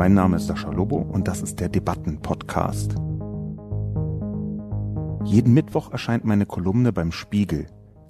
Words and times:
Mein 0.00 0.14
Name 0.14 0.36
ist 0.36 0.46
Sascha 0.46 0.70
Lobo 0.70 0.96
und 0.96 1.28
das 1.28 1.42
ist 1.42 1.60
der 1.60 1.68
Debatten-Podcast. 1.68 2.94
Jeden 5.26 5.52
Mittwoch 5.52 5.92
erscheint 5.92 6.24
meine 6.24 6.46
Kolumne 6.46 6.90
beim 6.90 7.12
Spiegel. 7.12 7.66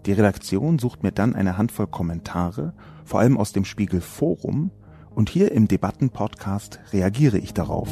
Die 0.06 0.12
Redaktion 0.12 0.78
sucht 0.78 1.02
mir 1.02 1.10
dann 1.10 1.34
eine 1.34 1.58
Handvoll 1.58 1.88
Kommentare, 1.88 2.74
vor 3.04 3.18
allem 3.18 3.36
aus 3.36 3.50
dem 3.50 3.64
Spiegel 3.64 4.00
Forum, 4.00 4.70
und 5.16 5.30
hier 5.30 5.50
im 5.50 5.66
Debatten-Podcast 5.66 6.78
reagiere 6.92 7.38
ich 7.38 7.54
darauf. 7.54 7.88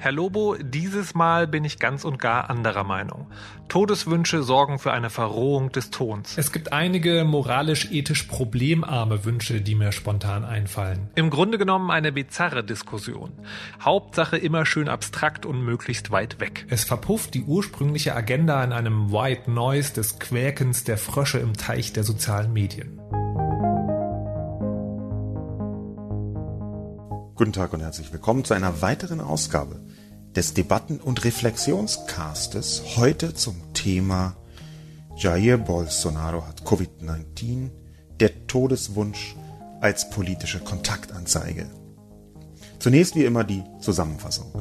Herr 0.00 0.12
Lobo, 0.12 0.54
dieses 0.60 1.16
Mal 1.16 1.48
bin 1.48 1.64
ich 1.64 1.80
ganz 1.80 2.04
und 2.04 2.20
gar 2.20 2.50
anderer 2.50 2.84
Meinung. 2.84 3.26
Todeswünsche 3.68 4.44
sorgen 4.44 4.78
für 4.78 4.92
eine 4.92 5.10
Verrohung 5.10 5.72
des 5.72 5.90
Tons. 5.90 6.38
Es 6.38 6.52
gibt 6.52 6.72
einige 6.72 7.24
moralisch-ethisch 7.24 8.22
problemarme 8.22 9.24
Wünsche, 9.24 9.60
die 9.60 9.74
mir 9.74 9.90
spontan 9.90 10.44
einfallen. 10.44 11.10
Im 11.16 11.30
Grunde 11.30 11.58
genommen 11.58 11.90
eine 11.90 12.12
bizarre 12.12 12.62
Diskussion. 12.62 13.32
Hauptsache 13.80 14.38
immer 14.38 14.64
schön 14.66 14.88
abstrakt 14.88 15.44
und 15.44 15.64
möglichst 15.64 16.12
weit 16.12 16.38
weg. 16.38 16.64
Es 16.70 16.84
verpufft 16.84 17.34
die 17.34 17.42
ursprüngliche 17.42 18.14
Agenda 18.14 18.62
in 18.62 18.72
einem 18.72 19.10
White 19.10 19.50
Noise 19.50 19.94
des 19.94 20.20
Quäkens 20.20 20.84
der 20.84 20.96
Frösche 20.96 21.38
im 21.38 21.54
Teich 21.54 21.92
der 21.92 22.04
sozialen 22.04 22.52
Medien. 22.52 23.00
Guten 27.38 27.52
Tag 27.52 27.72
und 27.72 27.82
herzlich 27.82 28.12
willkommen 28.12 28.44
zu 28.44 28.52
einer 28.52 28.82
weiteren 28.82 29.20
Ausgabe 29.20 29.80
des 30.34 30.54
Debatten- 30.54 30.98
und 30.98 31.24
Reflexionscastes. 31.24 32.82
Heute 32.96 33.32
zum 33.32 33.54
Thema 33.74 34.36
Jair 35.16 35.56
Bolsonaro 35.56 36.44
hat 36.44 36.62
Covid-19, 36.62 37.70
der 38.18 38.48
Todeswunsch 38.48 39.36
als 39.80 40.10
politische 40.10 40.58
Kontaktanzeige. 40.58 41.70
Zunächst 42.80 43.14
wie 43.14 43.24
immer 43.24 43.44
die 43.44 43.62
Zusammenfassung. 43.78 44.52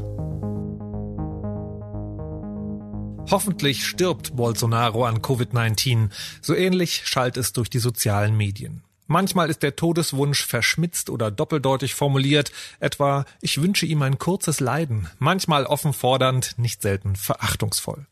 Hoffentlich 3.32 3.88
stirbt 3.88 4.36
Bolsonaro 4.36 5.04
an 5.04 5.24
Covid-19. 5.24 6.12
So 6.44 6.54
ähnlich 6.54 7.08
schallt 7.08 7.38
es 7.38 7.54
durch 7.54 7.72
die 7.72 7.80
sozialen 7.80 8.38
Medien. 8.38 8.84
Manchmal 9.08 9.50
ist 9.50 9.64
der 9.64 9.76
Todeswunsch 9.76 10.46
verschmitzt 10.46 11.10
oder 11.10 11.32
doppeldeutig 11.32 11.96
formuliert, 11.96 12.52
etwa 12.80 13.26
ich 13.42 13.62
wünsche 13.62 13.86
ihm 13.86 14.02
ein 14.02 14.20
kurzes 14.20 14.60
Leiden, 14.60 15.10
manchmal 15.18 15.66
offen 15.66 15.94
fordernd, 15.94 16.56
nicht 16.58 16.82
selten 16.82 17.16
verachtungsvoll. 17.16 18.06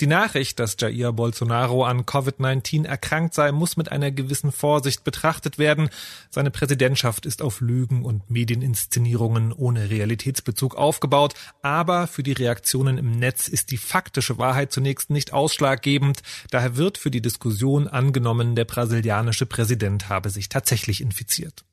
Die 0.00 0.06
Nachricht, 0.06 0.58
dass 0.58 0.76
Jair 0.80 1.12
Bolsonaro 1.12 1.84
an 1.84 2.06
Covid-19 2.06 2.86
erkrankt 2.86 3.34
sei, 3.34 3.52
muss 3.52 3.76
mit 3.76 3.92
einer 3.92 4.10
gewissen 4.10 4.50
Vorsicht 4.50 5.04
betrachtet 5.04 5.58
werden. 5.58 5.90
Seine 6.30 6.50
Präsidentschaft 6.50 7.26
ist 7.26 7.42
auf 7.42 7.60
Lügen 7.60 8.06
und 8.06 8.30
Medieninszenierungen 8.30 9.52
ohne 9.52 9.90
Realitätsbezug 9.90 10.74
aufgebaut, 10.74 11.34
aber 11.60 12.06
für 12.06 12.22
die 12.22 12.32
Reaktionen 12.32 12.96
im 12.96 13.10
Netz 13.10 13.46
ist 13.46 13.70
die 13.70 13.76
faktische 13.76 14.38
Wahrheit 14.38 14.72
zunächst 14.72 15.10
nicht 15.10 15.34
ausschlaggebend. 15.34 16.22
Daher 16.50 16.78
wird 16.78 16.96
für 16.96 17.10
die 17.10 17.20
Diskussion 17.20 17.86
angenommen, 17.86 18.56
der 18.56 18.64
brasilianische 18.64 19.44
Präsident 19.44 20.08
habe 20.08 20.30
sich 20.30 20.48
tatsächlich 20.48 21.02
infiziert. 21.02 21.64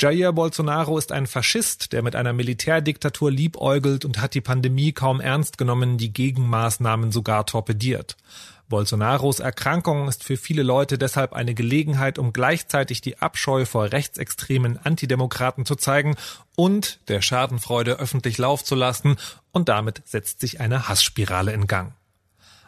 Jair 0.00 0.32
Bolsonaro 0.32 0.98
ist 0.98 1.12
ein 1.12 1.26
Faschist, 1.26 1.92
der 1.92 2.02
mit 2.02 2.16
einer 2.16 2.32
Militärdiktatur 2.32 3.30
liebäugelt 3.30 4.04
und 4.04 4.20
hat 4.20 4.34
die 4.34 4.40
Pandemie 4.40 4.92
kaum 4.92 5.20
ernst 5.20 5.56
genommen, 5.56 5.98
die 5.98 6.12
Gegenmaßnahmen 6.12 7.12
sogar 7.12 7.46
torpediert. 7.46 8.16
Bolsonaros 8.68 9.40
Erkrankung 9.40 10.08
ist 10.08 10.24
für 10.24 10.36
viele 10.36 10.62
Leute 10.62 10.98
deshalb 10.98 11.32
eine 11.32 11.54
Gelegenheit, 11.54 12.18
um 12.18 12.32
gleichzeitig 12.32 13.02
die 13.02 13.18
Abscheu 13.18 13.66
vor 13.66 13.92
rechtsextremen 13.92 14.78
Antidemokraten 14.78 15.64
zu 15.64 15.76
zeigen 15.76 16.16
und 16.56 16.98
der 17.08 17.22
Schadenfreude 17.22 17.98
öffentlich 17.98 18.38
Lauf 18.38 18.64
zu 18.64 18.74
lassen, 18.74 19.16
und 19.52 19.68
damit 19.68 20.02
setzt 20.06 20.40
sich 20.40 20.60
eine 20.60 20.88
Hassspirale 20.88 21.52
in 21.52 21.68
Gang. 21.68 21.92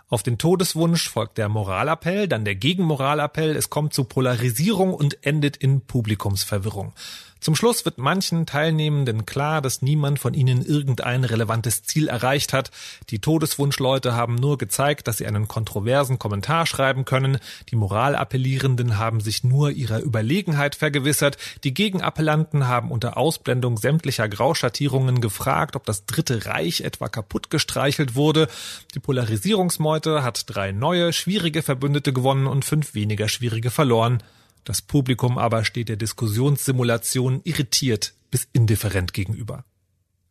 Auf 0.09 0.23
den 0.23 0.39
Todeswunsch 0.39 1.09
folgt 1.09 1.37
der 1.37 1.49
Moralappell, 1.49 2.29
dann 2.29 2.45
der 2.45 2.55
Gegenmoralappell, 2.55 3.57
es 3.57 3.71
kommt 3.71 3.93
zu 3.93 4.05
Polarisierung 4.05 4.95
und 4.95 5.27
endet 5.27 5.57
in 5.57 5.81
Publikumsverwirrung. 5.81 6.93
Zum 7.41 7.55
Schluss 7.55 7.85
wird 7.85 7.99
manchen 7.99 8.47
Teilnehmenden 8.47 9.27
klar, 9.27 9.61
dass 9.61 9.83
niemand 9.83 10.19
von 10.19 10.35
ihnen 10.35 10.65
irgendein 10.65 11.23
relevantes 11.23 11.83
Ziel 11.83 12.09
erreicht 12.09 12.53
hat. 12.53 12.71
Die 13.11 13.21
Todeswunschleute 13.21 14.15
haben 14.15 14.35
nur 14.37 14.59
gezeigt, 14.59 15.07
dass 15.07 15.19
sie 15.19 15.27
einen 15.27 15.47
kontroversen 15.47 16.19
Kommentar 16.19 16.67
schreiben 16.67 17.05
können. 17.05 17.39
Die 17.71 17.77
Moralappellierenden 17.77 18.99
haben 18.99 19.21
sich 19.21 19.45
nur 19.45 19.71
ihrer 19.71 20.01
Überlegenheit 20.01 20.75
vergewissert. 20.75 21.37
Die 21.63 21.75
Gegenappellanten 21.75 22.69
haben 22.69 22.91
unter 22.91 23.17
Ausblendung 23.17 23.77
sämtlicher 23.77 24.29
Grauschattierungen 24.29 25.21
gefragt, 25.21 25.77
ob 25.77 25.85
das 25.85 26.07
Dritte 26.07 26.47
Reich 26.47 26.81
etwa 26.81 27.09
kaputt 27.09 27.51
gestreichelt 27.51 28.15
wurde. 28.15 28.49
Die 28.95 29.01
Polarisierungsmeute 29.01 30.23
hat 30.23 30.45
drei 30.47 30.73
neue, 30.73 31.13
schwierige 31.13 31.63
Verbündete 31.63 32.13
gewonnen 32.13 32.47
und 32.47 32.65
fünf 32.65 32.95
weniger 32.95 33.29
schwierige 33.29 33.71
verloren. 33.71 34.23
Das 34.67 34.83
Publikum 34.83 35.39
aber 35.39 35.65
steht 35.65 35.89
der 35.89 35.97
Diskussionssimulation 35.97 37.41
irritiert 37.45 38.15
bis 38.33 38.49
indifferent 38.53 39.13
gegenüber. 39.13 39.65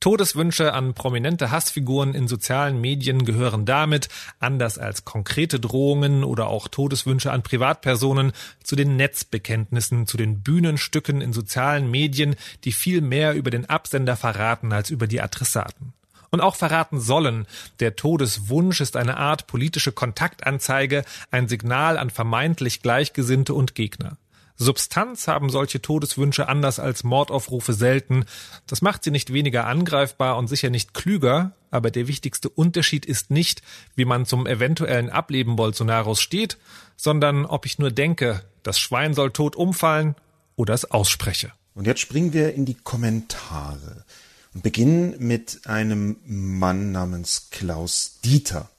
Todeswünsche 0.01 0.73
an 0.73 0.93
prominente 0.93 1.51
Hassfiguren 1.51 2.13
in 2.13 2.27
sozialen 2.27 2.81
Medien 2.81 3.23
gehören 3.23 3.65
damit, 3.65 4.09
anders 4.39 4.77
als 4.77 5.05
konkrete 5.05 5.61
Drohungen 5.61 6.25
oder 6.25 6.47
auch 6.47 6.67
Todeswünsche 6.67 7.31
an 7.31 7.43
Privatpersonen, 7.43 8.33
zu 8.61 8.75
den 8.75 8.97
Netzbekenntnissen, 8.97 10.05
zu 10.05 10.17
den 10.17 10.43
Bühnenstücken 10.43 11.21
in 11.21 11.31
sozialen 11.31 11.89
Medien, 11.89 12.35
die 12.65 12.73
viel 12.73 12.99
mehr 12.99 13.35
über 13.35 13.51
den 13.51 13.69
Absender 13.69 14.17
verraten 14.17 14.73
als 14.73 14.89
über 14.89 15.07
die 15.07 15.21
Adressaten 15.21 15.93
und 16.29 16.41
auch 16.41 16.57
verraten 16.57 16.99
sollen. 16.99 17.47
Der 17.79 17.95
Todeswunsch 17.95 18.81
ist 18.81 18.97
eine 18.97 19.15
Art 19.15 19.47
politische 19.47 19.93
Kontaktanzeige, 19.93 21.05
ein 21.31 21.47
Signal 21.47 21.97
an 21.97 22.09
vermeintlich 22.09 22.81
Gleichgesinnte 22.81 23.53
und 23.53 23.75
Gegner. 23.75 24.17
Substanz 24.57 25.27
haben 25.27 25.49
solche 25.49 25.81
Todeswünsche 25.81 26.47
anders 26.47 26.79
als 26.79 27.03
Mordaufrufe 27.03 27.73
selten. 27.73 28.25
Das 28.67 28.81
macht 28.81 29.03
sie 29.03 29.11
nicht 29.11 29.33
weniger 29.33 29.67
angreifbar 29.67 30.37
und 30.37 30.47
sicher 30.47 30.69
nicht 30.69 30.93
klüger, 30.93 31.51
aber 31.71 31.91
der 31.91 32.07
wichtigste 32.07 32.49
Unterschied 32.49 33.05
ist 33.05 33.31
nicht, 33.31 33.61
wie 33.95 34.05
man 34.05 34.25
zum 34.25 34.47
eventuellen 34.47 35.09
Ableben 35.09 35.57
Bolsonaros 35.57 36.21
steht, 36.21 36.57
sondern 36.95 37.45
ob 37.45 37.65
ich 37.65 37.79
nur 37.79 37.91
denke, 37.91 38.43
das 38.63 38.79
Schwein 38.79 39.13
soll 39.13 39.31
tot 39.31 39.55
umfallen 39.55 40.15
oder 40.55 40.73
es 40.73 40.89
ausspreche. 40.89 41.51
Und 41.73 41.85
jetzt 41.85 41.99
springen 41.99 42.31
wir 42.31 42.53
in 42.53 42.65
die 42.65 42.75
Kommentare 42.75 44.05
und 44.53 44.63
beginnen 44.63 45.15
mit 45.19 45.61
einem 45.65 46.15
Mann 46.25 46.93
namens 46.93 47.49
Klaus 47.51 48.19
Dieter. 48.23 48.69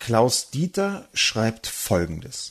Klaus 0.00 0.50
Dieter 0.50 1.08
schreibt 1.14 1.68
Folgendes. 1.68 2.50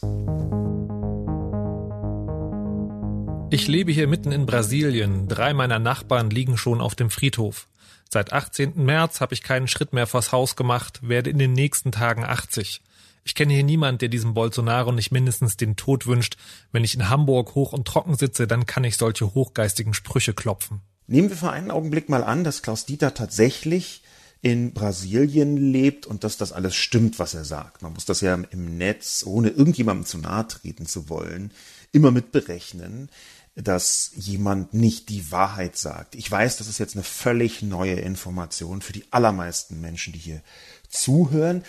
Ich 3.54 3.68
lebe 3.68 3.92
hier 3.92 4.08
mitten 4.08 4.32
in 4.32 4.46
Brasilien. 4.46 5.28
Drei 5.28 5.54
meiner 5.54 5.78
Nachbarn 5.78 6.30
liegen 6.30 6.58
schon 6.58 6.80
auf 6.80 6.96
dem 6.96 7.10
Friedhof. 7.10 7.68
Seit 8.10 8.32
18. 8.32 8.82
März 8.82 9.20
habe 9.20 9.34
ich 9.34 9.44
keinen 9.44 9.68
Schritt 9.68 9.92
mehr 9.92 10.08
vors 10.08 10.32
Haus 10.32 10.56
gemacht, 10.56 11.02
werde 11.04 11.30
in 11.30 11.38
den 11.38 11.52
nächsten 11.52 11.92
Tagen 11.92 12.24
80. 12.24 12.82
Ich 13.26 13.36
kenne 13.36 13.52
hier 13.52 13.66
niemand, 13.66 14.02
der 14.02 14.08
diesem 14.08 14.34
Bolsonaro 14.34 14.94
nicht 14.94 15.12
mindestens 15.12 15.58
den 15.58 15.76
Tod 15.76 16.08
wünscht. 16.08 16.38
Wenn 16.72 16.86
ich 16.86 16.96
in 16.96 17.10
Hamburg 17.10 17.54
hoch 17.54 17.74
und 17.74 17.86
trocken 17.86 18.16
sitze, 18.16 18.48
dann 18.48 18.66
kann 18.66 18.86
ich 18.86 18.96
solche 18.96 19.34
hochgeistigen 19.34 19.94
Sprüche 19.94 20.34
klopfen. 20.34 20.80
Nehmen 21.08 21.30
wir 21.30 21.36
für 21.36 21.52
einen 21.52 21.72
Augenblick 21.72 22.08
mal 22.08 22.24
an, 22.24 22.46
dass 22.46 22.62
Klaus 22.62 22.86
Dieter 22.86 23.14
tatsächlich 23.14 24.02
in 24.42 24.74
Brasilien 24.74 25.58
lebt 25.58 26.08
und 26.08 26.24
dass 26.24 26.38
das 26.38 26.52
alles 26.52 26.76
stimmt, 26.76 27.20
was 27.20 27.34
er 27.34 27.46
sagt. 27.46 27.82
Man 27.82 27.94
muss 27.94 28.06
das 28.06 28.22
ja 28.22 28.34
im 28.34 28.78
Netz, 28.78 29.24
ohne 29.26 29.50
irgendjemandem 29.50 30.06
zu 30.06 30.18
nahe 30.18 30.48
treten 30.48 30.88
zu 30.88 31.10
wollen, 31.10 31.52
immer 31.92 32.12
mit 32.12 32.32
berechnen 32.32 33.10
dass 33.56 34.12
jemand 34.16 34.74
nicht 34.74 35.10
die 35.10 35.32
Wahrheit 35.32 35.78
sagt. 35.78 36.16
Ich 36.16 36.30
weiß, 36.30 36.58
das 36.58 36.68
ist 36.68 36.80
jetzt 36.80 36.96
eine 36.96 37.04
völlig 37.04 37.62
neue 37.62 37.96
Information 37.96 38.82
für 38.82 38.94
die 38.94 39.06
allermeisten 39.12 39.82
Menschen, 39.82 40.14
die 40.14 40.20
hier 40.20 40.42
zuhören. 40.90 41.64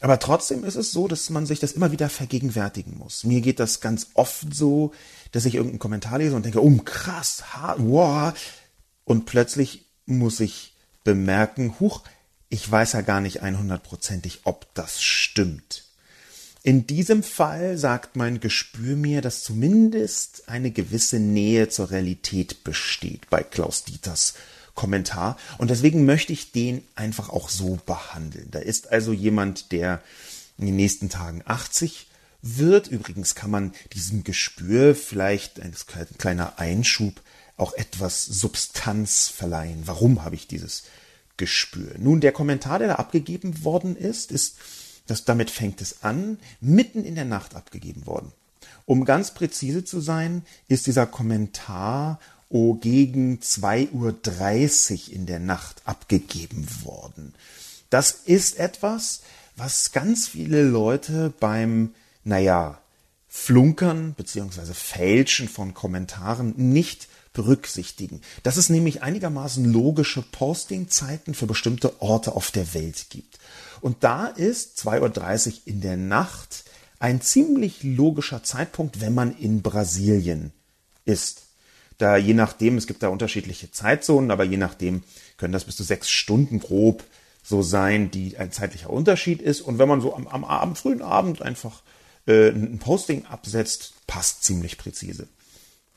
Aber 0.00 0.18
trotzdem 0.18 0.64
ist 0.64 0.76
es 0.76 0.92
so, 0.92 1.08
dass 1.08 1.30
man 1.30 1.46
sich 1.46 1.58
das 1.58 1.72
immer 1.72 1.92
wieder 1.92 2.08
vergegenwärtigen 2.08 2.96
muss. 2.98 3.24
Mir 3.24 3.40
geht 3.40 3.60
das 3.60 3.80
ganz 3.80 4.08
oft 4.14 4.54
so, 4.54 4.92
dass 5.32 5.44
ich 5.44 5.54
irgendeinen 5.54 5.80
Kommentar 5.80 6.18
lese 6.18 6.36
und 6.36 6.44
denke, 6.44 6.62
oh 6.62 6.78
krass, 6.84 7.54
ha, 7.54 7.74
wow. 7.78 8.32
Und 9.04 9.26
plötzlich 9.26 9.86
muss 10.06 10.40
ich 10.40 10.74
bemerken, 11.02 11.74
huch, 11.80 12.02
ich 12.48 12.70
weiß 12.70 12.92
ja 12.92 13.00
gar 13.00 13.20
nicht 13.20 13.42
einhundertprozentig, 13.42 14.40
ob 14.44 14.72
das 14.74 15.02
stimmt. 15.02 15.87
In 16.68 16.86
diesem 16.86 17.22
Fall 17.22 17.78
sagt 17.78 18.16
mein 18.16 18.40
Gespür 18.40 18.94
mir, 18.94 19.22
dass 19.22 19.42
zumindest 19.42 20.50
eine 20.50 20.70
gewisse 20.70 21.18
Nähe 21.18 21.70
zur 21.70 21.90
Realität 21.90 22.62
besteht 22.62 23.30
bei 23.30 23.42
Klaus 23.42 23.84
Dieters 23.84 24.34
Kommentar. 24.74 25.38
Und 25.56 25.70
deswegen 25.70 26.04
möchte 26.04 26.34
ich 26.34 26.52
den 26.52 26.82
einfach 26.94 27.30
auch 27.30 27.48
so 27.48 27.78
behandeln. 27.86 28.48
Da 28.50 28.58
ist 28.58 28.92
also 28.92 29.14
jemand, 29.14 29.72
der 29.72 30.02
in 30.58 30.66
den 30.66 30.76
nächsten 30.76 31.08
Tagen 31.08 31.40
80 31.46 32.06
wird. 32.42 32.88
Übrigens 32.88 33.34
kann 33.34 33.50
man 33.50 33.72
diesem 33.94 34.22
Gespür 34.22 34.94
vielleicht 34.94 35.60
ein 35.60 35.72
kleiner 36.18 36.58
Einschub 36.58 37.22
auch 37.56 37.72
etwas 37.72 38.26
Substanz 38.26 39.28
verleihen. 39.28 39.84
Warum 39.86 40.22
habe 40.22 40.34
ich 40.34 40.46
dieses 40.46 40.82
Gespür? 41.38 41.94
Nun, 41.96 42.20
der 42.20 42.32
Kommentar, 42.32 42.78
der 42.78 42.88
da 42.88 42.94
abgegeben 42.96 43.64
worden 43.64 43.96
ist, 43.96 44.30
ist, 44.32 44.56
dass 45.08 45.24
damit 45.24 45.50
fängt 45.50 45.80
es 45.80 46.02
an, 46.04 46.38
mitten 46.60 47.04
in 47.04 47.16
der 47.16 47.24
Nacht 47.24 47.56
abgegeben 47.56 48.06
worden. 48.06 48.32
Um 48.86 49.04
ganz 49.04 49.34
präzise 49.34 49.84
zu 49.84 50.00
sein, 50.00 50.42
ist 50.68 50.86
dieser 50.86 51.06
Kommentar 51.06 52.20
oh, 52.48 52.74
gegen 52.74 53.38
2.30 53.40 55.08
Uhr 55.08 55.14
in 55.14 55.26
der 55.26 55.40
Nacht 55.40 55.82
abgegeben 55.84 56.66
worden. 56.84 57.34
Das 57.90 58.12
ist 58.12 58.58
etwas, 58.58 59.22
was 59.56 59.92
ganz 59.92 60.28
viele 60.28 60.62
Leute 60.62 61.32
beim, 61.40 61.94
naja, 62.24 62.78
Flunkern 63.28 64.14
beziehungsweise 64.16 64.74
Fälschen 64.74 65.48
von 65.48 65.74
Kommentaren 65.74 66.54
nicht 66.56 67.08
berücksichtigen. 67.32 68.22
Dass 68.42 68.56
es 68.56 68.68
nämlich 68.68 69.02
einigermaßen 69.02 69.64
logische 69.64 70.22
Postingzeiten 70.22 71.34
für 71.34 71.46
bestimmte 71.46 72.00
Orte 72.00 72.34
auf 72.34 72.50
der 72.50 72.74
Welt 72.74 73.06
gibt. 73.10 73.37
Und 73.80 74.04
da 74.04 74.26
ist 74.26 74.78
2.30 74.80 75.46
Uhr 75.46 75.52
in 75.66 75.80
der 75.80 75.96
Nacht 75.96 76.64
ein 77.00 77.20
ziemlich 77.20 77.82
logischer 77.82 78.42
Zeitpunkt, 78.42 79.00
wenn 79.00 79.14
man 79.14 79.36
in 79.36 79.62
Brasilien 79.62 80.52
ist. 81.04 81.42
Da 81.98 82.16
je 82.16 82.34
nachdem, 82.34 82.76
es 82.76 82.86
gibt 82.86 83.02
da 83.02 83.08
unterschiedliche 83.08 83.70
Zeitzonen, 83.70 84.30
aber 84.30 84.44
je 84.44 84.56
nachdem 84.56 85.02
können 85.36 85.52
das 85.52 85.64
bis 85.64 85.76
zu 85.76 85.82
sechs 85.82 86.10
Stunden 86.10 86.60
grob 86.60 87.04
so 87.42 87.62
sein, 87.62 88.10
die 88.10 88.36
ein 88.36 88.52
zeitlicher 88.52 88.90
Unterschied 88.90 89.40
ist. 89.40 89.60
Und 89.62 89.78
wenn 89.78 89.88
man 89.88 90.00
so 90.00 90.14
am, 90.14 90.28
am 90.28 90.44
Abend, 90.44 90.78
frühen 90.78 91.02
Abend 91.02 91.42
einfach 91.42 91.82
äh, 92.26 92.50
ein 92.50 92.78
Posting 92.78 93.26
absetzt, 93.26 93.94
passt 94.06 94.44
ziemlich 94.44 94.78
präzise. 94.78 95.28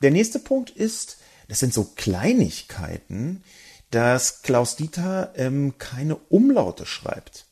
Der 0.02 0.12
nächste 0.12 0.40
Punkt 0.40 0.70
ist, 0.70 1.18
das 1.48 1.60
sind 1.60 1.74
so 1.74 1.84
Kleinigkeiten, 1.96 3.44
dass 3.92 4.42
Klaus 4.42 4.78
Dieter 4.78 5.34
ähm, 5.36 5.78
keine 5.78 6.16
Umlaute 6.16 6.86
schreibt. 6.86 7.46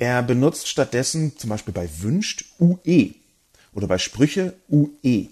Er 0.00 0.22
benutzt 0.22 0.66
stattdessen 0.66 1.36
zum 1.36 1.50
Beispiel 1.50 1.74
bei 1.74 1.86
wünscht 2.00 2.46
UE 2.58 3.10
oder 3.74 3.86
bei 3.86 3.98
Sprüche 3.98 4.54
UE. 4.70 5.28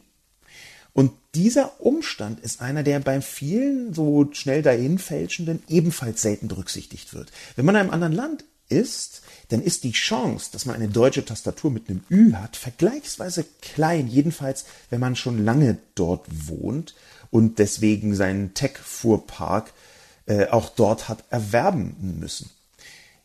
Und 0.92 1.12
dieser 1.34 1.80
Umstand 1.80 2.40
ist 2.40 2.60
einer, 2.60 2.82
der 2.82 3.00
bei 3.00 3.22
vielen 3.22 3.94
so 3.94 4.28
schnell 4.32 4.60
dahinfälschenden 4.60 5.62
ebenfalls 5.68 6.20
selten 6.20 6.48
berücksichtigt 6.48 7.14
wird. 7.14 7.32
Wenn 7.56 7.64
man 7.64 7.76
in 7.76 7.80
einem 7.80 7.90
anderen 7.92 8.12
Land 8.12 8.44
ist, 8.68 9.22
dann 9.48 9.62
ist 9.62 9.84
die 9.84 9.92
Chance, 9.92 10.50
dass 10.52 10.66
man 10.66 10.76
eine 10.76 10.88
deutsche 10.88 11.24
Tastatur 11.24 11.70
mit 11.70 11.88
einem 11.88 12.04
Ü 12.10 12.34
hat, 12.34 12.58
vergleichsweise 12.58 13.46
klein, 13.62 14.06
jedenfalls 14.06 14.66
wenn 14.90 15.00
man 15.00 15.16
schon 15.16 15.42
lange 15.46 15.78
dort 15.94 16.26
wohnt 16.46 16.94
und 17.30 17.58
deswegen 17.58 18.14
seinen 18.14 18.52
Tech-Fuhrpark 18.52 19.72
äh, 20.26 20.48
auch 20.48 20.68
dort 20.68 21.08
hat 21.08 21.24
erwerben 21.30 22.18
müssen. 22.20 22.50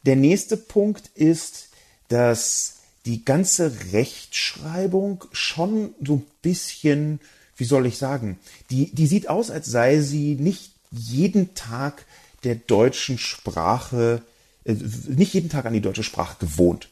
Der 0.04 0.16
nächste 0.16 0.58
Punkt 0.58 1.10
ist, 1.16 1.70
dass 2.10 2.76
die 3.06 3.26
ganze 3.26 3.92
Rechtschreibung 3.92 5.26
schon 5.32 5.94
so 6.02 6.16
ein 6.16 6.26
bisschen 6.42 7.20
wie 7.58 7.66
soll 7.66 7.86
ich 7.86 7.98
sagen, 7.98 8.40
die, 8.70 8.94
die 8.94 9.08
sieht 9.08 9.30
aus, 9.30 9.52
als 9.52 9.68
sei 9.68 10.00
sie 10.02 10.36
nicht 10.36 10.72
jeden 10.92 11.54
Tag 11.56 12.06
der 12.44 12.56
deutschen 12.56 13.18
Sprache, 13.18 14.22
äh, 14.66 14.74
nicht 15.08 15.34
jeden 15.34 15.50
Tag 15.50 15.66
an 15.66 15.74
die 15.74 15.82
deutsche 15.82 16.04
Sprache 16.04 16.38
gewohnt. 16.40 16.90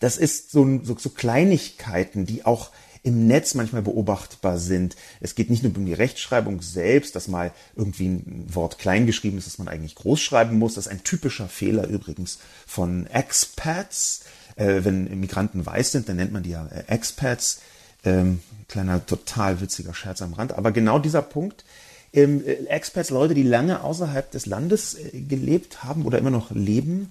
Das 0.00 0.16
ist 0.16 0.52
so, 0.52 0.80
so, 0.84 0.96
so 0.96 1.10
Kleinigkeiten, 1.10 2.24
die 2.24 2.44
auch 2.44 2.70
im 3.02 3.26
Netz 3.26 3.54
manchmal 3.54 3.82
beobachtbar 3.82 4.58
sind. 4.58 4.96
Es 5.20 5.34
geht 5.34 5.50
nicht 5.50 5.62
nur 5.62 5.76
um 5.76 5.86
die 5.86 5.94
Rechtschreibung 5.94 6.62
selbst, 6.62 7.16
dass 7.16 7.28
mal 7.28 7.52
irgendwie 7.76 8.08
ein 8.08 8.46
Wort 8.48 8.78
klein 8.78 9.06
geschrieben 9.06 9.38
ist, 9.38 9.46
dass 9.46 9.58
man 9.58 9.68
eigentlich 9.68 9.94
groß 9.94 10.20
schreiben 10.20 10.58
muss. 10.58 10.74
Das 10.74 10.86
ist 10.86 10.92
ein 10.92 11.04
typischer 11.04 11.48
Fehler 11.48 11.86
übrigens 11.86 12.38
von 12.66 13.06
Expats. 13.06 14.22
Äh, 14.56 14.84
wenn 14.84 15.20
Migranten 15.20 15.64
weiß 15.64 15.92
sind, 15.92 16.08
dann 16.08 16.16
nennt 16.16 16.32
man 16.32 16.42
die 16.42 16.50
ja 16.50 16.66
äh, 16.66 16.84
Expats. 16.88 17.60
Ähm, 18.04 18.40
kleiner 18.68 19.04
total 19.04 19.60
witziger 19.60 19.94
Scherz 19.94 20.22
am 20.22 20.34
Rand. 20.34 20.52
Aber 20.52 20.72
genau 20.72 20.98
dieser 20.98 21.22
Punkt, 21.22 21.64
ähm, 22.12 22.42
äh, 22.46 22.66
Expats, 22.66 23.10
Leute, 23.10 23.34
die 23.34 23.42
lange 23.42 23.82
außerhalb 23.82 24.30
des 24.30 24.46
Landes 24.46 24.94
äh, 24.94 25.20
gelebt 25.20 25.84
haben 25.84 26.04
oder 26.04 26.18
immer 26.18 26.30
noch 26.30 26.50
leben, 26.50 27.10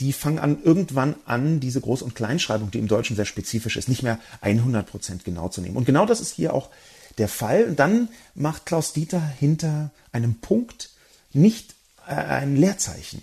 die 0.00 0.12
fangen 0.12 0.38
an, 0.38 0.62
irgendwann 0.62 1.16
an, 1.24 1.60
diese 1.60 1.80
Groß- 1.80 2.02
und 2.02 2.14
Kleinschreibung, 2.14 2.70
die 2.70 2.78
im 2.78 2.88
Deutschen 2.88 3.16
sehr 3.16 3.24
spezifisch 3.24 3.76
ist, 3.76 3.88
nicht 3.88 4.02
mehr 4.02 4.18
100% 4.42 5.24
genau 5.24 5.48
zu 5.48 5.60
nehmen. 5.60 5.76
Und 5.76 5.86
genau 5.86 6.06
das 6.06 6.20
ist 6.20 6.34
hier 6.34 6.54
auch 6.54 6.70
der 7.18 7.28
Fall. 7.28 7.64
Und 7.64 7.78
dann 7.78 8.08
macht 8.34 8.66
Klaus 8.66 8.92
Dieter 8.92 9.20
hinter 9.20 9.90
einem 10.12 10.34
Punkt 10.36 10.90
nicht 11.32 11.74
äh, 12.06 12.14
ein 12.14 12.56
Leerzeichen. 12.56 13.22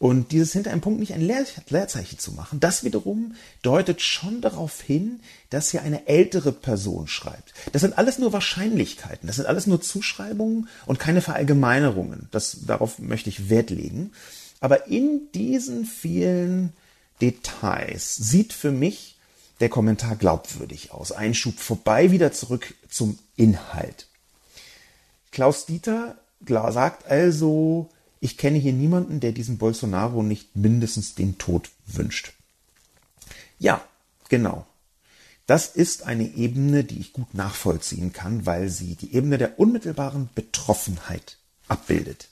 Und 0.00 0.30
dieses 0.30 0.52
hinter 0.52 0.70
einem 0.70 0.80
Punkt 0.80 1.00
nicht 1.00 1.12
ein 1.12 1.20
Leer 1.20 1.44
Leerzeichen 1.70 2.20
zu 2.20 2.30
machen, 2.30 2.60
das 2.60 2.84
wiederum 2.84 3.34
deutet 3.62 4.00
schon 4.00 4.40
darauf 4.40 4.80
hin, 4.80 5.18
dass 5.50 5.72
hier 5.72 5.82
eine 5.82 6.06
ältere 6.06 6.52
Person 6.52 7.08
schreibt. 7.08 7.52
Das 7.72 7.82
sind 7.82 7.98
alles 7.98 8.18
nur 8.18 8.32
Wahrscheinlichkeiten, 8.32 9.26
das 9.26 9.36
sind 9.36 9.46
alles 9.46 9.66
nur 9.66 9.80
Zuschreibungen 9.80 10.68
und 10.86 11.00
keine 11.00 11.20
Verallgemeinerungen. 11.20 12.28
Das, 12.30 12.58
darauf 12.64 13.00
möchte 13.00 13.28
ich 13.28 13.50
Wert 13.50 13.70
legen. 13.70 14.12
Aber 14.60 14.88
in 14.88 15.28
diesen 15.34 15.84
vielen 15.84 16.72
Details 17.20 18.16
sieht 18.16 18.52
für 18.52 18.70
mich 18.70 19.16
der 19.60 19.68
Kommentar 19.68 20.16
glaubwürdig 20.16 20.92
aus. 20.92 21.12
Einschub 21.12 21.58
vorbei, 21.58 22.10
wieder 22.10 22.32
zurück 22.32 22.74
zum 22.88 23.18
Inhalt. 23.36 24.06
Klaus 25.30 25.66
Dieter 25.66 26.16
sagt 26.46 27.06
also, 27.06 27.90
ich 28.20 28.36
kenne 28.36 28.58
hier 28.58 28.72
niemanden, 28.72 29.20
der 29.20 29.32
diesem 29.32 29.58
Bolsonaro 29.58 30.22
nicht 30.22 30.56
mindestens 30.56 31.14
den 31.14 31.38
Tod 31.38 31.70
wünscht. 31.86 32.32
Ja, 33.58 33.84
genau. 34.28 34.66
Das 35.46 35.68
ist 35.68 36.02
eine 36.04 36.34
Ebene, 36.34 36.84
die 36.84 37.00
ich 37.00 37.12
gut 37.12 37.34
nachvollziehen 37.34 38.12
kann, 38.12 38.46
weil 38.46 38.68
sie 38.68 38.96
die 38.96 39.14
Ebene 39.14 39.38
der 39.38 39.58
unmittelbaren 39.58 40.28
Betroffenheit 40.34 41.38
abbildet. 41.68 42.28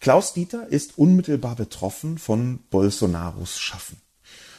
Klaus 0.00 0.32
Dieter 0.32 0.68
ist 0.68 0.98
unmittelbar 0.98 1.56
betroffen 1.56 2.18
von 2.18 2.60
Bolsonaros 2.70 3.58
Schaffen. 3.58 4.00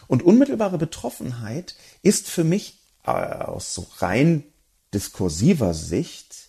Und 0.07 0.23
unmittelbare 0.23 0.77
Betroffenheit 0.77 1.75
ist 2.01 2.29
für 2.29 2.43
mich 2.43 2.79
äh, 3.05 3.11
aus 3.11 3.73
so 3.73 3.87
rein 3.97 4.43
diskursiver 4.93 5.73
Sicht 5.73 6.47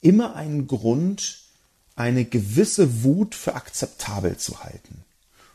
immer 0.00 0.36
ein 0.36 0.66
Grund, 0.66 1.40
eine 1.96 2.24
gewisse 2.24 3.02
Wut 3.02 3.34
für 3.34 3.54
akzeptabel 3.54 4.36
zu 4.36 4.62
halten. 4.62 5.04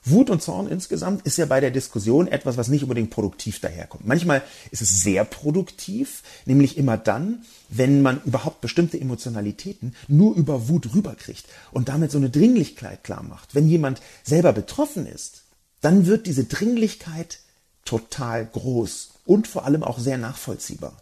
Wut 0.06 0.30
und 0.30 0.42
Zorn 0.42 0.68
insgesamt 0.68 1.26
ist 1.26 1.38
ja 1.38 1.48
bei 1.48 1.60
der 1.60 1.72
Diskussion 1.72 2.28
etwas, 2.28 2.58
was 2.58 2.68
nicht 2.68 2.84
unbedingt 2.84 3.10
produktiv 3.10 3.60
daherkommt. 3.60 4.06
Manchmal 4.06 4.44
ist 4.70 4.82
es 4.82 5.02
sehr 5.02 5.26
produktiv, 5.26 6.22
nämlich 6.46 6.78
immer 6.78 6.96
dann, 6.96 7.44
wenn 7.70 8.04
man 8.04 8.22
überhaupt 8.24 8.62
bestimmte 8.62 9.00
Emotionalitäten 9.00 9.96
nur 10.08 10.36
über 10.36 10.70
Wut 10.70 10.94
rüberkriegt 10.94 11.46
und 11.72 11.90
damit 11.90 12.12
so 12.12 12.20
eine 12.20 12.30
Dringlichkeit 12.30 13.04
klar 13.04 13.24
macht. 13.24 13.56
Wenn 13.56 13.68
jemand 13.68 14.02
selber 14.24 14.54
betroffen 14.54 15.08
ist, 15.08 15.44
dann 15.82 16.06
wird 16.06 16.28
diese 16.28 16.46
Dringlichkeit 16.46 17.40
total 17.84 18.46
groß 18.46 19.12
und 19.26 19.48
vor 19.48 19.66
allem 19.66 19.84
auch 19.84 20.00
sehr 20.00 20.18
nachvollziehbar. 20.18 21.02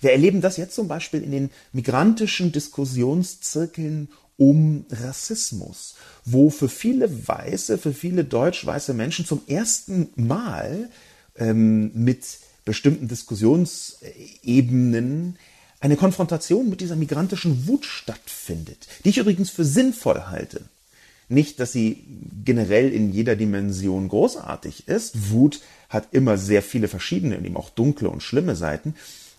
Wir 0.00 0.12
erleben 0.12 0.40
das 0.40 0.56
jetzt 0.56 0.74
zum 0.74 0.88
Beispiel 0.88 1.22
in 1.22 1.32
den 1.32 1.50
migrantischen 1.72 2.50
Diskussionszirkeln 2.50 4.08
um 4.36 4.84
Rassismus, 4.90 5.94
wo 6.24 6.50
für 6.50 6.68
viele 6.68 7.28
Weiße, 7.28 7.78
für 7.78 7.94
viele 7.94 8.24
deutsch-weiße 8.24 8.94
Menschen 8.94 9.24
zum 9.24 9.42
ersten 9.46 10.08
Mal 10.16 10.90
ähm, 11.36 11.92
mit 11.94 12.40
bestimmten 12.64 13.06
Diskussionsebenen 13.08 15.36
eine 15.80 15.96
Konfrontation 15.96 16.68
mit 16.68 16.80
dieser 16.80 16.96
migrantischen 16.96 17.68
Wut 17.68 17.84
stattfindet, 17.84 18.88
die 19.04 19.10
ich 19.10 19.18
übrigens 19.18 19.50
für 19.50 19.64
sinnvoll 19.64 20.24
halte. 20.26 20.62
Nicht, 21.28 21.60
dass 21.60 21.72
sie 21.72 22.04
generell 22.44 22.92
in 22.92 23.12
jeder 23.12 23.36
Dimension 23.36 24.08
großartig 24.08 24.88
ist. 24.88 25.30
Wut 25.30 25.60
hat 25.88 26.08
immer 26.12 26.38
sehr 26.38 26.62
viele 26.62 26.88
verschiedene, 26.88 27.36
eben 27.36 27.56
auch 27.56 27.70
dunkle 27.70 28.08
und 28.08 28.22
schlimme 28.22 28.54
Seiten. 28.54 28.94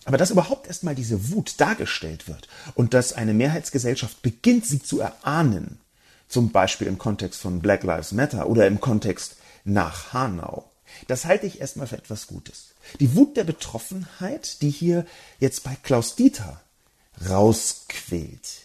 Aber 0.08 0.18
dass 0.18 0.32
überhaupt 0.32 0.68
erstmal 0.68 0.96
diese 0.96 1.32
Wut 1.32 1.56
dargestellt 1.60 2.30
wird 2.30 2.48
und 2.76 2.94
dass 2.94 3.12
eine 3.12 3.34
Mehrheitsgesellschaft 3.34 4.22
beginnt, 4.22 4.66
sie 4.66 4.82
zu 4.82 5.02
erahnen, 5.02 5.82
zum 6.30 6.52
Beispiel 6.54 6.88
im 6.88 6.98
Kontext 6.98 7.42
von 7.42 7.60
Black 7.60 7.84
Lives 7.84 8.14
Matter 8.14 8.48
oder 8.48 8.68
im 8.68 8.80
Kontext 8.80 9.36
nach 9.66 10.14
Hanau, 10.14 10.72
das 11.10 11.26
halte 11.26 11.46
ich 11.46 11.60
erstmal 11.60 11.88
für 11.88 11.98
etwas 11.98 12.28
Gutes. 12.28 12.70
Die 13.02 13.18
Wut 13.18 13.36
der 13.36 13.44
Betroffenheit, 13.44 14.62
die 14.62 14.70
hier 14.70 15.06
jetzt 15.40 15.66
bei 15.66 15.76
Klaus 15.84 16.16
Dieter 16.16 16.62
rausquillt, 17.30 18.62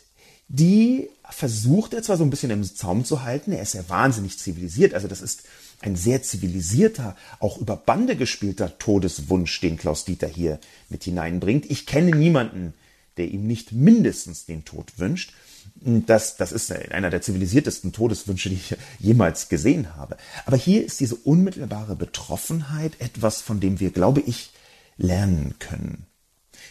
die 0.49 1.09
versucht 1.31 1.95
er 1.95 2.03
zwar 2.03 2.17
so 2.17 2.25
ein 2.25 2.31
bisschen 2.31 2.51
im 2.51 2.63
Zaum 2.63 3.05
zu 3.05 3.23
halten, 3.23 3.53
er 3.53 3.63
ist 3.63 3.75
ja 3.75 3.89
wahnsinnig 3.89 4.39
zivilisiert, 4.39 4.95
also 4.95 5.09
das 5.09 5.23
ist 5.23 5.45
ein 5.81 5.97
sehr 5.97 6.23
zivilisierter, 6.23 7.17
auch 7.41 7.59
über 7.59 7.77
Bande 7.77 8.17
gespielter 8.17 8.79
Todeswunsch, 8.79 9.61
den 9.61 9.77
Klaus 9.77 10.05
Dieter 10.05 10.29
hier 10.29 10.59
mit 10.89 11.05
hineinbringt. 11.05 11.71
Ich 11.71 11.87
kenne 11.87 12.17
niemanden, 12.17 12.75
der 13.17 13.29
ihm 13.29 13.47
nicht 13.47 13.73
mindestens 13.73 14.47
den 14.47 14.65
Tod 14.65 14.99
wünscht. 14.99 15.35
Das, 15.75 16.37
das 16.37 16.53
ist 16.53 16.73
einer 16.73 17.11
der 17.11 17.23
zivilisiertesten 17.23 17.93
Todeswünsche, 17.93 18.49
die 18.49 18.57
ich 18.57 18.77
jemals 18.99 19.49
gesehen 19.49 19.97
habe. 19.97 20.17
Aber 20.47 20.57
hier 20.57 20.85
ist 20.85 21.01
diese 21.01 21.17
unmittelbare 21.17 21.97
Betroffenheit 21.97 23.01
etwas, 23.01 23.41
von 23.41 23.61
dem 23.61 23.81
wir, 23.81 23.91
glaube 23.91 24.21
ich, 24.21 24.51
lernen 24.97 25.57
können. 25.59 26.07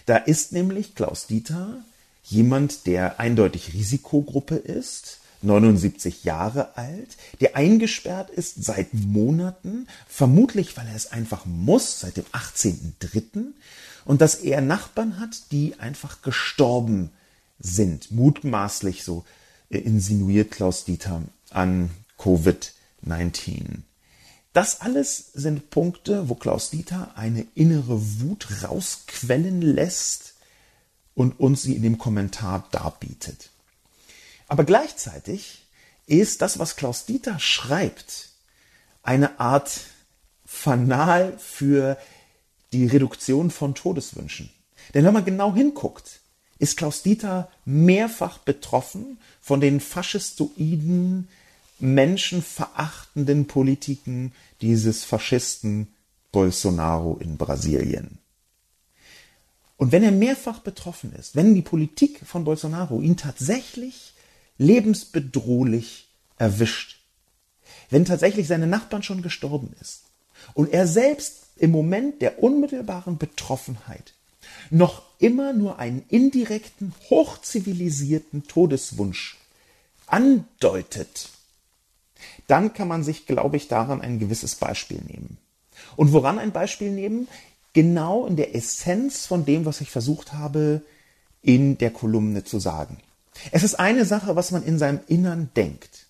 Da 0.05 0.17
ist 0.17 0.51
nämlich 0.53 0.95
Klaus 0.95 1.27
Dieter 1.27 1.83
jemand, 2.23 2.85
der 2.87 3.19
eindeutig 3.19 3.73
Risikogruppe 3.73 4.55
ist, 4.55 5.19
79 5.43 6.23
Jahre 6.23 6.77
alt, 6.77 7.17
der 7.39 7.55
eingesperrt 7.55 8.29
ist 8.29 8.63
seit 8.63 8.93
Monaten, 8.93 9.87
vermutlich 10.07 10.77
weil 10.77 10.87
er 10.87 10.95
es 10.95 11.11
einfach 11.11 11.45
muss, 11.45 11.99
seit 11.99 12.17
dem 12.17 12.25
18.03. 12.25 13.53
und 14.05 14.21
dass 14.21 14.35
er 14.35 14.61
Nachbarn 14.61 15.19
hat, 15.19 15.51
die 15.51 15.79
einfach 15.79 16.21
gestorben 16.21 17.11
sind, 17.59 18.11
mutmaßlich 18.11 19.03
so 19.03 19.25
äh, 19.69 19.77
insinuiert 19.79 20.51
Klaus 20.51 20.85
Dieter 20.85 21.23
an 21.49 21.91
Covid-19. 22.19 23.81
Das 24.53 24.81
alles 24.81 25.31
sind 25.33 25.69
Punkte, 25.69 26.27
wo 26.27 26.35
Klaus 26.35 26.69
Dieter 26.71 27.15
eine 27.15 27.45
innere 27.55 28.01
Wut 28.19 28.47
rausquellen 28.63 29.61
lässt 29.61 30.30
und 31.21 31.39
uns 31.39 31.61
sie 31.61 31.75
in 31.75 31.83
dem 31.83 31.99
Kommentar 31.99 32.67
darbietet. 32.71 33.51
Aber 34.47 34.63
gleichzeitig 34.63 35.61
ist 36.07 36.41
das, 36.41 36.57
was 36.57 36.75
Klaus 36.75 37.05
Dieter 37.05 37.37
schreibt, 37.37 38.29
eine 39.03 39.39
Art 39.39 39.81
Fanal 40.47 41.37
für 41.37 41.95
die 42.73 42.87
Reduktion 42.87 43.51
von 43.51 43.75
Todeswünschen. 43.75 44.49
Denn 44.95 45.05
wenn 45.05 45.13
man 45.13 45.23
genau 45.23 45.53
hinguckt, 45.53 46.21
ist 46.57 46.75
Klaus 46.75 47.03
Dieter 47.03 47.49
mehrfach 47.65 48.39
betroffen 48.39 49.19
von 49.41 49.61
den 49.61 49.79
faschistoiden, 49.79 51.27
menschenverachtenden 51.77 53.45
Politiken 53.45 54.33
dieses 54.61 55.03
Faschisten 55.03 55.87
Bolsonaro 56.31 57.17
in 57.21 57.37
Brasilien. 57.37 58.17
Und 59.81 59.91
wenn 59.91 60.03
er 60.03 60.11
mehrfach 60.11 60.59
betroffen 60.59 61.11
ist, 61.13 61.35
wenn 61.35 61.55
die 61.55 61.63
Politik 61.63 62.21
von 62.23 62.43
Bolsonaro 62.43 63.01
ihn 63.01 63.17
tatsächlich 63.17 64.13
lebensbedrohlich 64.59 66.07
erwischt. 66.37 66.99
Wenn 67.89 68.05
tatsächlich 68.05 68.45
seine 68.45 68.67
Nachbarn 68.67 69.01
schon 69.01 69.23
gestorben 69.23 69.73
ist 69.81 70.03
und 70.53 70.71
er 70.71 70.85
selbst 70.85 71.47
im 71.55 71.71
Moment 71.71 72.21
der 72.21 72.43
unmittelbaren 72.43 73.17
Betroffenheit 73.17 74.13
noch 74.69 75.01
immer 75.17 75.51
nur 75.51 75.79
einen 75.79 76.05
indirekten, 76.09 76.93
hochzivilisierten 77.09 78.43
Todeswunsch 78.43 79.39
andeutet, 80.05 81.29
dann 82.45 82.75
kann 82.75 82.87
man 82.87 83.03
sich, 83.03 83.25
glaube 83.25 83.57
ich, 83.57 83.67
daran 83.67 83.99
ein 83.99 84.19
gewisses 84.19 84.53
Beispiel 84.53 85.01
nehmen. 85.07 85.39
Und 85.95 86.13
woran 86.13 86.37
ein 86.37 86.51
Beispiel 86.51 86.91
nehmen? 86.91 87.27
Genau 87.73 88.25
in 88.25 88.35
der 88.35 88.55
Essenz 88.55 89.25
von 89.25 89.45
dem, 89.45 89.65
was 89.65 89.81
ich 89.81 89.89
versucht 89.89 90.33
habe, 90.33 90.81
in 91.41 91.77
der 91.77 91.91
Kolumne 91.91 92.43
zu 92.43 92.59
sagen. 92.59 92.97
Es 93.51 93.63
ist 93.63 93.75
eine 93.75 94.05
Sache, 94.05 94.35
was 94.35 94.51
man 94.51 94.63
in 94.63 94.77
seinem 94.77 94.99
Innern 95.07 95.49
denkt. 95.55 96.07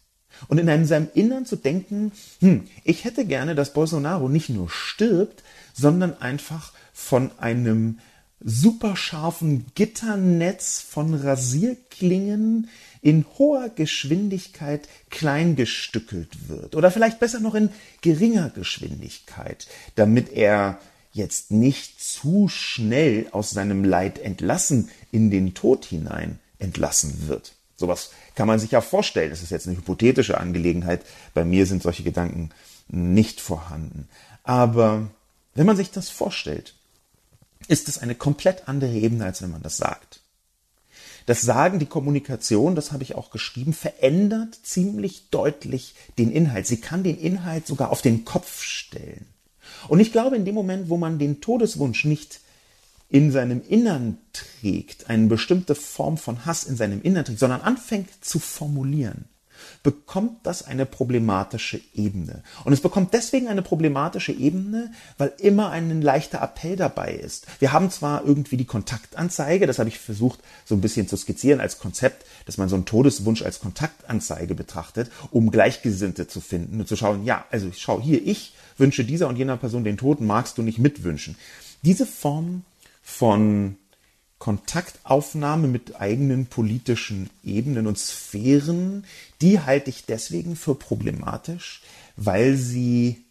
Und 0.48 0.58
in 0.58 0.86
seinem 0.86 1.10
Innern 1.14 1.46
zu 1.46 1.56
denken, 1.56 2.12
hm, 2.40 2.64
ich 2.84 3.06
hätte 3.06 3.26
gerne, 3.26 3.54
dass 3.54 3.74
Bolsonaro 3.74 4.28
nicht 4.28 4.50
nur 4.50 4.70
stirbt, 4.70 5.44
sondern 5.74 6.20
einfach 6.20 6.74
von 6.94 7.32
einem 7.38 8.00
superscharfen 8.44 9.68
Gitternetz 9.76 10.82
von 10.82 11.14
Rasierklingen 11.14 12.70
in 13.02 13.26
hoher 13.38 13.70
Geschwindigkeit 13.70 14.88
kleingestückelt 15.12 16.50
wird. 16.50 16.76
Oder 16.76 16.90
vielleicht 16.90 17.20
besser 17.20 17.40
noch 17.40 17.54
in 17.54 17.70
geringer 18.02 18.50
Geschwindigkeit, 18.50 19.68
damit 19.96 20.32
er 20.32 20.80
jetzt 21.14 21.52
nicht 21.52 22.02
zu 22.02 22.48
schnell 22.48 23.28
aus 23.32 23.52
seinem 23.52 23.84
Leid 23.84 24.20
entlassen 24.20 24.90
in 25.12 25.30
den 25.30 25.54
Tod 25.54 25.86
hinein 25.86 26.40
entlassen 26.60 27.28
wird. 27.28 27.54
Sowas 27.76 28.12
kann 28.36 28.48
man 28.48 28.60
sich 28.60 28.72
ja 28.72 28.82
vorstellen. 28.82 29.32
Das 29.32 29.42
ist 29.42 29.50
jetzt 29.50 29.68
eine 29.68 29.78
hypothetische 29.78 30.38
Angelegenheit. 30.38 31.04
Bei 31.34 31.44
mir 31.44 31.66
sind 31.66 31.84
solche 31.84 32.04
Gedanken 32.04 32.52
nicht 32.88 33.42
vorhanden. 33.42 34.08
Aber 34.44 35.08
wenn 35.56 35.66
man 35.66 35.78
sich 35.78 35.92
das 35.92 36.10
vorstellt, 36.10 36.76
ist 37.68 37.90
es 37.90 37.98
eine 37.98 38.16
komplett 38.16 38.68
andere 38.68 38.94
Ebene, 38.94 39.26
als 39.26 39.42
wenn 39.42 39.52
man 39.52 39.64
das 39.64 39.78
sagt. 39.78 40.22
Das 41.26 41.42
Sagen, 41.42 41.80
die 41.80 41.86
Kommunikation, 41.86 42.76
das 42.76 42.92
habe 42.92 43.04
ich 43.04 43.16
auch 43.16 43.30
geschrieben, 43.30 43.74
verändert 43.74 44.58
ziemlich 44.64 45.30
deutlich 45.30 45.96
den 46.18 46.32
Inhalt. 46.32 46.68
Sie 46.68 46.82
kann 46.82 47.04
den 47.04 47.18
Inhalt 47.18 47.68
sogar 47.68 47.92
auf 47.92 48.02
den 48.02 48.26
Kopf 48.26 48.64
stellen. 48.64 49.26
Und 49.88 50.00
ich 50.00 50.12
glaube, 50.12 50.36
in 50.36 50.46
dem 50.46 50.56
Moment, 50.56 50.90
wo 50.90 50.98
man 50.98 51.20
den 51.20 51.42
Todeswunsch 51.42 52.06
nicht 52.06 52.40
in 53.10 53.32
seinem 53.32 53.62
Innern 53.68 54.18
trägt, 54.32 55.10
eine 55.10 55.28
bestimmte 55.28 55.76
Form 55.76 56.18
von 56.18 56.46
Hass 56.46 56.64
in 56.64 56.78
seinem 56.78 57.02
Innern 57.02 57.26
trägt, 57.26 57.40
sondern 57.40 57.62
anfängt 57.62 58.10
zu 58.24 58.40
formulieren, 58.40 59.26
bekommt 59.84 60.46
das 60.46 60.64
eine 60.64 60.86
problematische 60.86 61.82
Ebene. 61.96 62.44
Und 62.64 62.74
es 62.74 62.82
bekommt 62.82 63.14
deswegen 63.14 63.48
eine 63.48 63.64
problematische 63.64 64.32
Ebene, 64.32 64.92
weil 65.18 65.34
immer 65.40 65.72
ein 65.72 66.02
leichter 66.02 66.42
Appell 66.42 66.76
dabei 66.76 67.14
ist. 67.14 67.48
Wir 67.60 67.72
haben 67.72 67.90
zwar 67.90 68.24
irgendwie 68.24 68.58
die 68.58 68.66
Kontaktanzeige, 68.66 69.66
das 69.66 69.80
habe 69.80 69.90
ich 69.90 70.00
versucht 70.00 70.40
so 70.66 70.76
ein 70.76 70.82
bisschen 70.82 71.08
zu 71.08 71.18
skizzieren 71.18 71.60
als 71.60 71.80
Konzept, 71.80 72.26
dass 72.46 72.58
man 72.58 72.70
so 72.70 72.76
einen 72.76 72.86
Todeswunsch 72.86 73.42
als 73.42 73.60
Kontaktanzeige 73.60 74.54
betrachtet, 74.54 75.12
um 75.32 75.50
Gleichgesinnte 75.50 76.28
zu 76.28 76.42
finden 76.42 76.80
und 76.80 76.88
zu 76.88 76.96
schauen, 76.96 77.26
ja, 77.26 77.46
also 77.50 77.72
schau 77.76 78.00
hier, 78.00 78.26
ich 78.26 78.54
wünsche 78.78 79.04
dieser 79.04 79.28
und 79.28 79.38
jener 79.38 79.58
Person 79.58 79.84
den 79.84 79.98
Tod, 79.98 80.22
magst 80.22 80.58
du 80.58 80.62
nicht 80.62 80.78
mitwünschen. 80.78 81.36
Diese 81.82 82.06
Form 82.06 82.64
von 83.02 83.78
Kontaktaufnahme 84.42 85.68
mit 85.68 86.02
eigenen 86.02 86.48
politischen 86.48 87.30
Ebenen 87.44 87.86
und 87.86 88.00
Sphären, 88.00 89.06
die 89.42 89.60
halte 89.60 89.90
ich 89.90 90.06
deswegen 90.06 90.56
für 90.56 90.76
problematisch, 90.76 91.82
weil 92.16 92.56
sie 92.56 93.24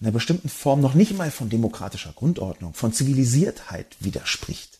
einer 0.00 0.12
bestimmten 0.12 0.48
Form 0.48 0.80
noch 0.80 0.94
nicht 0.94 1.16
mal 1.16 1.30
von 1.30 1.48
demokratischer 1.48 2.12
Grundordnung, 2.12 2.74
von 2.74 2.92
Zivilisiertheit 2.92 3.96
widerspricht. 4.00 4.78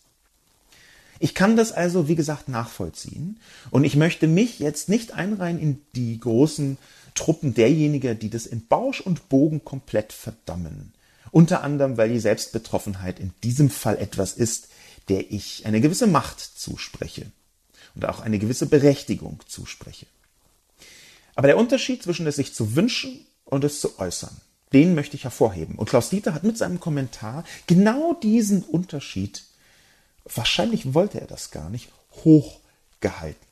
Ich 1.20 1.34
kann 1.34 1.56
das 1.56 1.72
also, 1.72 2.06
wie 2.06 2.14
gesagt, 2.14 2.48
nachvollziehen 2.48 3.40
und 3.70 3.82
ich 3.82 3.96
möchte 3.96 4.28
mich 4.28 4.60
jetzt 4.60 4.88
nicht 4.88 5.14
einreihen 5.14 5.58
in 5.58 5.80
die 5.96 6.20
großen 6.20 6.78
Truppen 7.14 7.54
derjenigen, 7.54 8.18
die 8.18 8.30
das 8.30 8.46
in 8.46 8.66
Bausch 8.68 9.00
und 9.00 9.28
Bogen 9.28 9.64
komplett 9.64 10.12
verdammen. 10.12 10.92
Unter 11.32 11.62
anderem, 11.64 11.96
weil 11.96 12.10
die 12.10 12.20
Selbstbetroffenheit 12.20 13.18
in 13.18 13.32
diesem 13.42 13.70
Fall 13.70 13.98
etwas 13.98 14.32
ist, 14.34 14.68
der 15.08 15.32
ich 15.32 15.66
eine 15.66 15.80
gewisse 15.80 16.06
Macht 16.06 16.40
zuspreche 16.40 17.26
und 17.96 18.04
auch 18.06 18.20
eine 18.20 18.38
gewisse 18.38 18.66
Berechtigung 18.66 19.40
zuspreche. 19.46 20.06
Aber 21.38 21.46
der 21.46 21.56
Unterschied 21.56 22.02
zwischen 22.02 22.26
es 22.26 22.34
sich 22.34 22.52
zu 22.52 22.74
wünschen 22.74 23.24
und 23.44 23.62
es 23.62 23.80
zu 23.80 24.00
äußern, 24.00 24.36
den 24.72 24.96
möchte 24.96 25.14
ich 25.14 25.22
hervorheben. 25.22 25.76
Und 25.76 25.88
Klaus 25.88 26.10
Dieter 26.10 26.34
hat 26.34 26.42
mit 26.42 26.58
seinem 26.58 26.80
Kommentar 26.80 27.44
genau 27.68 28.14
diesen 28.14 28.64
Unterschied, 28.64 29.44
wahrscheinlich 30.24 30.94
wollte 30.94 31.20
er 31.20 31.28
das 31.28 31.52
gar 31.52 31.70
nicht, 31.70 31.92
hochgehalten 32.24 33.46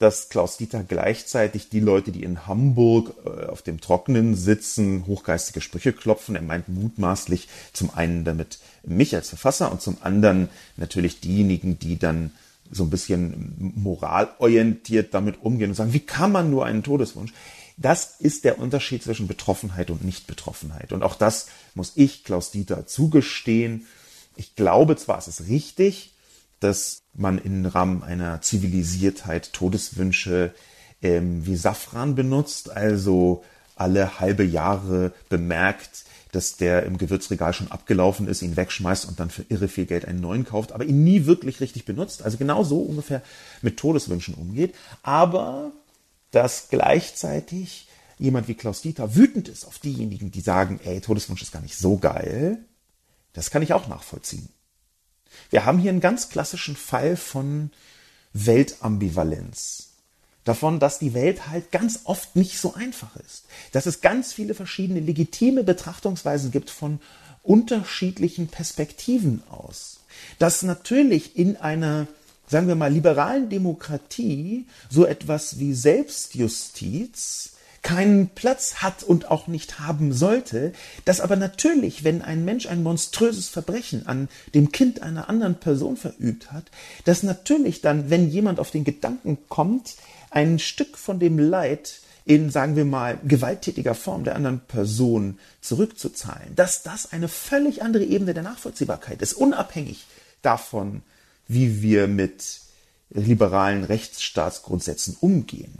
dass 0.00 0.28
Klaus 0.28 0.56
Dieter 0.56 0.82
gleichzeitig 0.82 1.70
die 1.70 1.80
Leute, 1.80 2.12
die 2.12 2.24
in 2.24 2.46
Hamburg 2.46 3.14
äh, 3.24 3.46
auf 3.46 3.62
dem 3.62 3.80
Trockenen 3.80 4.34
sitzen, 4.34 5.06
hochgeistige 5.06 5.60
Sprüche 5.60 5.92
klopfen. 5.92 6.34
Er 6.34 6.42
meint 6.42 6.68
mutmaßlich 6.68 7.48
zum 7.72 7.94
einen 7.94 8.24
damit 8.24 8.58
mich 8.82 9.14
als 9.14 9.28
Verfasser 9.28 9.70
und 9.70 9.80
zum 9.80 9.96
anderen 10.02 10.50
natürlich 10.76 11.20
diejenigen, 11.20 11.78
die 11.78 11.98
dann 11.98 12.32
so 12.70 12.84
ein 12.84 12.90
bisschen 12.90 13.72
moralorientiert 13.76 15.14
damit 15.14 15.42
umgehen 15.42 15.70
und 15.70 15.74
sagen, 15.74 15.92
wie 15.92 16.00
kann 16.00 16.32
man 16.32 16.50
nur 16.50 16.64
einen 16.64 16.82
Todeswunsch? 16.82 17.32
Das 17.76 18.20
ist 18.20 18.44
der 18.44 18.58
Unterschied 18.58 19.02
zwischen 19.02 19.26
Betroffenheit 19.26 19.90
und 19.90 20.04
Nichtbetroffenheit. 20.04 20.92
Und 20.92 21.02
auch 21.02 21.16
das 21.16 21.48
muss 21.74 21.92
ich, 21.96 22.24
Klaus 22.24 22.50
Dieter, 22.50 22.86
zugestehen. 22.86 23.86
Ich 24.36 24.54
glaube 24.54 24.96
zwar, 24.96 25.18
es 25.18 25.28
ist 25.28 25.48
richtig, 25.48 26.12
dass 26.60 27.02
man 27.14 27.38
im 27.38 27.66
Rahmen 27.66 28.02
einer 28.02 28.40
Zivilisiertheit 28.40 29.52
Todeswünsche 29.52 30.54
ähm, 31.02 31.44
wie 31.46 31.56
Safran 31.56 32.14
benutzt, 32.14 32.70
also 32.70 33.44
alle 33.76 34.20
halbe 34.20 34.44
Jahre 34.44 35.12
bemerkt, 35.28 36.04
dass 36.34 36.56
der 36.56 36.84
im 36.84 36.98
Gewürzregal 36.98 37.52
schon 37.52 37.70
abgelaufen 37.70 38.28
ist, 38.28 38.42
ihn 38.42 38.56
wegschmeißt 38.56 39.06
und 39.06 39.20
dann 39.20 39.30
für 39.30 39.44
irre 39.48 39.68
viel 39.68 39.86
Geld 39.86 40.04
einen 40.04 40.20
neuen 40.20 40.44
kauft, 40.44 40.72
aber 40.72 40.84
ihn 40.84 41.04
nie 41.04 41.26
wirklich 41.26 41.60
richtig 41.60 41.84
benutzt. 41.84 42.22
Also 42.22 42.36
genau 42.38 42.64
so 42.64 42.78
ungefähr 42.78 43.22
mit 43.62 43.76
Todeswünschen 43.76 44.34
umgeht. 44.34 44.74
Aber 45.02 45.72
dass 46.30 46.68
gleichzeitig 46.68 47.88
jemand 48.18 48.48
wie 48.48 48.54
Klaus 48.54 48.82
Dieter 48.82 49.14
wütend 49.14 49.48
ist 49.48 49.64
auf 49.64 49.78
diejenigen, 49.78 50.30
die 50.30 50.40
sagen, 50.40 50.80
ey, 50.84 51.00
Todeswunsch 51.00 51.42
ist 51.42 51.52
gar 51.52 51.62
nicht 51.62 51.76
so 51.76 51.98
geil, 51.98 52.58
das 53.32 53.50
kann 53.50 53.62
ich 53.62 53.72
auch 53.72 53.88
nachvollziehen. 53.88 54.48
Wir 55.50 55.64
haben 55.64 55.78
hier 55.78 55.90
einen 55.90 56.00
ganz 56.00 56.28
klassischen 56.28 56.76
Fall 56.76 57.16
von 57.16 57.70
Weltambivalenz. 58.32 59.93
Davon, 60.44 60.78
dass 60.78 60.98
die 60.98 61.14
Welt 61.14 61.48
halt 61.48 61.72
ganz 61.72 62.00
oft 62.04 62.36
nicht 62.36 62.60
so 62.60 62.74
einfach 62.74 63.16
ist. 63.16 63.44
Dass 63.72 63.86
es 63.86 64.02
ganz 64.02 64.32
viele 64.32 64.54
verschiedene 64.54 65.00
legitime 65.00 65.64
Betrachtungsweisen 65.64 66.50
gibt 66.50 66.70
von 66.70 67.00
unterschiedlichen 67.42 68.48
Perspektiven 68.48 69.42
aus. 69.50 70.00
Dass 70.38 70.62
natürlich 70.62 71.36
in 71.36 71.56
einer, 71.56 72.06
sagen 72.46 72.68
wir 72.68 72.74
mal, 72.74 72.92
liberalen 72.92 73.48
Demokratie 73.48 74.66
so 74.90 75.06
etwas 75.06 75.58
wie 75.58 75.72
Selbstjustiz 75.72 77.50
keinen 77.84 78.30
Platz 78.30 78.76
hat 78.76 79.02
und 79.02 79.30
auch 79.30 79.46
nicht 79.46 79.78
haben 79.78 80.12
sollte, 80.12 80.72
dass 81.04 81.20
aber 81.20 81.36
natürlich, 81.36 82.02
wenn 82.02 82.22
ein 82.22 82.44
Mensch 82.44 82.66
ein 82.66 82.82
monströses 82.82 83.50
Verbrechen 83.50 84.06
an 84.06 84.28
dem 84.54 84.72
Kind 84.72 85.02
einer 85.02 85.28
anderen 85.28 85.56
Person 85.56 85.96
verübt 85.98 86.50
hat, 86.50 86.64
dass 87.04 87.22
natürlich 87.22 87.82
dann, 87.82 88.08
wenn 88.08 88.30
jemand 88.30 88.58
auf 88.58 88.70
den 88.70 88.84
Gedanken 88.84 89.36
kommt, 89.50 89.96
ein 90.34 90.58
Stück 90.58 90.98
von 90.98 91.20
dem 91.20 91.38
Leid 91.38 92.00
in, 92.24 92.50
sagen 92.50 92.74
wir 92.74 92.84
mal, 92.84 93.18
gewalttätiger 93.22 93.94
Form 93.94 94.24
der 94.24 94.34
anderen 94.34 94.60
Person 94.60 95.38
zurückzuzahlen, 95.60 96.56
dass 96.56 96.82
das 96.82 97.12
eine 97.12 97.28
völlig 97.28 97.82
andere 97.82 98.04
Ebene 98.04 98.34
der 98.34 98.42
Nachvollziehbarkeit 98.42 99.22
ist, 99.22 99.34
unabhängig 99.34 100.06
davon, 100.42 101.02
wie 101.46 101.82
wir 101.82 102.08
mit 102.08 102.60
liberalen 103.10 103.84
Rechtsstaatsgrundsätzen 103.84 105.16
umgehen. 105.20 105.78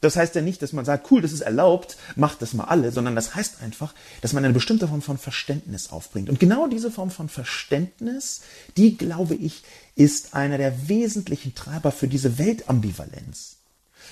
Das 0.00 0.16
heißt 0.16 0.34
ja 0.34 0.42
nicht, 0.42 0.60
dass 0.60 0.74
man 0.74 0.84
sagt, 0.84 1.10
cool, 1.10 1.22
das 1.22 1.32
ist 1.32 1.40
erlaubt, 1.40 1.96
macht 2.14 2.42
das 2.42 2.52
mal 2.52 2.64
alle, 2.64 2.92
sondern 2.92 3.14
das 3.14 3.34
heißt 3.34 3.62
einfach, 3.62 3.94
dass 4.20 4.34
man 4.34 4.44
eine 4.44 4.52
bestimmte 4.52 4.86
Form 4.86 5.00
von 5.00 5.16
Verständnis 5.16 5.90
aufbringt. 5.90 6.28
Und 6.28 6.38
genau 6.38 6.66
diese 6.66 6.90
Form 6.90 7.10
von 7.10 7.30
Verständnis, 7.30 8.42
die, 8.76 8.98
glaube 8.98 9.34
ich, 9.34 9.62
ist 9.94 10.34
einer 10.34 10.58
der 10.58 10.90
wesentlichen 10.90 11.54
Treiber 11.54 11.90
für 11.90 12.08
diese 12.08 12.36
Weltambivalenz. 12.36 13.56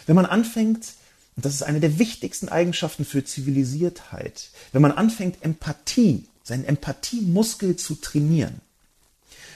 Wenn 0.07 0.17
man 0.17 0.27
anfängt, 0.27 0.95
und 1.37 1.45
das 1.45 1.55
ist 1.55 1.63
eine 1.63 1.81
der 1.81 1.99
wichtigsten 1.99 2.49
Eigenschaften 2.49 3.05
für 3.05 3.25
Zivilisiertheit, 3.25 4.51
wenn 4.73 4.83
man 4.83 4.93
anfängt, 4.93 5.43
Empathie, 5.43 6.27
seinen 6.43 6.65
Empathiemuskel 6.65 7.77
zu 7.77 7.95
trainieren, 7.95 8.61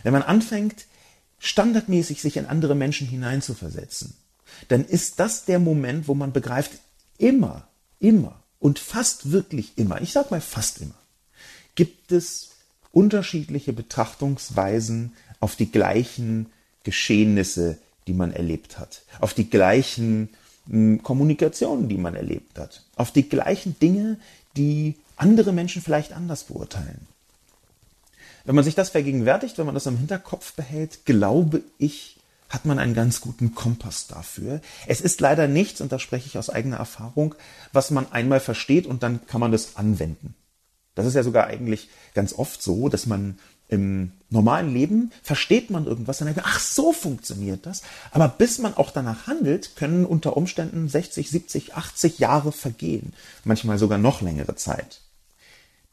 wenn 0.03 0.13
man 0.13 0.23
anfängt, 0.23 0.87
standardmäßig 1.39 2.23
sich 2.23 2.37
in 2.37 2.47
andere 2.47 2.75
Menschen 2.75 3.07
hineinzuversetzen, 3.07 4.15
dann 4.69 4.85
ist 4.85 5.21
das 5.21 5.45
der 5.45 5.59
Moment, 5.59 6.09
wo 6.09 6.15
man 6.15 6.33
begreift, 6.33 6.73
immer, 7.19 7.67
immer 8.01 8.43
und 8.59 8.79
fast 8.79 9.33
wirklich 9.33 9.73
immer, 9.77 10.01
ich 10.01 10.13
sag 10.13 10.31
mal 10.31 10.41
fast 10.41 10.81
immer, 10.81 10.95
gibt 11.75 12.13
es 12.13 12.51
unterschiedliche 12.93 13.73
Betrachtungsweisen 13.73 15.13
auf 15.41 15.57
die 15.57 15.71
gleichen 15.71 16.47
Geschehnisse, 16.83 17.79
die 18.07 18.15
man 18.15 18.33
erlebt 18.33 18.79
hat, 18.79 19.03
auf 19.21 19.35
die 19.35 19.51
gleichen 19.51 20.31
hm, 20.69 21.03
Kommunikationen, 21.03 21.89
die 21.89 21.99
man 21.99 22.15
erlebt 22.15 22.59
hat, 22.59 22.83
auf 22.97 23.11
die 23.13 23.29
gleichen 23.29 23.79
Dinge, 23.79 24.19
die 24.57 24.97
andere 25.17 25.53
Menschen 25.53 25.83
vielleicht 25.83 26.13
anders 26.13 26.45
beurteilen. 26.45 27.07
Wenn 28.45 28.55
man 28.55 28.65
sich 28.65 28.77
das 28.77 28.91
vergegenwärtigt, 28.91 29.59
wenn 29.59 29.67
man 29.67 29.75
das 29.75 29.87
im 29.87 29.99
Hinterkopf 29.99 30.53
behält, 30.53 31.05
glaube 31.05 31.63
ich, 31.79 32.17
hat 32.49 32.65
man 32.65 32.79
einen 32.79 32.95
ganz 32.95 33.21
guten 33.21 33.55
Kompass 33.55 34.07
dafür. 34.07 34.61
Es 34.87 35.01
ist 35.01 35.21
leider 35.21 35.49
nichts, 35.49 35.81
und 35.81 35.91
da 35.91 35.99
spreche 35.99 36.29
ich 36.29 36.39
aus 36.39 36.49
eigener 36.49 36.77
Erfahrung, 36.77 37.35
was 37.73 37.91
man 37.91 38.13
einmal 38.13 38.39
versteht 38.39 38.87
und 38.87 39.03
dann 39.03 39.27
kann 39.27 39.41
man 39.41 39.51
das 39.51 39.77
anwenden. 39.77 40.35
Das 40.95 41.07
ist 41.07 41.15
ja 41.15 41.25
sogar 41.25 41.49
eigentlich 41.49 41.89
ganz 42.15 42.33
oft 42.33 42.63
so, 42.63 42.89
dass 42.89 43.07
man 43.07 43.39
im 43.69 44.13
normalen 44.31 44.73
Leben 44.73 45.13
versteht 45.23 45.71
man 45.71 45.87
irgendwas, 45.87 46.19
dann 46.19 46.27
denkt 46.27 46.43
man, 46.43 46.51
ach, 46.53 46.61
so 46.61 46.93
funktioniert 46.93 47.67
das. 47.67 47.83
Aber 48.11 48.29
bis 48.29 48.59
man 48.59 48.75
auch 48.75 48.91
danach 48.91 49.27
handelt, 49.27 49.77
können 49.77 50.05
unter 50.05 50.37
Umständen 50.37 50.89
60, 50.89 51.31
70, 51.31 51.75
80 51.75 52.19
Jahre 52.19 52.53
vergehen. 52.53 53.13
Manchmal 53.45 53.79
sogar 53.79 53.99
noch 53.99 54.23
längere 54.23 54.57
Zeit. 54.57 55.01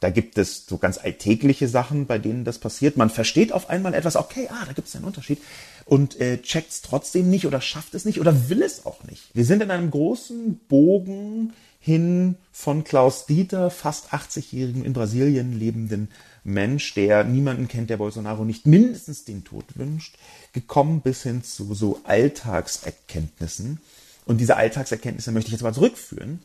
Da 0.00 0.10
gibt 0.10 0.36
es 0.36 0.66
so 0.66 0.76
ganz 0.76 0.98
alltägliche 0.98 1.66
Sachen, 1.66 2.06
bei 2.06 2.18
denen 2.18 2.44
das 2.44 2.58
passiert. 2.58 2.96
Man 2.96 3.08
versteht 3.08 3.52
auf 3.52 3.70
einmal 3.70 3.94
etwas, 3.94 4.16
okay, 4.16 4.48
ah, 4.50 4.64
da 4.66 4.72
gibt 4.72 4.88
es 4.88 4.94
einen 4.94 5.06
Unterschied 5.06 5.40
und 5.86 6.20
äh, 6.20 6.42
checkt 6.42 6.72
es 6.72 6.82
trotzdem 6.82 7.30
nicht 7.30 7.46
oder 7.46 7.60
schafft 7.60 7.94
es 7.94 8.04
nicht 8.04 8.20
oder 8.20 8.50
will 8.50 8.62
es 8.62 8.84
auch 8.84 9.02
nicht. 9.04 9.34
Wir 9.34 9.46
sind 9.46 9.62
in 9.62 9.70
einem 9.70 9.90
großen 9.90 10.60
Bogen 10.68 11.54
hin 11.78 12.36
von 12.52 12.84
Klaus 12.84 13.26
Dieter, 13.26 13.70
fast 13.70 14.12
80-jährigen 14.12 14.84
in 14.84 14.92
Brasilien 14.92 15.58
lebenden 15.58 16.08
Mensch, 16.44 16.94
der 16.94 17.24
niemanden 17.24 17.68
kennt, 17.68 17.90
der 17.90 17.96
Bolsonaro 17.96 18.44
nicht 18.44 18.66
mindestens 18.66 19.24
den 19.24 19.44
Tod 19.44 19.64
wünscht, 19.76 20.16
gekommen 20.52 21.00
bis 21.00 21.22
hin 21.22 21.42
zu 21.42 21.74
so 21.74 22.00
Alltagserkenntnissen. 22.04 23.80
Und 24.26 24.38
diese 24.38 24.56
Alltagserkenntnisse 24.56 25.32
möchte 25.32 25.48
ich 25.48 25.52
jetzt 25.52 25.62
mal 25.62 25.74
zurückführen 25.74 26.42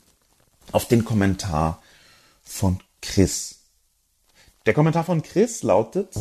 auf 0.71 0.87
den 0.87 1.05
Kommentar 1.05 1.81
von 2.43 2.79
Chris. 3.01 3.59
Der 4.65 4.73
Kommentar 4.73 5.03
von 5.03 5.21
Chris 5.21 5.63
lautet, 5.63 6.15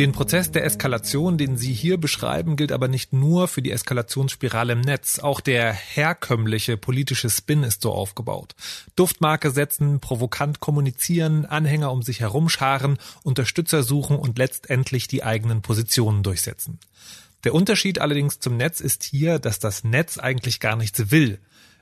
Den 0.00 0.12
Prozess 0.12 0.50
der 0.50 0.64
Eskalation, 0.64 1.36
den 1.36 1.58
Sie 1.58 1.74
hier 1.74 1.98
beschreiben, 1.98 2.56
gilt 2.56 2.72
aber 2.72 2.88
nicht 2.88 3.12
nur 3.12 3.48
für 3.48 3.60
die 3.60 3.70
Eskalationsspirale 3.70 4.72
im 4.72 4.80
Netz. 4.80 5.18
Auch 5.18 5.42
der 5.42 5.74
herkömmliche 5.74 6.78
politische 6.78 7.28
Spin 7.28 7.64
ist 7.64 7.82
so 7.82 7.92
aufgebaut. 7.92 8.54
Duftmarke 8.96 9.50
setzen, 9.50 10.00
provokant 10.00 10.58
kommunizieren, 10.58 11.44
Anhänger 11.44 11.92
um 11.92 12.00
sich 12.00 12.20
herumscharen, 12.20 12.96
Unterstützer 13.24 13.82
suchen 13.82 14.16
und 14.16 14.38
letztendlich 14.38 15.06
die 15.06 15.22
eigenen 15.22 15.60
Positionen 15.60 16.22
durchsetzen. 16.22 16.80
Der 17.44 17.52
Unterschied 17.52 17.98
allerdings 17.98 18.40
zum 18.40 18.56
Netz 18.56 18.80
ist 18.80 19.04
hier, 19.04 19.38
dass 19.38 19.58
das 19.58 19.84
Netz 19.84 20.16
eigentlich 20.16 20.60
gar 20.60 20.76
nichts 20.76 21.10
will. 21.10 21.40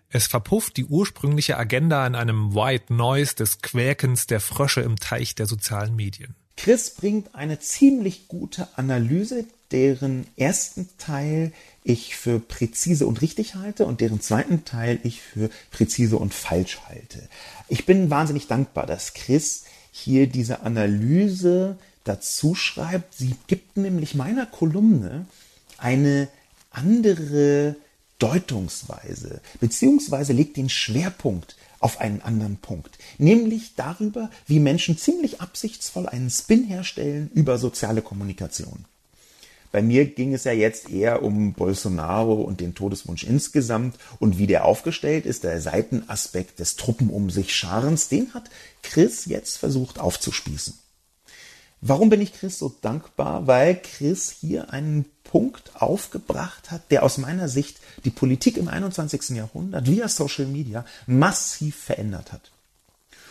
Es 0.09 0.26
verpufft 0.26 0.76
die 0.76 0.87
ursprüngliche 0.87 1.57
Agenda 1.57 2.04
in 2.04 2.16
einem 2.16 2.52
White 2.52 2.92
Noise 2.92 3.37
des 3.37 3.62
Quäkens 3.62 4.26
der 4.26 4.40
Frösche 4.40 4.81
im 4.81 4.96
Teich 4.96 5.37
der 5.37 5.46
sozialen 5.46 5.94
Medien. 5.94 6.35
Chris 6.59 6.90
bringt 6.90 7.37
eine 7.37 7.61
ziemlich 7.61 8.27
gute 8.27 8.66
Analyse, 8.77 9.44
deren 9.71 10.27
ersten 10.37 10.88
Teil 10.99 11.53
ich 11.85 12.16
für 12.16 12.40
präzise 12.40 13.07
und 13.07 13.23
richtig 13.23 13.55
halte 13.55 13.87
und 13.87 14.01
deren 14.01 14.21
zweiten 14.21 14.64
Teil 14.64 14.99
ich 15.05 15.23
für 15.23 15.51
präzise 15.71 16.16
und 16.16 16.35
falsch 16.35 16.81
halte. 16.88 17.29
Ich 17.68 17.87
bin 17.87 18.11
wahnsinnig 18.11 18.49
dankbar, 18.49 18.87
dass 18.87 19.14
Chris 19.14 19.66
hier 19.92 20.27
diese 20.27 20.62
Analyse 20.62 21.79
dazu 22.03 22.57
schreibt. 22.57 23.14
Sie 23.14 23.37
gibt 23.47 23.77
nämlich 23.77 24.16
meiner 24.16 24.44
Kolumne 24.44 25.27
eine 25.77 26.27
andere 26.73 27.77
Deutungsweise, 28.18 29.40
beziehungsweise 29.61 30.33
legt 30.33 30.57
den 30.57 30.71
Schwerpunkt 30.71 31.57
auf 31.81 32.01
einen 32.01 32.23
anderen 32.23 32.57
Punkt, 32.57 32.99
nämlich 33.19 33.75
darüber, 33.77 34.31
wie 34.47 34.61
Menschen 34.61 34.99
ziemlich 34.99 35.41
absichtsvoll 35.41 36.09
einen 36.09 36.31
Spin 36.31 36.64
herstellen 36.64 37.31
über 37.35 37.59
soziale 37.59 38.03
Kommunikation. 38.03 38.85
Bei 39.71 39.83
mir 39.83 40.07
ging 40.07 40.33
es 40.33 40.45
ja 40.45 40.53
jetzt 40.53 40.88
eher 40.88 41.23
um 41.23 41.53
Bolsonaro 41.53 42.41
und 42.41 42.61
den 42.61 42.75
Todeswunsch 42.75 43.25
insgesamt 43.25 43.97
und 44.19 44.38
wie 44.38 44.47
der 44.47 44.64
aufgestellt 44.64 45.27
ist, 45.27 45.45
der 45.45 45.61
Seitenaspekt 45.61 46.59
des 46.59 46.77
Truppen 46.77 47.11
um 47.11 47.29
sich 47.29 47.55
Scharens, 47.55 48.09
den 48.09 48.33
hat 48.33 48.49
Chris 48.83 49.27
jetzt 49.27 49.59
versucht 49.59 49.99
aufzuspießen. 49.99 50.75
Warum 51.81 52.11
bin 52.11 52.21
ich 52.21 52.33
Chris 52.33 52.59
so 52.59 52.75
dankbar? 52.81 53.47
Weil 53.47 53.81
Chris 53.81 54.31
hier 54.31 54.73
einen 54.73 55.07
Punkt 55.23 55.71
aufgebracht 55.75 56.71
hat, 56.71 56.91
der 56.91 57.03
aus 57.03 57.19
meiner 57.19 57.49
Sicht 57.49 57.79
die 58.05 58.11
Politik 58.11 58.57
im 58.57 58.69
21. 58.69 59.31
Jahrhundert 59.31 59.87
via 59.87 60.09
Social 60.09 60.47
Media 60.47 60.85
massiv 61.07 61.77
verändert 61.77 62.33
hat. 62.33 62.51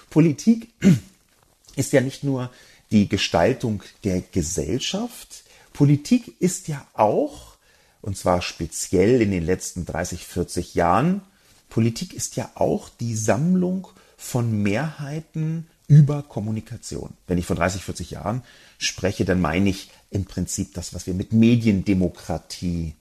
Politik 0.10 0.70
ist 1.76 1.94
ja 1.94 2.02
nicht 2.02 2.24
nur 2.24 2.52
die 2.92 3.10
Gestaltung 3.10 3.84
der 4.04 4.22
Gesellschaft, 4.22 5.44
Politik 5.74 6.42
ist 6.42 6.68
ja 6.68 6.88
auch, 6.94 7.58
und 8.02 8.18
zwar 8.18 8.42
speziell 8.42 9.22
in 9.22 9.30
den 9.30 9.46
letzten 9.46 9.86
30, 9.86 10.26
40 10.26 10.74
Jahren, 10.74 11.22
Politik 11.70 12.14
ist 12.14 12.36
ja 12.36 12.50
auch 12.56 12.90
die 12.90 13.16
Sammlung 13.16 13.88
von 14.18 14.64
Mehrheiten 14.64 15.68
über 15.88 16.22
Kommunikation. 16.24 17.14
Wenn 17.28 17.38
ich 17.38 17.46
von 17.46 17.58
30, 17.58 17.84
40 17.84 18.12
Jahren 18.12 18.44
spreche, 18.78 19.26
dann 19.26 19.42
meine 19.42 19.70
ich 19.70 19.90
im 20.12 20.26
Prinzip 20.26 20.74
das, 20.74 20.94
was 20.94 21.08
wir 21.08 21.14
mit 21.14 21.34
Mediendemokratie 21.34 22.94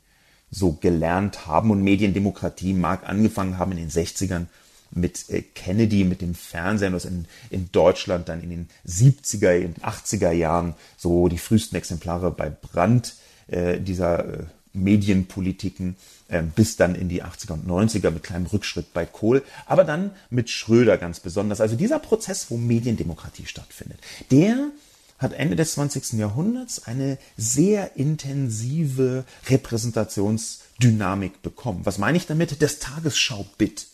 so 0.50 0.72
gelernt 0.72 1.46
haben. 1.46 1.70
Und 1.70 1.82
Mediendemokratie 1.82 2.72
mag 2.72 3.08
angefangen 3.08 3.58
haben 3.58 3.72
in 3.72 3.78
den 3.78 3.90
60ern 3.90 4.46
mit 4.92 5.28
äh, 5.30 5.42
Kennedy, 5.42 6.04
mit 6.04 6.20
dem 6.20 6.34
Fernsehen, 6.34 6.92
was 6.92 7.04
in, 7.04 7.26
in 7.50 7.70
Deutschland 7.72 8.28
dann 8.28 8.40
in 8.40 8.50
den 8.50 8.68
70er, 8.86 9.64
und 9.64 9.80
80er 9.80 10.30
Jahren 10.30 10.74
so 10.96 11.28
die 11.28 11.38
frühesten 11.38 11.76
Exemplare 11.76 12.30
bei 12.30 12.50
Brandt 12.50 13.14
äh, 13.48 13.80
dieser 13.80 14.24
äh, 14.24 14.44
Medienpolitiken 14.76 15.96
äh, 16.28 16.42
bis 16.42 16.76
dann 16.76 16.94
in 16.94 17.08
die 17.08 17.22
80er 17.22 17.52
und 17.52 17.66
90er 17.68 18.10
mit 18.10 18.22
kleinem 18.22 18.46
Rückschritt 18.46 18.92
bei 18.92 19.06
Kohl, 19.06 19.42
aber 19.66 19.84
dann 19.84 20.10
mit 20.30 20.50
Schröder 20.50 20.98
ganz 20.98 21.20
besonders. 21.20 21.60
Also 21.60 21.76
dieser 21.76 21.98
Prozess, 21.98 22.50
wo 22.50 22.56
Mediendemokratie 22.56 23.46
stattfindet, 23.46 23.98
der 24.30 24.70
hat 25.18 25.32
Ende 25.32 25.56
des 25.56 25.72
20. 25.72 26.14
Jahrhunderts 26.14 26.86
eine 26.86 27.18
sehr 27.36 27.96
intensive 27.96 29.24
Repräsentationsdynamik 29.48 31.42
bekommen. 31.42 31.80
Was 31.84 31.98
meine 31.98 32.18
ich 32.18 32.26
damit? 32.26 32.60
Das 32.60 32.78
Tagesschau-Bit. 32.80 33.86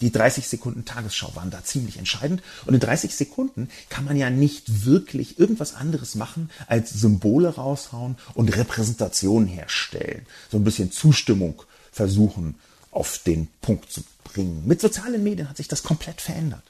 Die 0.00 0.12
30 0.12 0.46
Sekunden 0.46 0.84
Tagesschau 0.84 1.34
waren 1.34 1.50
da 1.50 1.64
ziemlich 1.64 1.98
entscheidend. 1.98 2.42
Und 2.66 2.74
in 2.74 2.80
30 2.80 3.14
Sekunden 3.14 3.68
kann 3.88 4.04
man 4.04 4.16
ja 4.16 4.30
nicht 4.30 4.84
wirklich 4.84 5.38
irgendwas 5.38 5.74
anderes 5.74 6.14
machen, 6.14 6.50
als 6.66 6.90
Symbole 6.90 7.48
raushauen 7.48 8.16
und 8.34 8.56
Repräsentation 8.56 9.46
herstellen. 9.46 10.26
So 10.50 10.58
ein 10.58 10.64
bisschen 10.64 10.92
Zustimmung 10.92 11.62
versuchen 11.90 12.54
auf 12.90 13.18
den 13.18 13.48
Punkt 13.60 13.90
zu 13.90 14.02
bringen. 14.24 14.66
Mit 14.66 14.80
sozialen 14.80 15.22
Medien 15.22 15.48
hat 15.48 15.56
sich 15.56 15.68
das 15.68 15.82
komplett 15.82 16.20
verändert. 16.20 16.62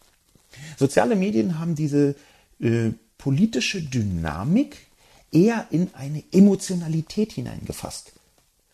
Soziale 0.78 1.16
Medien 1.16 1.58
haben 1.58 1.74
diese 1.74 2.14
äh, 2.60 2.90
politische 3.18 3.82
Dynamik 3.82 4.76
eher 5.32 5.66
in 5.70 5.90
eine 5.94 6.22
Emotionalität 6.32 7.32
hineingefasst. 7.32 8.12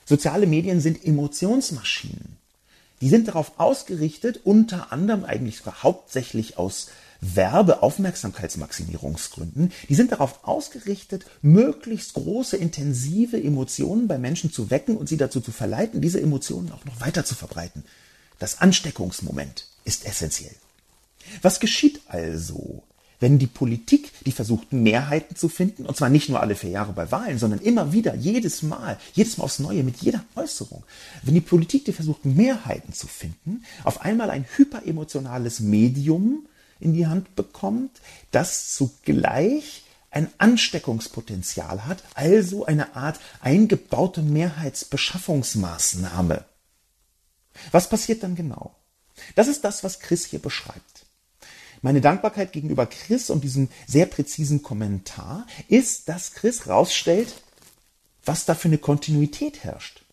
Soziale 0.04 0.46
Medien 0.46 0.80
sind 0.80 1.04
Emotionsmaschinen. 1.04 2.36
Die 3.04 3.10
sind 3.10 3.28
darauf 3.28 3.60
ausgerichtet, 3.60 4.40
unter 4.44 4.90
anderem 4.90 5.26
eigentlich 5.26 5.58
sogar 5.58 5.82
hauptsächlich 5.82 6.56
aus 6.56 6.86
Werbe-Aufmerksamkeitsmaximierungsgründen, 7.20 9.72
die 9.90 9.94
sind 9.94 10.12
darauf 10.12 10.48
ausgerichtet, 10.48 11.26
möglichst 11.42 12.14
große, 12.14 12.56
intensive 12.56 13.36
Emotionen 13.36 14.08
bei 14.08 14.16
Menschen 14.16 14.50
zu 14.50 14.70
wecken 14.70 14.96
und 14.96 15.10
sie 15.10 15.18
dazu 15.18 15.42
zu 15.42 15.52
verleiten, 15.52 16.00
diese 16.00 16.18
Emotionen 16.18 16.72
auch 16.72 16.86
noch 16.86 17.02
weiter 17.02 17.26
zu 17.26 17.34
verbreiten. 17.34 17.84
Das 18.38 18.62
Ansteckungsmoment 18.62 19.66
ist 19.84 20.06
essentiell. 20.06 20.56
Was 21.42 21.60
geschieht 21.60 22.00
also, 22.08 22.84
wenn 23.24 23.38
die 23.38 23.46
Politik, 23.46 24.12
die 24.26 24.32
versucht, 24.32 24.74
Mehrheiten 24.74 25.34
zu 25.34 25.48
finden, 25.48 25.86
und 25.86 25.96
zwar 25.96 26.10
nicht 26.10 26.28
nur 26.28 26.40
alle 26.40 26.56
vier 26.56 26.68
Jahre 26.68 26.92
bei 26.92 27.10
Wahlen, 27.10 27.38
sondern 27.38 27.60
immer 27.60 27.94
wieder, 27.94 28.14
jedes 28.14 28.62
Mal, 28.62 28.98
jedes 29.14 29.38
Mal 29.38 29.44
aufs 29.44 29.60
Neue, 29.60 29.82
mit 29.82 30.02
jeder 30.02 30.22
Äußerung, 30.34 30.84
wenn 31.22 31.32
die 31.32 31.40
Politik, 31.40 31.86
die 31.86 31.94
versucht, 31.94 32.26
Mehrheiten 32.26 32.92
zu 32.92 33.06
finden, 33.06 33.64
auf 33.82 34.02
einmal 34.02 34.28
ein 34.28 34.44
hyperemotionales 34.56 35.60
Medium 35.60 36.44
in 36.80 36.92
die 36.92 37.06
Hand 37.06 37.34
bekommt, 37.34 38.02
das 38.30 38.74
zugleich 38.74 39.84
ein 40.10 40.28
Ansteckungspotenzial 40.36 41.86
hat, 41.86 42.04
also 42.12 42.66
eine 42.66 42.94
Art 42.94 43.18
eingebaute 43.40 44.20
Mehrheitsbeschaffungsmaßnahme. 44.20 46.44
Was 47.72 47.88
passiert 47.88 48.22
dann 48.22 48.34
genau? 48.34 48.74
Das 49.34 49.48
ist 49.48 49.64
das, 49.64 49.82
was 49.82 50.00
Chris 50.00 50.26
hier 50.26 50.40
beschreibt. 50.40 51.03
Meine 51.84 52.00
Dankbarkeit 52.00 52.52
gegenüber 52.52 52.86
Chris 52.86 53.28
und 53.28 53.44
diesem 53.44 53.68
sehr 53.86 54.06
präzisen 54.06 54.62
Kommentar 54.62 55.46
ist, 55.68 56.08
dass 56.08 56.32
Chris 56.32 56.66
rausstellt, 56.66 57.34
was 58.24 58.46
da 58.46 58.54
für 58.54 58.68
eine 58.68 58.78
Kontinuität 58.78 59.64
herrscht. 59.64 60.03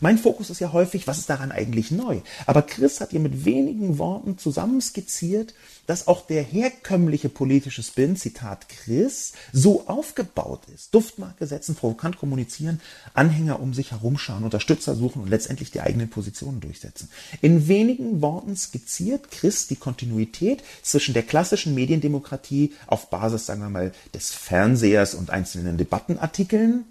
Mein 0.00 0.18
Fokus 0.18 0.50
ist 0.50 0.60
ja 0.60 0.72
häufig, 0.72 1.06
was 1.06 1.18
ist 1.18 1.30
daran 1.30 1.52
eigentlich 1.52 1.90
neu? 1.90 2.20
Aber 2.46 2.62
Chris 2.62 3.00
hat 3.00 3.10
hier 3.10 3.20
mit 3.20 3.44
wenigen 3.44 3.98
Worten 3.98 4.38
zusammenskizziert, 4.38 5.54
dass 5.86 6.06
auch 6.06 6.26
der 6.26 6.42
herkömmliche 6.42 7.28
politische 7.28 7.82
Spin, 7.82 8.14
Zitat 8.14 8.68
Chris, 8.68 9.32
so 9.52 9.88
aufgebaut 9.88 10.62
ist. 10.72 10.94
Duftmarke 10.94 11.46
setzen, 11.46 11.74
provokant 11.74 12.16
kommunizieren, 12.16 12.80
Anhänger 13.14 13.60
um 13.60 13.74
sich 13.74 13.90
herumschauen, 13.90 14.44
Unterstützer 14.44 14.94
suchen 14.94 15.22
und 15.22 15.28
letztendlich 15.28 15.70
die 15.70 15.80
eigenen 15.80 16.08
Positionen 16.08 16.60
durchsetzen. 16.60 17.08
In 17.40 17.66
wenigen 17.66 18.22
Worten 18.22 18.56
skizziert 18.56 19.30
Chris 19.30 19.66
die 19.66 19.76
Kontinuität 19.76 20.62
zwischen 20.82 21.12
der 21.12 21.24
klassischen 21.24 21.74
Mediendemokratie 21.74 22.72
auf 22.86 23.10
Basis, 23.10 23.46
sagen 23.46 23.62
wir 23.62 23.70
mal, 23.70 23.92
des 24.14 24.32
Fernsehers 24.32 25.14
und 25.14 25.30
einzelnen 25.30 25.76
Debattenartikeln 25.76 26.84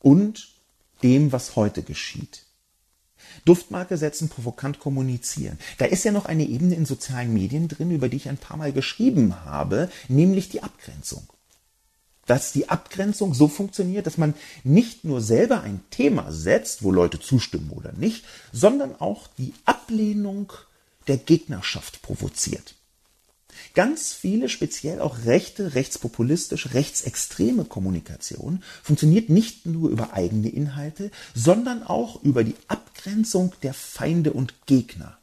und 0.00 0.51
dem, 1.02 1.32
was 1.32 1.56
heute 1.56 1.82
geschieht. 1.82 2.44
Duftmarke 3.44 3.96
setzen, 3.96 4.28
provokant 4.28 4.78
kommunizieren. 4.78 5.58
Da 5.78 5.86
ist 5.86 6.04
ja 6.04 6.12
noch 6.12 6.26
eine 6.26 6.44
Ebene 6.44 6.74
in 6.74 6.86
sozialen 6.86 7.32
Medien 7.32 7.68
drin, 7.68 7.90
über 7.90 8.08
die 8.08 8.16
ich 8.16 8.28
ein 8.28 8.36
paar 8.36 8.56
Mal 8.56 8.72
geschrieben 8.72 9.44
habe, 9.44 9.90
nämlich 10.08 10.48
die 10.48 10.62
Abgrenzung. 10.62 11.26
Dass 12.26 12.52
die 12.52 12.68
Abgrenzung 12.68 13.34
so 13.34 13.48
funktioniert, 13.48 14.06
dass 14.06 14.18
man 14.18 14.34
nicht 14.62 15.04
nur 15.04 15.20
selber 15.20 15.62
ein 15.62 15.80
Thema 15.90 16.30
setzt, 16.30 16.84
wo 16.84 16.92
Leute 16.92 17.18
zustimmen 17.18 17.70
oder 17.70 17.92
nicht, 17.92 18.24
sondern 18.52 18.94
auch 19.00 19.26
die 19.38 19.54
Ablehnung 19.64 20.52
der 21.08 21.16
Gegnerschaft 21.16 22.02
provoziert. 22.02 22.76
Ganz 23.74 24.12
viele, 24.12 24.48
speziell 24.48 25.00
auch 25.00 25.24
rechte, 25.24 25.74
rechtspopulistische, 25.74 26.74
rechtsextreme 26.74 27.64
Kommunikation 27.64 28.62
funktioniert 28.82 29.30
nicht 29.30 29.64
nur 29.64 29.88
über 29.88 30.12
eigene 30.12 30.50
Inhalte, 30.50 31.10
sondern 31.34 31.82
auch 31.82 32.22
über 32.22 32.44
die 32.44 32.56
Abgrenzung 32.68 33.54
der 33.62 33.72
Feinde 33.72 34.32
und 34.32 34.66
Gegner. 34.66 35.16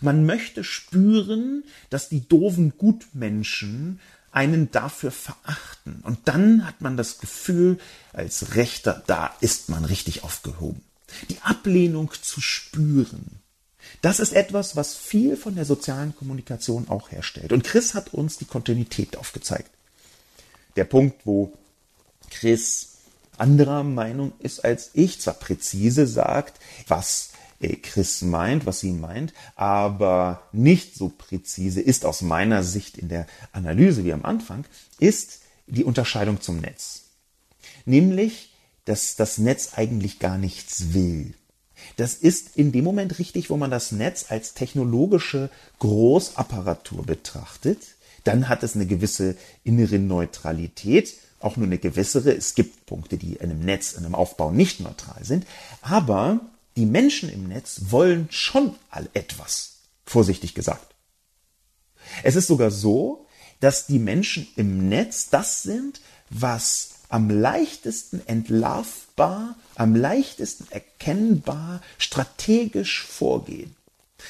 Man 0.00 0.24
möchte 0.24 0.62
spüren, 0.62 1.64
dass 1.88 2.08
die 2.08 2.28
doofen 2.28 2.74
Gutmenschen 2.78 3.98
einen 4.30 4.70
dafür 4.70 5.10
verachten. 5.10 6.00
Und 6.02 6.20
dann 6.26 6.66
hat 6.66 6.80
man 6.80 6.96
das 6.96 7.18
Gefühl, 7.18 7.78
als 8.12 8.54
Rechter, 8.54 9.02
da 9.08 9.34
ist 9.40 9.68
man 9.68 9.84
richtig 9.84 10.22
aufgehoben. 10.22 10.82
Die 11.28 11.40
Ablehnung 11.42 12.12
zu 12.22 12.40
spüren. 12.40 13.39
Das 14.00 14.18
ist 14.18 14.32
etwas, 14.32 14.76
was 14.76 14.96
viel 14.96 15.36
von 15.36 15.54
der 15.54 15.64
sozialen 15.64 16.16
Kommunikation 16.16 16.88
auch 16.88 17.10
herstellt. 17.10 17.52
Und 17.52 17.64
Chris 17.64 17.94
hat 17.94 18.14
uns 18.14 18.38
die 18.38 18.46
Kontinuität 18.46 19.16
aufgezeigt. 19.16 19.70
Der 20.76 20.84
Punkt, 20.84 21.26
wo 21.26 21.52
Chris 22.30 22.90
anderer 23.36 23.82
Meinung 23.82 24.32
ist 24.38 24.64
als 24.64 24.90
ich, 24.94 25.20
zwar 25.20 25.34
präzise 25.34 26.06
sagt, 26.06 26.60
was 26.86 27.30
äh, 27.60 27.76
Chris 27.76 28.22
meint, 28.22 28.66
was 28.66 28.80
sie 28.80 28.92
meint, 28.92 29.32
aber 29.56 30.42
nicht 30.52 30.94
so 30.94 31.08
präzise 31.08 31.80
ist 31.80 32.04
aus 32.04 32.22
meiner 32.22 32.62
Sicht 32.62 32.98
in 32.98 33.08
der 33.08 33.26
Analyse 33.52 34.04
wie 34.04 34.12
am 34.12 34.24
Anfang, 34.24 34.64
ist 34.98 35.40
die 35.66 35.84
Unterscheidung 35.84 36.40
zum 36.40 36.58
Netz. 36.60 37.04
Nämlich, 37.84 38.54
dass 38.84 39.16
das 39.16 39.38
Netz 39.38 39.72
eigentlich 39.74 40.18
gar 40.18 40.38
nichts 40.38 40.92
will. 40.92 41.34
Das 41.96 42.14
ist 42.14 42.56
in 42.56 42.72
dem 42.72 42.84
Moment 42.84 43.18
richtig, 43.18 43.50
wo 43.50 43.56
man 43.56 43.70
das 43.70 43.92
Netz 43.92 44.26
als 44.28 44.54
technologische 44.54 45.50
Großapparatur 45.78 47.04
betrachtet. 47.04 47.78
Dann 48.24 48.48
hat 48.48 48.62
es 48.62 48.74
eine 48.74 48.86
gewisse 48.86 49.36
innere 49.64 49.98
Neutralität, 49.98 51.14
auch 51.40 51.56
nur 51.56 51.66
eine 51.66 51.78
gewissere. 51.78 52.32
Es 52.32 52.54
gibt 52.54 52.86
Punkte, 52.86 53.16
die 53.16 53.34
in 53.34 53.50
einem 53.50 53.60
Netz, 53.60 53.92
in 53.92 54.04
einem 54.04 54.14
Aufbau 54.14 54.50
nicht 54.50 54.80
neutral 54.80 55.24
sind. 55.24 55.46
Aber 55.82 56.40
die 56.76 56.86
Menschen 56.86 57.30
im 57.30 57.48
Netz 57.48 57.80
wollen 57.88 58.28
schon 58.30 58.74
all 58.90 59.08
etwas, 59.14 59.78
vorsichtig 60.04 60.54
gesagt. 60.54 60.94
Es 62.22 62.36
ist 62.36 62.46
sogar 62.46 62.70
so, 62.70 63.26
dass 63.60 63.86
die 63.86 63.98
Menschen 63.98 64.48
im 64.56 64.88
Netz 64.88 65.28
das 65.30 65.62
sind, 65.62 66.00
was 66.30 66.99
am 67.10 67.28
leichtesten 67.28 68.22
entlarvbar, 68.26 69.56
am 69.74 69.94
leichtesten 69.94 70.66
erkennbar 70.70 71.82
strategisch 71.98 73.04
vorgehen. 73.04 73.76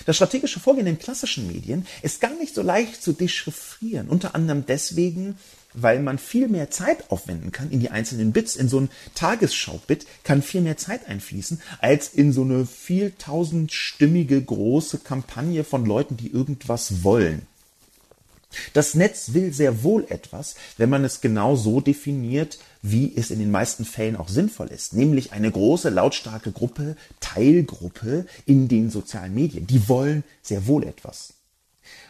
Das 0.07 0.17
strategische 0.17 0.61
Vorgehen 0.61 0.87
in 0.87 0.99
klassischen 0.99 1.47
Medien 1.47 1.87
ist 2.03 2.21
gar 2.21 2.35
nicht 2.35 2.55
so 2.55 2.63
leicht 2.63 3.03
zu 3.03 3.13
dechiffrieren. 3.13 4.09
Unter 4.09 4.35
anderem 4.35 4.65
deswegen, 4.67 5.37
weil 5.75 6.01
man 6.01 6.19
viel 6.19 6.49
mehr 6.49 6.71
Zeit 6.71 7.11
aufwenden 7.11 7.53
kann 7.53 7.71
in 7.71 7.81
die 7.81 7.91
einzelnen 7.91 8.33
Bits. 8.33 8.57
In 8.57 8.69
so 8.69 8.81
ein 8.81 8.91
Tagesschau-Bit 9.15 10.07
kann 10.25 10.43
viel 10.43 10.61
mehr 10.61 10.77
Zeit 10.77 11.09
einfließen, 11.09 11.61
als 11.81 12.09
in 12.09 12.33
so 12.33 12.43
eine 12.43 12.67
vieltausendstimmige 12.67 14.43
große 14.43 14.99
Kampagne 14.99 15.65
von 15.65 15.85
Leuten, 15.87 16.17
die 16.17 16.33
irgendwas 16.33 17.05
wollen. 17.05 17.47
Das 18.73 18.95
Netz 18.95 19.33
will 19.33 19.53
sehr 19.53 19.85
wohl 19.85 20.05
etwas, 20.09 20.57
wenn 20.77 20.91
man 20.91 21.05
es 21.05 21.21
genau 21.21 21.55
so 21.55 21.81
definiert, 21.81 22.59
wie 22.83 23.13
es 23.17 23.31
in 23.31 23.39
den 23.39 23.51
meisten 23.51 23.85
Fällen 23.85 24.17
auch 24.17 24.29
sinnvoll 24.29 24.69
ist, 24.69 24.95
nämlich 24.95 25.33
eine 25.33 25.51
große, 25.51 25.91
lautstarke 25.91 26.53
Gruppe, 26.53 26.97
Teilgruppe 27.21 28.27
in 28.47 28.69
den 28.69 28.91
sozialen 28.91 29.35
Medien. 29.35 29.67
Die 29.67 29.89
wollen 29.89 30.25
sehr 30.43 30.67
wohl 30.67 30.85
etwas. 30.85 31.35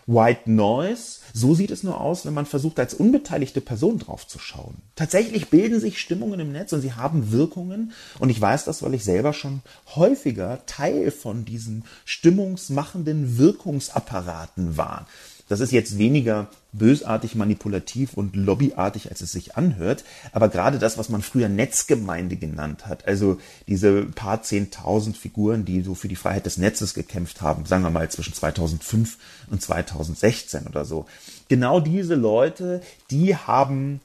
White 0.06 0.50
Noise, 0.50 1.20
so 1.32 1.54
sieht 1.54 1.70
es 1.70 1.82
nur 1.82 2.00
aus, 2.00 2.26
wenn 2.26 2.34
man 2.34 2.46
versucht, 2.46 2.80
als 2.80 2.94
unbeteiligte 2.94 3.60
Person 3.60 3.98
draufzuschauen. 3.98 4.76
Tatsächlich 4.96 5.50
bilden 5.50 5.78
sich 5.78 6.00
Stimmungen 6.00 6.40
im 6.40 6.52
Netz 6.52 6.72
und 6.72 6.80
sie 6.80 6.94
haben 6.94 7.30
Wirkungen. 7.30 7.92
Und 8.18 8.30
ich 8.30 8.40
weiß 8.40 8.64
das, 8.64 8.82
weil 8.82 8.94
ich 8.94 9.04
selber 9.04 9.32
schon 9.32 9.62
häufiger 9.94 10.64
Teil 10.66 11.10
von 11.10 11.44
diesen 11.44 11.84
stimmungsmachenden 12.04 13.38
Wirkungsapparaten 13.38 14.76
war. 14.76 15.06
Das 15.50 15.58
ist 15.58 15.72
jetzt 15.72 15.98
weniger 15.98 16.46
bösartig, 16.70 17.34
manipulativ 17.34 18.14
und 18.14 18.36
lobbyartig, 18.36 19.10
als 19.10 19.20
es 19.20 19.32
sich 19.32 19.56
anhört. 19.56 20.04
Aber 20.30 20.48
gerade 20.48 20.78
das, 20.78 20.96
was 20.96 21.08
man 21.08 21.22
früher 21.22 21.48
Netzgemeinde 21.48 22.36
genannt 22.36 22.86
hat, 22.86 23.08
also 23.08 23.36
diese 23.66 24.04
paar 24.04 24.44
zehntausend 24.44 25.16
Figuren, 25.16 25.64
die 25.64 25.82
so 25.82 25.96
für 25.96 26.06
die 26.06 26.14
Freiheit 26.14 26.46
des 26.46 26.56
Netzes 26.56 26.94
gekämpft 26.94 27.42
haben, 27.42 27.66
sagen 27.66 27.82
wir 27.82 27.90
mal 27.90 28.08
zwischen 28.10 28.32
2005 28.32 29.18
und 29.50 29.60
2016 29.60 30.68
oder 30.68 30.84
so. 30.84 31.06
Genau 31.48 31.80
diese 31.80 32.14
Leute, 32.14 32.80
die 33.10 33.34
haben 33.34 34.00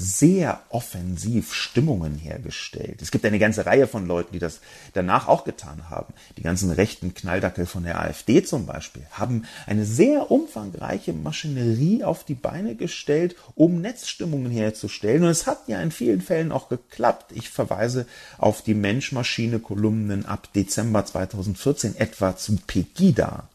sehr 0.00 0.62
offensiv 0.68 1.52
Stimmungen 1.52 2.14
hergestellt. 2.14 3.02
Es 3.02 3.10
gibt 3.10 3.24
eine 3.24 3.40
ganze 3.40 3.66
Reihe 3.66 3.88
von 3.88 4.06
Leuten, 4.06 4.32
die 4.32 4.38
das 4.38 4.60
danach 4.92 5.26
auch 5.26 5.42
getan 5.42 5.90
haben. 5.90 6.14
Die 6.36 6.42
ganzen 6.42 6.70
rechten 6.70 7.14
Knalldackel 7.14 7.66
von 7.66 7.82
der 7.82 8.00
AfD 8.00 8.44
zum 8.44 8.64
Beispiel 8.64 9.04
haben 9.10 9.42
eine 9.66 9.84
sehr 9.84 10.30
umfangreiche 10.30 11.12
Maschinerie 11.12 12.04
auf 12.04 12.22
die 12.22 12.36
Beine 12.36 12.76
gestellt, 12.76 13.34
um 13.56 13.80
Netzstimmungen 13.80 14.52
herzustellen. 14.52 15.24
Und 15.24 15.30
es 15.30 15.48
hat 15.48 15.66
ja 15.66 15.82
in 15.82 15.90
vielen 15.90 16.20
Fällen 16.20 16.52
auch 16.52 16.68
geklappt. 16.68 17.32
Ich 17.34 17.50
verweise 17.50 18.06
auf 18.38 18.62
die 18.62 18.74
Mensch-Maschine-Kolumnen 18.74 20.26
ab 20.26 20.52
Dezember 20.52 21.04
2014 21.06 21.96
etwa 21.96 22.36
zu 22.36 22.56
Pegida. 22.68 23.48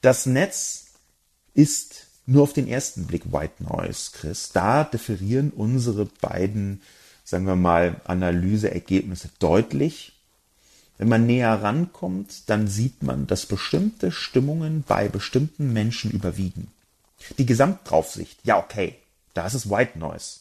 Das 0.00 0.24
Netz 0.24 0.86
ist 1.52 2.05
nur 2.26 2.42
auf 2.42 2.52
den 2.52 2.68
ersten 2.68 3.06
Blick 3.06 3.32
White 3.32 3.62
Noise, 3.62 4.10
Chris. 4.12 4.50
Da 4.52 4.84
differieren 4.84 5.50
unsere 5.50 6.06
beiden, 6.20 6.82
sagen 7.24 7.46
wir 7.46 7.56
mal, 7.56 8.00
Analyseergebnisse 8.04 9.30
deutlich. 9.38 10.12
Wenn 10.98 11.08
man 11.08 11.26
näher 11.26 11.62
rankommt, 11.62 12.48
dann 12.48 12.68
sieht 12.68 13.02
man, 13.02 13.26
dass 13.26 13.46
bestimmte 13.46 14.10
Stimmungen 14.10 14.84
bei 14.86 15.08
bestimmten 15.08 15.72
Menschen 15.72 16.10
überwiegen. 16.10 16.68
Die 17.38 17.46
Gesamtdraufsicht, 17.46 18.38
ja 18.44 18.58
okay, 18.58 18.96
da 19.34 19.46
ist 19.46 19.54
es 19.54 19.70
White 19.70 19.98
Noise. 19.98 20.40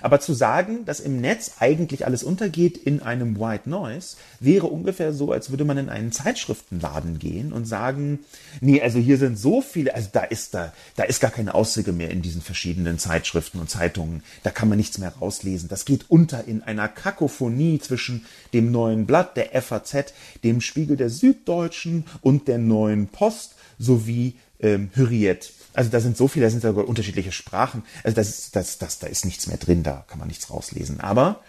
Aber 0.00 0.20
zu 0.20 0.34
sagen, 0.34 0.84
dass 0.84 1.00
im 1.00 1.20
Netz 1.20 1.52
eigentlich 1.58 2.06
alles 2.06 2.22
untergeht 2.22 2.76
in 2.76 3.02
einem 3.02 3.38
White 3.38 3.68
Noise, 3.68 4.16
wäre 4.40 4.66
ungefähr 4.66 5.12
so, 5.12 5.32
als 5.32 5.50
würde 5.50 5.64
man 5.64 5.78
in 5.78 5.88
einen 5.88 6.12
Zeitschriftenladen 6.12 7.18
gehen 7.18 7.52
und 7.52 7.66
sagen, 7.66 8.20
nee, 8.60 8.80
also 8.80 8.98
hier 8.98 9.18
sind 9.18 9.38
so 9.38 9.60
viele, 9.60 9.94
also 9.94 10.08
da 10.12 10.20
ist 10.20 10.54
da, 10.54 10.72
da 10.96 11.04
ist 11.04 11.20
gar 11.20 11.30
keine 11.30 11.54
Aussage 11.54 11.92
mehr 11.92 12.10
in 12.10 12.22
diesen 12.22 12.42
verschiedenen 12.42 12.98
Zeitschriften 12.98 13.60
und 13.60 13.70
Zeitungen. 13.70 14.22
Da 14.42 14.50
kann 14.50 14.68
man 14.68 14.78
nichts 14.78 14.98
mehr 14.98 15.14
rauslesen. 15.20 15.68
Das 15.68 15.84
geht 15.84 16.06
unter 16.08 16.44
in 16.44 16.62
einer 16.62 16.88
Kakophonie 16.88 17.78
zwischen 17.78 18.26
dem 18.52 18.70
neuen 18.70 19.06
Blatt, 19.06 19.36
der 19.36 19.60
FAZ, 19.60 20.12
dem 20.44 20.60
Spiegel 20.60 20.96
der 20.96 21.10
Süddeutschen 21.10 22.04
und 22.20 22.48
der 22.48 22.58
neuen 22.58 23.08
Post 23.08 23.54
sowie 23.78 24.36
ähm, 24.60 24.90
Hürriyet. 24.94 25.52
Also 25.76 25.90
da 25.90 26.00
sind 26.00 26.16
so 26.16 26.26
viele, 26.26 26.46
da 26.46 26.50
sind 26.50 26.62
sogar 26.62 26.88
unterschiedliche 26.88 27.32
Sprachen. 27.32 27.84
Also 28.02 28.16
das, 28.16 28.50
das, 28.50 28.78
das, 28.78 28.98
da 28.98 29.06
ist 29.06 29.24
nichts 29.24 29.46
mehr 29.46 29.58
drin, 29.58 29.82
da 29.82 30.04
kann 30.08 30.18
man 30.18 30.28
nichts 30.28 30.50
rauslesen. 30.50 31.00
Aber 31.00 31.40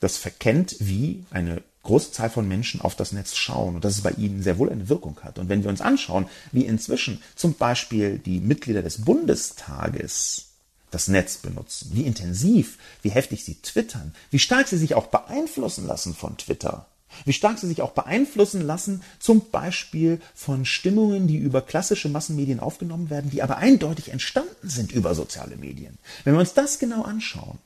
das 0.00 0.16
verkennt, 0.16 0.76
wie 0.78 1.24
eine 1.30 1.62
große 1.82 2.12
Zahl 2.12 2.30
von 2.30 2.46
Menschen 2.46 2.80
auf 2.80 2.94
das 2.94 3.12
Netz 3.12 3.34
schauen 3.34 3.74
und 3.74 3.84
dass 3.84 3.96
es 3.96 4.02
bei 4.02 4.12
ihnen 4.12 4.42
sehr 4.42 4.58
wohl 4.58 4.70
eine 4.70 4.88
Wirkung 4.88 5.18
hat. 5.22 5.38
Und 5.38 5.48
wenn 5.48 5.62
wir 5.62 5.70
uns 5.70 5.80
anschauen, 5.80 6.28
wie 6.52 6.66
inzwischen 6.66 7.22
zum 7.34 7.54
Beispiel 7.54 8.18
die 8.18 8.40
Mitglieder 8.40 8.82
des 8.82 9.04
Bundestages 9.04 10.46
das 10.90 11.08
Netz 11.08 11.38
benutzen, 11.38 11.90
wie 11.92 12.02
intensiv, 12.02 12.78
wie 13.02 13.10
heftig 13.10 13.44
sie 13.44 13.56
twittern, 13.56 14.14
wie 14.30 14.38
stark 14.38 14.68
sie 14.68 14.78
sich 14.78 14.94
auch 14.94 15.06
beeinflussen 15.06 15.86
lassen 15.86 16.14
von 16.14 16.36
Twitter, 16.36 16.86
wie 17.24 17.32
stark 17.32 17.58
sie 17.58 17.66
sich 17.66 17.82
auch 17.82 17.92
beeinflussen 17.92 18.60
lassen, 18.60 19.02
zum 19.18 19.50
Beispiel 19.50 20.20
von 20.34 20.64
Stimmungen, 20.64 21.26
die 21.26 21.36
über 21.36 21.62
klassische 21.62 22.08
Massenmedien 22.08 22.60
aufgenommen 22.60 23.10
werden, 23.10 23.30
die 23.30 23.42
aber 23.42 23.58
eindeutig 23.58 24.10
entstanden 24.10 24.68
sind 24.68 24.92
über 24.92 25.14
soziale 25.14 25.56
Medien. 25.56 25.98
Wenn 26.24 26.34
wir 26.34 26.40
uns 26.40 26.54
das 26.54 26.78
genau 26.78 27.02
anschauen, 27.02 27.58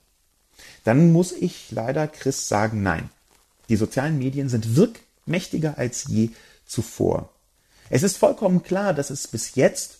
dann 0.84 1.12
muss 1.12 1.32
ich 1.32 1.70
leider 1.70 2.08
Chris 2.08 2.48
sagen, 2.48 2.82
nein. 2.82 3.10
Die 3.68 3.76
sozialen 3.76 4.18
Medien 4.18 4.48
sind 4.48 4.76
wirkmächtiger 4.76 5.78
als 5.78 6.04
je 6.08 6.30
zuvor. 6.66 7.30
Es 7.90 8.02
ist 8.02 8.16
vollkommen 8.16 8.62
klar, 8.62 8.94
dass 8.94 9.10
es 9.10 9.28
bis 9.28 9.54
jetzt 9.54 9.98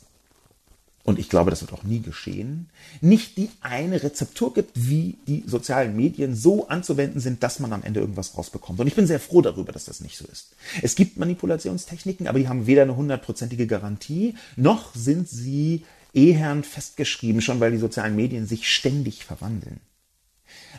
und 1.04 1.18
ich 1.18 1.28
glaube, 1.28 1.50
das 1.50 1.62
wird 1.62 1.72
auch 1.72 1.82
nie 1.82 2.00
geschehen, 2.00 2.68
nicht 3.00 3.36
die 3.36 3.50
eine 3.60 4.02
Rezeptur 4.02 4.54
gibt, 4.54 4.70
wie 4.74 5.18
die 5.26 5.42
sozialen 5.46 5.96
Medien 5.96 6.36
so 6.36 6.68
anzuwenden 6.68 7.20
sind, 7.20 7.42
dass 7.42 7.58
man 7.58 7.72
am 7.72 7.82
Ende 7.82 8.00
irgendwas 8.00 8.36
rausbekommt. 8.36 8.78
Und 8.78 8.86
ich 8.86 8.94
bin 8.94 9.08
sehr 9.08 9.18
froh 9.18 9.42
darüber, 9.42 9.72
dass 9.72 9.86
das 9.86 10.00
nicht 10.00 10.16
so 10.16 10.24
ist. 10.26 10.54
Es 10.80 10.94
gibt 10.94 11.16
Manipulationstechniken, 11.16 12.28
aber 12.28 12.38
die 12.38 12.48
haben 12.48 12.68
weder 12.68 12.82
eine 12.82 12.96
hundertprozentige 12.96 13.66
Garantie, 13.66 14.36
noch 14.54 14.94
sind 14.94 15.28
sie 15.28 15.84
ehern 16.14 16.62
festgeschrieben, 16.62 17.40
schon 17.40 17.58
weil 17.58 17.72
die 17.72 17.78
sozialen 17.78 18.14
Medien 18.14 18.46
sich 18.46 18.70
ständig 18.70 19.24
verwandeln. 19.24 19.80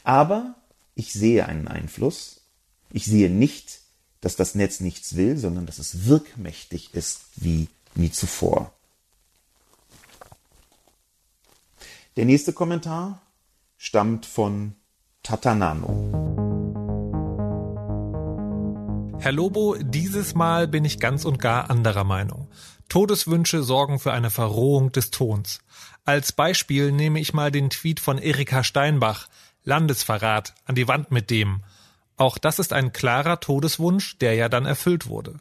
Aber 0.05 0.55
ich 0.95 1.11
sehe 1.11 1.47
einen 1.47 1.67
Einfluss. 1.67 2.41
Ich 2.91 3.05
sehe 3.05 3.29
nicht, 3.29 3.79
dass 4.21 4.35
das 4.37 4.55
Netz 4.55 4.79
nichts 4.79 5.15
will, 5.15 5.37
sondern 5.37 5.65
dass 5.65 5.79
es 5.79 6.05
wirkmächtig 6.05 6.93
ist 6.93 7.21
wie 7.35 7.67
nie 7.95 8.11
zuvor. 8.11 8.73
Der 12.15 12.25
nächste 12.25 12.53
Kommentar 12.53 13.23
stammt 13.75 14.27
von 14.27 14.75
Tatanano. 15.23 16.11
Herr 19.19 19.31
Lobo, 19.31 19.77
dieses 19.79 20.35
Mal 20.35 20.67
bin 20.67 20.85
ich 20.85 20.99
ganz 20.99 21.25
und 21.25 21.39
gar 21.39 21.71
anderer 21.71 22.03
Meinung. 22.03 22.49
Todeswünsche 22.87 23.63
sorgen 23.63 23.97
für 23.97 24.13
eine 24.13 24.29
Verrohung 24.29 24.91
des 24.91 25.09
Tons. 25.09 25.61
Als 26.05 26.33
Beispiel 26.33 26.91
nehme 26.91 27.19
ich 27.19 27.33
mal 27.33 27.49
den 27.49 27.71
Tweet 27.71 27.99
von 27.99 28.19
Erika 28.19 28.63
Steinbach. 28.63 29.27
Landesverrat, 29.63 30.53
an 30.65 30.75
die 30.75 30.87
Wand 30.87 31.09
mit 31.09 31.31
dem. 31.31 31.63
Auch 32.15 32.37
das 32.37 32.59
ist 32.59 32.73
ein 32.73 32.93
klarer 32.93 33.39
Todeswunsch, 33.39 34.19
der 34.19 34.35
ja 34.35 34.49
dann 34.49 34.67
erfüllt 34.67 35.07
wurde. 35.07 35.39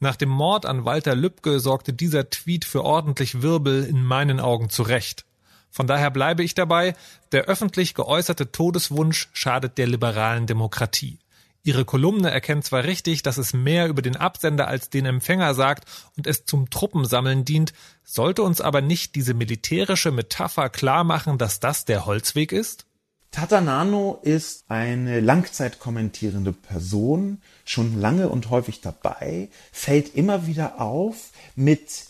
Nach 0.00 0.16
dem 0.16 0.30
Mord 0.30 0.66
an 0.66 0.84
Walter 0.84 1.14
Lübcke 1.14 1.60
sorgte 1.60 1.92
dieser 1.92 2.28
Tweet 2.28 2.64
für 2.64 2.82
ordentlich 2.82 3.42
Wirbel 3.42 3.84
in 3.84 4.02
meinen 4.02 4.40
Augen 4.40 4.68
zurecht. 4.68 5.27
Von 5.70 5.86
daher 5.86 6.10
bleibe 6.10 6.42
ich 6.42 6.54
dabei, 6.54 6.94
der 7.32 7.44
öffentlich 7.44 7.94
geäußerte 7.94 8.50
Todeswunsch 8.50 9.28
schadet 9.32 9.78
der 9.78 9.86
liberalen 9.86 10.46
Demokratie. 10.46 11.18
Ihre 11.64 11.84
Kolumne 11.84 12.30
erkennt 12.30 12.64
zwar 12.64 12.84
richtig, 12.84 13.22
dass 13.22 13.36
es 13.36 13.52
mehr 13.52 13.88
über 13.88 14.00
den 14.00 14.16
Absender 14.16 14.68
als 14.68 14.90
den 14.90 15.04
Empfänger 15.04 15.54
sagt 15.54 15.86
und 16.16 16.26
es 16.26 16.44
zum 16.44 16.70
Truppensammeln 16.70 17.44
dient, 17.44 17.74
sollte 18.04 18.42
uns 18.42 18.60
aber 18.60 18.80
nicht 18.80 19.14
diese 19.16 19.34
militärische 19.34 20.10
Metapher 20.10 20.70
klar 20.70 21.04
machen, 21.04 21.36
dass 21.36 21.60
das 21.60 21.84
der 21.84 22.06
Holzweg 22.06 22.52
ist? 22.52 22.86
Tatanano 23.30 24.18
ist 24.22 24.64
eine 24.70 25.20
langzeit 25.20 25.78
kommentierende 25.78 26.52
Person, 26.52 27.42
schon 27.66 28.00
lange 28.00 28.30
und 28.30 28.48
häufig 28.48 28.80
dabei, 28.80 29.50
fällt 29.70 30.14
immer 30.14 30.46
wieder 30.46 30.80
auf 30.80 31.32
mit 31.54 32.06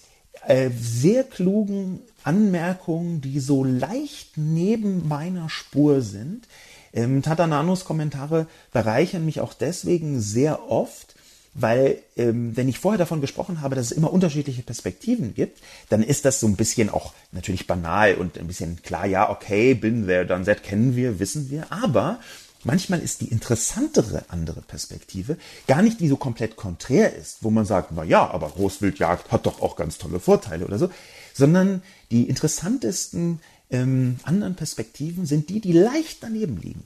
äh, 0.47 0.71
sehr 0.71 1.25
klugen 1.25 2.01
Anmerkungen, 2.29 3.23
die 3.23 3.41
so 3.41 3.65
leicht 3.65 4.37
neben 4.37 5.09
meiner 5.09 5.49
Spur 5.49 6.03
sind. 6.03 6.47
Ähm, 6.93 7.23
Tatananos 7.23 7.87
Kommentare 7.87 8.47
bereichern 8.71 9.25
mich 9.25 9.41
auch 9.41 9.55
deswegen 9.55 10.21
sehr 10.21 10.71
oft, 10.71 11.15
weil 11.55 12.03
ähm, 12.17 12.55
wenn 12.55 12.69
ich 12.69 12.81
vorher 12.81 12.99
davon 12.99 13.23
gesprochen 13.23 13.63
habe, 13.63 13.77
dass 13.77 13.87
es 13.87 13.93
immer 13.93 14.13
unterschiedliche 14.13 14.63
Perspektiven 14.63 15.33
gibt, 15.35 15.63
dann 15.89 16.03
ist 16.03 16.27
das 16.27 16.39
so 16.39 16.47
ein 16.47 16.57
bisschen 16.57 16.91
auch 16.91 17.15
natürlich 17.33 17.67
banal 17.67 18.17
und 18.17 18.37
ein 18.37 18.47
bisschen 18.47 18.83
klar, 18.83 19.07
ja, 19.07 19.31
okay, 19.31 19.73
bin 19.73 20.07
there, 20.07 20.27
dann 20.27 20.45
that 20.45 20.63
kennen 20.63 20.97
wir, 20.97 21.21
wissen 21.21 21.49
wir, 21.49 21.73
aber 21.73 22.21
manchmal 22.63 23.01
ist 23.01 23.23
die 23.23 23.29
interessantere 23.29 24.25
andere 24.29 24.61
Perspektive 24.61 25.39
gar 25.67 25.81
nicht 25.81 25.99
die 26.01 26.09
so 26.09 26.19
komplett 26.19 26.57
konträr 26.57 27.17
ist, 27.17 27.39
wo 27.41 27.49
man 27.49 27.65
sagt, 27.65 27.91
na 27.95 28.05
ja, 28.05 28.31
aber 28.31 28.51
Großwildjagd 28.51 29.33
hat 29.33 29.47
doch 29.47 29.63
auch 29.63 29.77
ganz 29.77 29.97
tolle 29.97 30.21
Vorteile 30.21 30.67
oder 30.67 30.79
so, 30.79 30.91
sondern 31.33 31.83
die 32.11 32.29
interessantesten 32.29 33.41
ähm, 33.71 34.19
anderen 34.23 34.55
Perspektiven 34.55 35.27
sind 35.27 35.51
die, 35.51 35.61
die 35.61 35.73
leicht 35.73 36.23
daneben 36.23 36.59
liegen, 36.61 36.85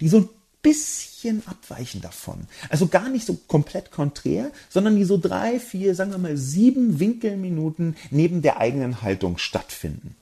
die 0.00 0.08
so 0.08 0.18
ein 0.18 0.28
bisschen 0.62 1.42
abweichen 1.46 2.00
davon. 2.00 2.46
Also 2.68 2.86
gar 2.86 3.08
nicht 3.08 3.26
so 3.26 3.38
komplett 3.48 3.90
konträr, 3.90 4.50
sondern 4.68 4.96
die 4.96 5.04
so 5.04 5.16
drei, 5.16 5.58
vier, 5.58 5.94
sagen 5.94 6.10
wir 6.10 6.18
mal 6.18 6.36
sieben 6.36 7.00
Winkelminuten 7.00 7.96
neben 8.10 8.42
der 8.42 8.58
eigenen 8.60 9.02
Haltung 9.02 9.38
stattfinden. 9.38 10.16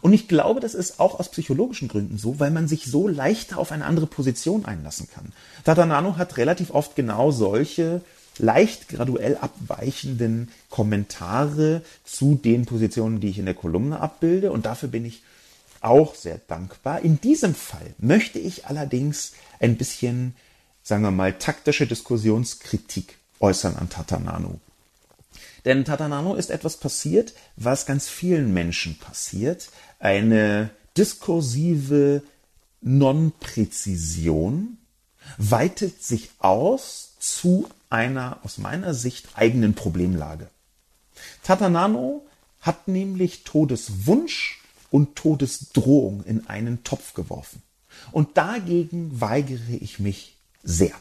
Und 0.00 0.12
ich 0.12 0.28
glaube, 0.28 0.60
das 0.60 0.74
ist 0.74 0.98
auch 0.98 1.18
aus 1.18 1.30
psychologischen 1.30 1.88
Gründen 1.88 2.18
so, 2.18 2.40
weil 2.40 2.50
man 2.50 2.68
sich 2.68 2.86
so 2.86 3.06
leichter 3.08 3.58
auf 3.58 3.72
eine 3.72 3.84
andere 3.84 4.06
Position 4.06 4.64
einlassen 4.64 5.08
kann. 5.12 5.32
Tatanano 5.64 6.16
hat 6.16 6.36
relativ 6.36 6.70
oft 6.72 6.96
genau 6.96 7.30
solche 7.30 8.02
leicht 8.38 8.88
graduell 8.88 9.36
abweichenden 9.36 10.50
Kommentare 10.70 11.82
zu 12.04 12.34
den 12.34 12.66
Positionen, 12.66 13.20
die 13.20 13.28
ich 13.28 13.38
in 13.38 13.46
der 13.46 13.54
Kolumne 13.54 14.00
abbilde. 14.00 14.52
Und 14.52 14.66
dafür 14.66 14.88
bin 14.88 15.04
ich 15.04 15.22
auch 15.80 16.14
sehr 16.14 16.40
dankbar. 16.48 17.00
In 17.00 17.20
diesem 17.20 17.54
Fall 17.54 17.94
möchte 17.98 18.38
ich 18.38 18.66
allerdings 18.66 19.32
ein 19.60 19.76
bisschen, 19.76 20.34
sagen 20.82 21.02
wir 21.02 21.10
mal, 21.10 21.34
taktische 21.34 21.86
Diskussionskritik 21.86 23.18
äußern 23.40 23.76
an 23.76 23.90
Tatanano. 23.90 24.60
Denn 25.64 25.84
Tatanano 25.84 26.34
ist 26.34 26.50
etwas 26.50 26.76
passiert, 26.76 27.34
was 27.56 27.86
ganz 27.86 28.08
vielen 28.08 28.52
Menschen 28.52 28.98
passiert. 28.98 29.68
Eine 29.98 30.70
diskursive 30.96 32.22
Non-Präzision 32.82 34.78
weitet 35.38 36.02
sich 36.02 36.30
aus 36.38 37.14
zu 37.18 37.68
einer 37.94 38.38
aus 38.42 38.58
meiner 38.58 38.92
Sicht 38.92 39.28
eigenen 39.36 39.74
Problemlage. 39.74 40.48
Tatanano 41.44 42.26
hat 42.60 42.88
nämlich 42.88 43.44
Todeswunsch 43.44 44.60
und 44.90 45.16
Todesdrohung 45.16 46.24
in 46.24 46.48
einen 46.48 46.82
Topf 46.82 47.14
geworfen. 47.14 47.62
Und 48.10 48.36
dagegen 48.36 49.20
weigere 49.20 49.78
ich 49.80 50.00
mich 50.00 50.36
sehr. 50.64 50.92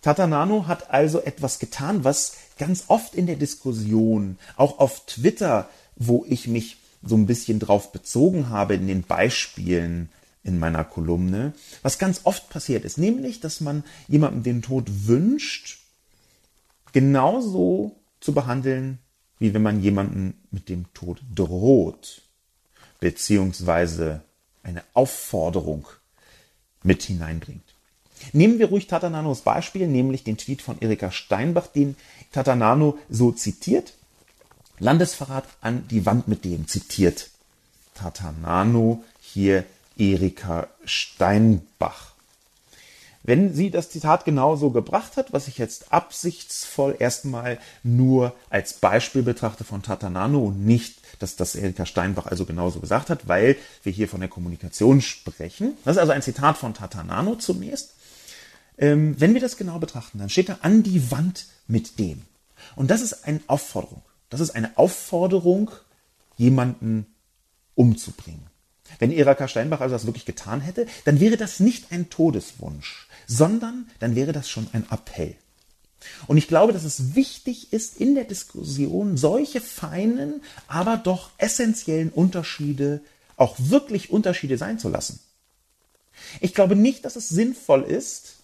Tatanano 0.00 0.66
hat 0.66 0.90
also 0.90 1.20
etwas 1.20 1.58
getan, 1.58 2.04
was 2.04 2.36
ganz 2.58 2.84
oft 2.88 3.14
in 3.14 3.26
der 3.26 3.36
Diskussion, 3.36 4.38
auch 4.56 4.78
auf 4.78 5.04
Twitter, 5.06 5.68
wo 5.96 6.24
ich 6.28 6.46
mich 6.46 6.78
so 7.02 7.16
ein 7.16 7.26
bisschen 7.26 7.58
drauf 7.58 7.92
bezogen 7.92 8.48
habe 8.48 8.74
in 8.74 8.86
den 8.86 9.02
Beispielen 9.02 10.08
in 10.44 10.58
meiner 10.58 10.84
Kolumne, 10.84 11.54
was 11.82 11.98
ganz 11.98 12.20
oft 12.24 12.50
passiert 12.50 12.84
ist, 12.84 12.98
nämlich, 12.98 13.40
dass 13.40 13.60
man 13.60 13.82
jemandem 14.06 14.42
den 14.42 14.62
Tod 14.62 15.06
wünscht, 15.06 15.78
genauso 16.92 17.96
zu 18.20 18.32
behandeln, 18.32 18.98
wie 19.38 19.52
wenn 19.52 19.62
man 19.62 19.82
jemanden 19.82 20.34
mit 20.50 20.68
dem 20.68 20.92
Tod 20.94 21.20
droht, 21.34 22.22
beziehungsweise 23.00 24.22
eine 24.62 24.82
Aufforderung 24.92 25.86
mit 26.82 27.02
hineinbringt. 27.02 27.62
Nehmen 28.32 28.58
wir 28.58 28.68
ruhig 28.68 28.86
Tatananos 28.86 29.42
Beispiel, 29.42 29.86
nämlich 29.86 30.24
den 30.24 30.38
Tweet 30.38 30.62
von 30.62 30.80
Erika 30.80 31.10
Steinbach, 31.10 31.66
den 31.66 31.96
Tatanano 32.32 32.98
so 33.08 33.32
zitiert. 33.32 33.94
Landesverrat 34.78 35.44
an 35.60 35.86
die 35.88 36.06
Wand 36.06 36.28
mit 36.28 36.44
dem 36.44 36.68
zitiert 36.68 37.30
Tatanano 37.94 39.04
hier 39.20 39.64
Erika 39.96 40.68
Steinbach. 40.84 42.14
Wenn 43.26 43.54
sie 43.54 43.70
das 43.70 43.88
Zitat 43.88 44.26
genauso 44.26 44.70
gebracht 44.70 45.16
hat, 45.16 45.32
was 45.32 45.48
ich 45.48 45.56
jetzt 45.56 45.92
absichtsvoll 45.92 46.96
erstmal 46.98 47.58
nur 47.82 48.34
als 48.50 48.74
Beispiel 48.74 49.22
betrachte 49.22 49.64
von 49.64 49.82
Tatanano 49.82 50.40
und 50.40 50.66
nicht, 50.66 50.98
dass 51.20 51.34
das 51.34 51.54
Erika 51.54 51.86
Steinbach 51.86 52.26
also 52.26 52.44
genauso 52.44 52.80
gesagt 52.80 53.08
hat, 53.08 53.26
weil 53.26 53.56
wir 53.82 53.92
hier 53.92 54.08
von 54.08 54.20
der 54.20 54.28
Kommunikation 54.28 55.00
sprechen. 55.00 55.72
Das 55.86 55.96
ist 55.96 56.00
also 56.00 56.12
ein 56.12 56.20
Zitat 56.20 56.58
von 56.58 56.74
Tatanano 56.74 57.36
zunächst. 57.36 57.94
Ähm, 58.76 59.18
wenn 59.18 59.32
wir 59.32 59.40
das 59.40 59.56
genau 59.56 59.78
betrachten, 59.78 60.18
dann 60.18 60.28
steht 60.28 60.50
da 60.50 60.58
an 60.60 60.82
die 60.82 61.10
Wand 61.10 61.46
mit 61.66 61.98
dem. 61.98 62.22
Und 62.76 62.90
das 62.90 63.00
ist 63.00 63.24
eine 63.26 63.40
Aufforderung. 63.46 64.02
Das 64.28 64.40
ist 64.40 64.50
eine 64.50 64.76
Aufforderung, 64.76 65.70
jemanden 66.36 67.06
umzubringen. 67.74 68.53
Wenn 68.98 69.10
Erika 69.10 69.48
Steinbach 69.48 69.80
also 69.80 69.94
das 69.94 70.06
wirklich 70.06 70.26
getan 70.26 70.60
hätte, 70.60 70.86
dann 71.04 71.20
wäre 71.20 71.36
das 71.36 71.60
nicht 71.60 71.90
ein 71.90 72.10
Todeswunsch, 72.10 73.08
sondern 73.26 73.88
dann 73.98 74.14
wäre 74.14 74.32
das 74.32 74.48
schon 74.48 74.68
ein 74.72 74.86
Appell. 74.90 75.34
Und 76.26 76.36
ich 76.36 76.48
glaube, 76.48 76.72
dass 76.72 76.84
es 76.84 77.14
wichtig 77.14 77.72
ist, 77.72 77.98
in 77.98 78.14
der 78.14 78.24
Diskussion 78.24 79.16
solche 79.16 79.60
feinen, 79.60 80.42
aber 80.68 80.96
doch 80.98 81.30
essentiellen 81.38 82.10
Unterschiede 82.10 83.00
auch 83.36 83.56
wirklich 83.58 84.10
Unterschiede 84.10 84.58
sein 84.58 84.78
zu 84.78 84.88
lassen. 84.88 85.20
Ich 86.40 86.54
glaube 86.54 86.76
nicht, 86.76 87.04
dass 87.04 87.16
es 87.16 87.28
sinnvoll 87.28 87.82
ist, 87.82 88.36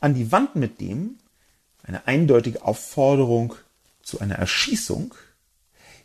an 0.00 0.14
die 0.14 0.32
Wand 0.32 0.56
mit 0.56 0.80
dem 0.80 1.18
eine 1.82 2.06
eindeutige 2.06 2.64
Aufforderung 2.64 3.54
zu 4.02 4.20
einer 4.20 4.36
Erschießung 4.36 5.14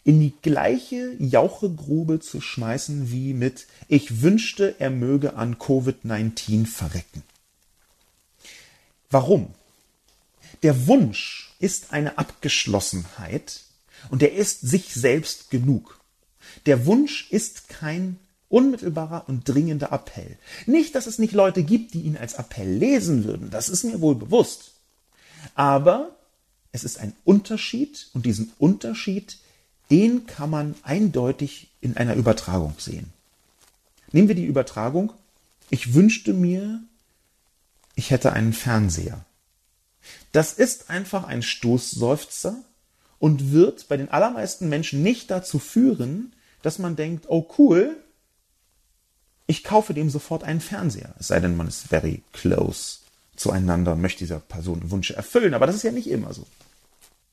in 0.06 0.20
die 0.22 0.34
gleiche 0.42 1.16
Jauchegrube 1.20 2.20
zu 2.20 2.40
schmeißen 2.40 3.12
wie 3.12 3.34
mit 3.34 3.66
Ich 3.88 4.22
wünschte, 4.22 4.76
er 4.80 4.92
möge 4.92 5.36
an 5.36 5.56
Covid-19 5.56 6.68
verrecken. 6.68 7.24
Warum? 9.10 9.48
Der 10.62 10.88
Wunsch 10.88 11.56
ist 11.60 11.92
eine 11.92 12.20
Abgeschlossenheit 12.20 13.62
und 14.10 14.22
er 14.22 14.34
ist 14.34 14.62
sich 14.62 14.94
selbst 14.94 15.50
genug. 15.50 16.00
Der 16.68 16.86
Wunsch 16.86 17.32
ist 17.32 17.68
kein 17.68 18.20
unmittelbarer 18.48 19.28
und 19.28 19.50
dringender 19.50 19.92
Appell. 19.92 20.38
Nicht, 20.68 20.94
dass 20.94 21.08
es 21.08 21.18
nicht 21.18 21.34
Leute 21.34 21.64
gibt, 21.64 21.96
die 21.96 22.02
ihn 22.02 22.16
als 22.16 22.36
Appell 22.36 22.72
lesen 22.72 23.24
würden, 23.24 23.50
das 23.50 23.70
ist 23.70 23.84
mir 23.84 24.02
wohl 24.02 24.16
bewusst. 24.16 24.72
Aber 25.56 26.16
es 26.72 26.84
ist 26.84 27.00
ein 27.00 27.14
Unterschied 27.24 28.08
und 28.14 28.28
diesen 28.28 28.54
Unterschied, 28.60 29.40
den 29.90 30.26
kann 30.26 30.50
man 30.50 30.76
eindeutig 30.84 31.70
in 31.82 31.98
einer 31.98 32.16
Übertragung 32.16 32.76
sehen. 32.78 33.14
Nehmen 34.12 34.28
wir 34.28 34.36
die 34.36 34.46
Übertragung. 34.46 35.14
Ich 35.70 35.94
wünschte 35.94 36.34
mir, 36.34 36.82
ich 37.96 38.12
hätte 38.12 38.34
einen 38.34 38.54
Fernseher. 38.54 39.26
Das 40.32 40.54
ist 40.54 40.90
einfach 40.90 41.24
ein 41.24 41.42
Stoßseufzer 41.42 42.56
und 43.20 43.52
wird 43.52 43.88
bei 43.88 43.98
den 43.98 44.10
allermeisten 44.10 44.70
Menschen 44.70 45.02
nicht 45.02 45.32
dazu 45.32 45.60
führen, 45.60 46.34
dass 46.62 46.80
man 46.80 46.96
denkt, 46.96 47.26
oh 47.30 47.48
cool, 47.58 47.98
ich 49.48 49.64
kaufe 49.64 49.94
dem 49.94 50.10
sofort 50.10 50.44
einen 50.44 50.62
Fernseher. 50.62 51.14
Es 51.20 51.28
sei 51.28 51.40
denn, 51.40 51.56
man 51.56 51.68
ist 51.68 51.88
very 51.88 52.24
close 52.34 53.00
zueinander 53.36 53.94
und 53.94 54.02
möchte 54.02 54.20
dieser 54.20 54.40
Person 54.40 54.92
Wünsche 54.92 55.16
erfüllen. 55.16 55.54
Aber 55.54 55.68
das 55.68 55.76
ist 55.76 55.84
ja 55.84 55.92
nicht 55.92 56.08
immer 56.08 56.34
so. 56.34 56.46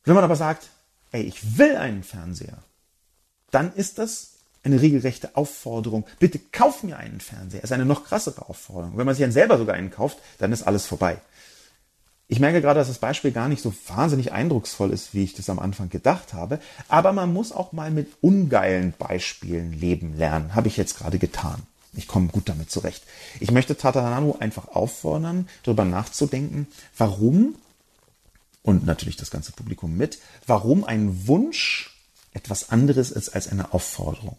Wenn 0.04 0.14
man 0.14 0.24
aber 0.24 0.36
sagt, 0.36 0.68
ey, 1.12 1.22
ich 1.22 1.58
will 1.58 1.76
einen 1.76 2.02
Fernseher, 2.02 2.58
dann 3.50 3.72
ist 3.74 3.98
das 3.98 4.32
eine 4.64 4.80
regelrechte 4.80 5.36
Aufforderung. 5.36 6.06
Bitte 6.18 6.38
kauf 6.38 6.82
mir 6.82 6.96
einen 6.96 7.20
Fernseher. 7.20 7.60
Das 7.60 7.70
ist 7.70 7.74
eine 7.74 7.84
noch 7.84 8.04
krassere 8.04 8.48
Aufforderung. 8.48 8.96
Wenn 8.96 9.06
man 9.06 9.14
sich 9.14 9.22
dann 9.22 9.32
selber 9.32 9.58
sogar 9.58 9.74
einen 9.74 9.90
kauft, 9.90 10.18
dann 10.38 10.52
ist 10.52 10.62
alles 10.62 10.86
vorbei. 10.86 11.18
Ich 12.28 12.40
merke 12.40 12.62
gerade, 12.62 12.80
dass 12.80 12.88
das 12.88 12.98
Beispiel 12.98 13.32
gar 13.32 13.48
nicht 13.48 13.62
so 13.62 13.74
wahnsinnig 13.88 14.32
eindrucksvoll 14.32 14.90
ist, 14.90 15.12
wie 15.12 15.24
ich 15.24 15.34
das 15.34 15.50
am 15.50 15.58
Anfang 15.58 15.90
gedacht 15.90 16.32
habe. 16.32 16.60
Aber 16.88 17.12
man 17.12 17.32
muss 17.32 17.52
auch 17.52 17.72
mal 17.72 17.90
mit 17.90 18.08
ungeilen 18.20 18.94
Beispielen 18.98 19.72
leben 19.72 20.16
lernen. 20.16 20.54
Habe 20.54 20.68
ich 20.68 20.76
jetzt 20.76 20.96
gerade 20.96 21.18
getan. 21.18 21.62
Ich 21.94 22.08
komme 22.08 22.28
gut 22.28 22.48
damit 22.48 22.70
zurecht. 22.70 23.02
Ich 23.38 23.50
möchte 23.50 23.76
Tata 23.76 24.00
Nano 24.00 24.36
einfach 24.40 24.68
auffordern, 24.68 25.46
darüber 25.62 25.84
nachzudenken, 25.84 26.66
warum, 26.96 27.56
und 28.62 28.86
natürlich 28.86 29.16
das 29.16 29.30
ganze 29.30 29.52
Publikum 29.52 29.96
mit, 29.96 30.18
warum 30.46 30.84
ein 30.84 31.26
Wunsch 31.26 31.96
etwas 32.32 32.70
anderes 32.70 33.10
ist 33.10 33.30
als 33.30 33.48
eine 33.48 33.72
Aufforderung. 33.72 34.36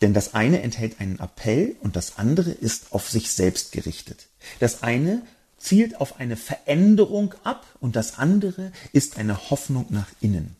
Denn 0.00 0.14
das 0.14 0.34
eine 0.34 0.62
enthält 0.62 1.00
einen 1.00 1.18
Appell 1.18 1.76
und 1.80 1.96
das 1.96 2.18
andere 2.18 2.50
ist 2.50 2.92
auf 2.92 3.08
sich 3.10 3.30
selbst 3.30 3.72
gerichtet. 3.72 4.28
Das 4.60 4.82
eine 4.82 5.22
zielt 5.58 6.00
auf 6.00 6.20
eine 6.20 6.36
Veränderung 6.36 7.34
ab 7.42 7.66
und 7.80 7.96
das 7.96 8.18
andere 8.18 8.72
ist 8.92 9.18
eine 9.18 9.50
Hoffnung 9.50 9.86
nach 9.90 10.08
innen. 10.20 10.56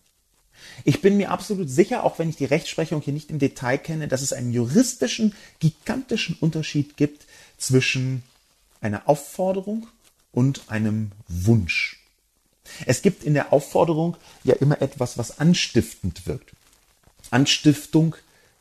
Ich 0.84 1.00
bin 1.00 1.16
mir 1.16 1.30
absolut 1.30 1.70
sicher, 1.70 2.02
auch 2.02 2.18
wenn 2.18 2.28
ich 2.28 2.36
die 2.36 2.44
Rechtsprechung 2.44 3.00
hier 3.00 3.12
nicht 3.12 3.30
im 3.30 3.38
Detail 3.38 3.78
kenne, 3.78 4.08
dass 4.08 4.22
es 4.22 4.32
einen 4.32 4.52
juristischen, 4.52 5.34
gigantischen 5.60 6.36
Unterschied 6.40 6.96
gibt 6.96 7.26
zwischen 7.58 8.24
einer 8.80 9.08
Aufforderung 9.08 9.86
und 10.32 10.62
einem 10.68 11.12
Wunsch. 11.28 11.97
Es 12.86 13.02
gibt 13.02 13.24
in 13.24 13.34
der 13.34 13.52
Aufforderung 13.52 14.16
ja 14.44 14.54
immer 14.54 14.80
etwas, 14.82 15.18
was 15.18 15.38
anstiftend 15.38 16.26
wirkt. 16.26 16.52
Anstiftung 17.30 18.16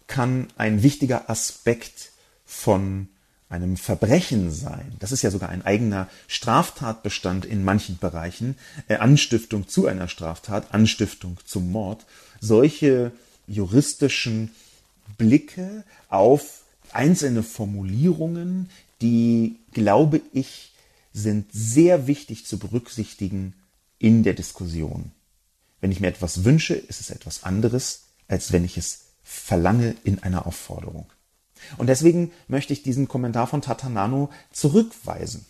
kann 0.08 0.48
ein 0.58 0.84
wichtiger 0.84 1.30
Aspekt 1.30 2.12
von 2.46 3.10
einem 3.50 3.78
Verbrechen 3.78 4.52
sein. 4.52 4.93
Das 5.00 5.12
ist 5.12 5.22
ja 5.22 5.32
sogar 5.32 5.50
ein 5.50 5.65
eigener 5.65 6.10
Straftatbestand 6.28 7.46
in 7.46 7.63
manchen 7.63 7.98
Bereichen. 7.98 8.58
Äh, 8.88 8.96
Anstiftung 8.96 9.67
zu 9.67 9.88
einer 9.88 10.08
Straftat, 10.08 10.74
Anstiftung 10.74 11.38
zum 11.46 11.72
Mord. 11.72 12.06
Solche 12.41 13.12
juristischen 13.48 14.52
Blicke 15.17 15.84
auf 16.10 16.63
einzelne 16.91 17.43
Formulierungen, 17.43 18.70
die, 19.02 19.58
glaube 19.72 20.22
ich, 20.34 20.74
sind 21.13 21.48
sehr 21.52 22.08
wichtig 22.08 22.46
zu 22.46 22.60
berücksichtigen 22.60 23.54
in 24.00 24.23
der 24.23 24.33
Diskussion. 24.33 25.12
Wenn 25.81 25.91
ich 25.91 26.00
mir 26.00 26.08
etwas 26.08 26.43
wünsche, 26.43 26.73
ist 26.73 27.02
es 27.02 27.10
etwas 27.10 27.43
anderes, 27.43 28.04
als 28.27 28.52
wenn 28.52 28.65
ich 28.65 28.77
es 28.77 29.06
verlange 29.23 29.95
in 30.04 30.23
einer 30.23 30.48
Aufforderung. 30.48 31.08
Und 31.77 31.87
deswegen 31.87 32.31
möchte 32.48 32.73
ich 32.73 32.83
diesen 32.83 33.08
Kommentar 33.08 33.48
von 33.48 33.62
Tatanano 33.62 34.29
zurückweisen. 34.52 35.45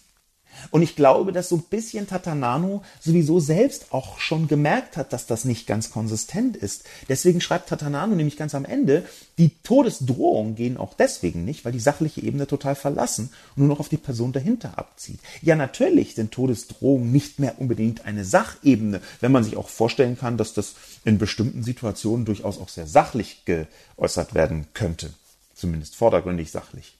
Und 0.72 0.82
ich 0.82 0.96
glaube, 0.96 1.32
dass 1.32 1.50
so 1.50 1.58
ein 1.58 1.64
bisschen 1.70 2.08
Tatanano 2.08 2.84
sowieso 3.00 3.40
selbst 3.40 3.92
auch 3.92 4.20
schon 4.20 4.48
gemerkt 4.48 4.98
hat, 4.98 5.14
dass 5.14 5.26
das 5.26 5.46
nicht 5.46 5.68
ganz 5.68 5.92
konsistent 5.92 6.58
ist. 6.58 6.84
Deswegen 7.10 7.42
schreibt 7.42 7.70
Tatanano 7.70 8.16
nämlich 8.16 8.38
ganz 8.38 8.56
am 8.56 8.66
Ende, 8.66 9.04
die 9.38 9.52
Todesdrohungen 9.64 10.56
gehen 10.56 10.78
auch 10.78 10.94
deswegen 10.94 11.46
nicht, 11.46 11.64
weil 11.64 11.72
die 11.72 11.80
sachliche 11.80 12.22
Ebene 12.22 12.48
total 12.48 12.76
verlassen 12.76 13.30
und 13.56 13.64
nur 13.64 13.68
noch 13.68 13.80
auf 13.80 13.90
die 13.90 13.98
Person 13.98 14.34
dahinter 14.34 14.78
abzieht. 14.78 15.20
Ja, 15.42 15.56
natürlich 15.56 16.16
sind 16.16 16.32
Todesdrohungen 16.32 17.12
nicht 17.12 17.40
mehr 17.40 17.60
unbedingt 17.60 18.06
eine 18.06 18.26
Sachebene, 18.26 19.02
wenn 19.22 19.32
man 19.32 19.44
sich 19.44 19.58
auch 19.58 19.70
vorstellen 19.70 20.18
kann, 20.18 20.38
dass 20.38 20.54
das 20.54 20.76
in 21.06 21.18
bestimmten 21.18 21.64
Situationen 21.64 22.26
durchaus 22.26 22.60
auch 22.60 22.70
sehr 22.70 22.88
sachlich 22.88 23.44
geäußert 23.46 24.34
werden 24.34 24.68
könnte. 24.74 25.12
Zumindest 25.54 25.96
vordergründig 25.96 26.52
sachlich. 26.52 26.98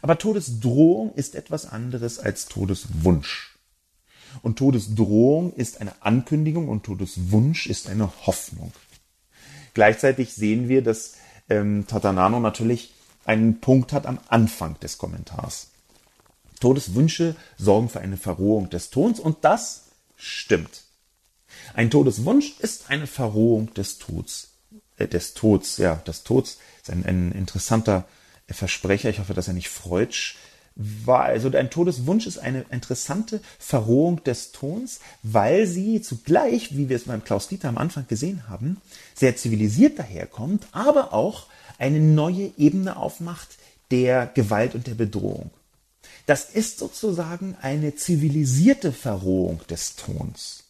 Aber 0.00 0.18
Todesdrohung 0.18 1.12
ist 1.14 1.34
etwas 1.34 1.66
anderes 1.66 2.18
als 2.18 2.46
Todeswunsch. 2.46 3.58
Und 4.40 4.58
Todesdrohung 4.58 5.52
ist 5.54 5.80
eine 5.80 5.92
Ankündigung 6.00 6.68
und 6.68 6.84
Todeswunsch 6.84 7.66
ist 7.66 7.88
eine 7.88 8.10
Hoffnung. 8.26 8.72
Gleichzeitig 9.74 10.32
sehen 10.32 10.68
wir, 10.68 10.82
dass 10.82 11.14
ähm, 11.48 11.86
Tatanano 11.86 12.40
natürlich 12.40 12.92
einen 13.24 13.60
Punkt 13.60 13.92
hat 13.92 14.06
am 14.06 14.18
Anfang 14.28 14.78
des 14.80 14.98
Kommentars. 14.98 15.68
Todeswünsche 16.60 17.36
sorgen 17.58 17.88
für 17.88 18.00
eine 18.00 18.16
Verrohung 18.16 18.70
des 18.70 18.90
Tons 18.90 19.20
und 19.20 19.44
das 19.44 19.84
stimmt. 20.16 20.84
Ein 21.74 21.90
Todeswunsch 21.90 22.54
ist 22.60 22.90
eine 22.90 23.06
Verrohung 23.06 23.72
des 23.74 23.98
Todes. 23.98 24.48
Äh, 24.96 25.08
des 25.08 25.34
Todes, 25.34 25.76
ja, 25.78 25.96
des 25.96 26.22
Todes 26.22 26.58
ist 26.82 26.90
ein, 26.90 27.04
ein 27.04 27.32
interessanter 27.32 28.06
Versprecher, 28.48 29.10
ich 29.10 29.18
hoffe, 29.18 29.34
dass 29.34 29.48
er 29.48 29.54
nicht 29.54 29.68
freutsch 29.68 30.36
war. 30.74 31.24
Also 31.24 31.50
ein 31.50 31.70
Todeswunsch 31.70 32.26
ist 32.26 32.38
eine 32.38 32.64
interessante 32.70 33.40
Verrohung 33.58 34.22
des 34.24 34.52
Tons, 34.52 35.00
weil 35.22 35.66
sie 35.66 36.00
zugleich, 36.02 36.76
wie 36.76 36.88
wir 36.88 36.96
es 36.96 37.04
beim 37.04 37.24
Klaus 37.24 37.48
Dieter 37.48 37.68
am 37.68 37.78
Anfang 37.78 38.06
gesehen 38.08 38.48
haben, 38.48 38.80
sehr 39.14 39.36
zivilisiert 39.36 39.98
daherkommt, 39.98 40.66
aber 40.72 41.12
auch 41.12 41.46
eine 41.78 42.00
neue 42.00 42.52
Ebene 42.56 42.96
aufmacht 42.96 43.48
der 43.90 44.26
Gewalt 44.26 44.74
und 44.74 44.86
der 44.86 44.94
Bedrohung. 44.94 45.50
Das 46.26 46.44
ist 46.50 46.78
sozusagen 46.78 47.56
eine 47.60 47.96
zivilisierte 47.96 48.92
Verrohung 48.92 49.60
des 49.68 49.96
Tons. 49.96 50.61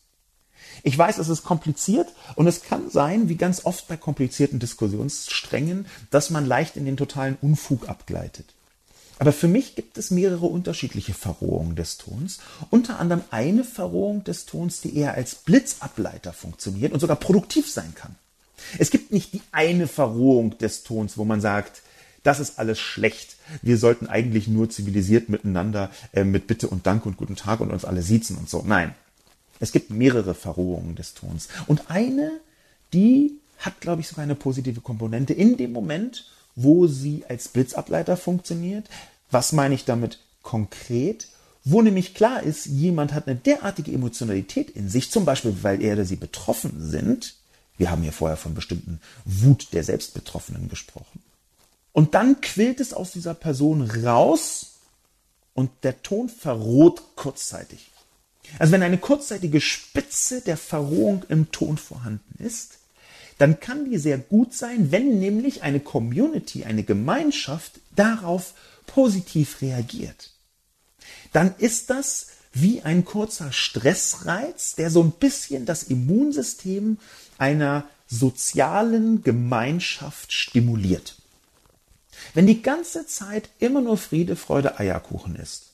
Ich 0.83 0.97
weiß, 0.97 1.19
es 1.19 1.29
ist 1.29 1.45
kompliziert 1.45 2.09
und 2.35 2.47
es 2.47 2.63
kann 2.63 2.91
sein, 2.91 3.29
wie 3.29 3.37
ganz 3.37 3.65
oft 3.65 3.89
bei 3.89 3.97
komplizierten 3.97 4.59
Diskussionssträngen, 4.59 5.87
dass 6.11 6.31
man 6.31 6.47
leicht 6.47 6.77
in 6.77 6.85
den 6.85 6.97
totalen 6.97 7.37
Unfug 7.41 7.89
abgleitet. 7.89 8.47
Aber 9.19 9.33
für 9.33 9.47
mich 9.47 9.77
gibt 9.77 9.99
es 9.99 10.11
mehrere 10.11 10.47
unterschiedliche 10.47 11.15
Verrohungen 11.15 11.77
des 11.77 11.97
Tons. 11.97 12.39
Unter 12.71 12.99
anderem 12.99 13.23
eine 13.31 13.63
Verrohung 13.63 14.25
des 14.25 14.47
Tons, 14.47 14.81
die 14.81 14.97
eher 14.97 15.15
als 15.15 15.37
Blitzableiter 15.37 16.33
funktioniert 16.33 16.93
und 16.93 16.99
sogar 16.99 17.17
produktiv 17.17 17.71
sein 17.71 17.95
kann. 17.95 18.17
Es 18.79 18.91
gibt 18.91 19.13
nicht 19.13 19.33
die 19.33 19.43
eine 19.53 19.87
Verrohung 19.87 20.59
des 20.59 20.83
Tons, 20.83 21.19
wo 21.19 21.25
man 21.25 21.41
sagt, 21.41 21.83
das 22.23 22.41
ist 22.41 22.59
alles 22.59 22.81
schlecht. 22.81 23.37
Wir 23.63 23.79
sollten 23.79 24.07
eigentlich 24.07 24.49
nur 24.49 24.71
zivilisiert 24.71 25.29
miteinander 25.29 25.91
äh, 26.13 26.25
mit 26.25 26.47
Bitte 26.47 26.69
und 26.69 26.87
Dank 26.87 27.07
und 27.07 27.17
guten 27.17 27.37
Tag 27.37 27.61
und 27.61 27.71
uns 27.71 27.85
alle 27.85 28.03
siezen 28.03 28.37
und 28.37 28.49
so. 28.49 28.63
Nein, 28.67 28.95
es 29.63 29.71
gibt 29.71 29.91
mehrere 29.91 30.35
Verrohungen 30.35 30.97
des 30.97 31.15
Tons. 31.15 31.47
Und 31.69 31.89
eine, 31.89 32.33
die 32.93 33.39
hat, 33.59 33.81
glaube 33.81 34.01
ich, 34.01 34.09
sogar 34.09 34.25
eine 34.25 34.35
positive 34.35 34.81
Komponente 34.81 35.35
in 35.35 35.57
dem 35.57 35.73
Moment, 35.73 36.29
wo 36.57 36.89
sie 36.89 37.25
als 37.29 37.47
Blitzableiter 37.47 38.17
funktioniert. 38.17 38.91
Was 39.31 39.53
meine 39.53 39.77
ich 39.77 39.85
damit 39.85 40.19
konkret? 40.43 41.29
Wo 41.63 41.81
nämlich 41.81 42.13
klar 42.13 42.43
ist, 42.43 42.67
jemand 42.67 43.13
hat 43.13 43.29
eine 43.29 43.37
derartige 43.37 43.93
Emotionalität 43.93 44.69
in 44.69 44.89
sich, 44.89 45.13
zum 45.13 45.25
Beispiel, 45.25 45.57
weil 45.63 45.81
er 45.81 45.95
oder 45.95 46.05
sie 46.07 46.17
betroffen 46.17 46.75
sind. 46.81 47.37
Wir 47.79 47.93
haben 47.93 48.03
hier 48.03 48.13
vorher 48.13 48.37
von 48.37 48.55
bestimmten 48.55 49.01
Wut 49.25 49.69
der 49.73 49.85
Selbstbetroffenen 49.85 50.69
gesprochen. 50.71 51.23
Und 51.93 52.15
dann 52.15 52.41
quillt 52.41 52.81
es 52.81 52.93
aus 52.93 53.13
dieser 53.13 53.35
Person 53.35 53.89
raus 53.89 54.73
und 55.55 55.71
der 55.85 56.03
Ton 56.03 56.29
verroht 56.29 57.01
kurzzeitig. 57.15 57.92
Also 58.59 58.73
wenn 58.73 58.83
eine 58.83 58.99
kurzzeitige 58.99 59.61
Spitze 59.61 60.41
der 60.41 60.57
Verrohung 60.57 61.25
im 61.29 61.51
Ton 61.53 61.79
vorhanden 61.79 62.43
ist, 62.43 62.79
dann 63.39 63.61
kann 63.61 63.91
die 63.91 63.99
sehr 63.99 64.19
gut 64.19 64.55
sein, 64.55 64.93
wenn 64.93 65.19
nämlich 65.19 65.63
eine 65.63 65.81
Community, 65.81 66.65
eine 66.65 66.85
Gemeinschaft 66.85 67.81
darauf 67.97 68.55
positiv 68.87 69.63
reagiert. 69.63 70.31
Dann 71.33 71.55
ist 71.59 71.91
das 71.91 72.29
wie 72.53 72.83
ein 72.83 73.05
kurzer 73.05 73.51
Stressreiz, 73.53 74.75
der 74.75 74.91
so 74.91 75.03
ein 75.03 75.13
bisschen 75.13 75.65
das 75.65 75.85
Immunsystem 75.85 76.99
einer 77.39 77.85
sozialen 78.07 79.23
Gemeinschaft 79.23 80.33
stimuliert. 80.33 81.17
Wenn 82.35 82.47
die 82.47 82.63
ganze 82.63 83.07
Zeit 83.07 83.49
immer 83.59 83.81
nur 83.81 83.97
Friede, 83.97 84.37
Freude, 84.37 84.79
Eierkuchen 84.79 85.35
ist, 85.37 85.72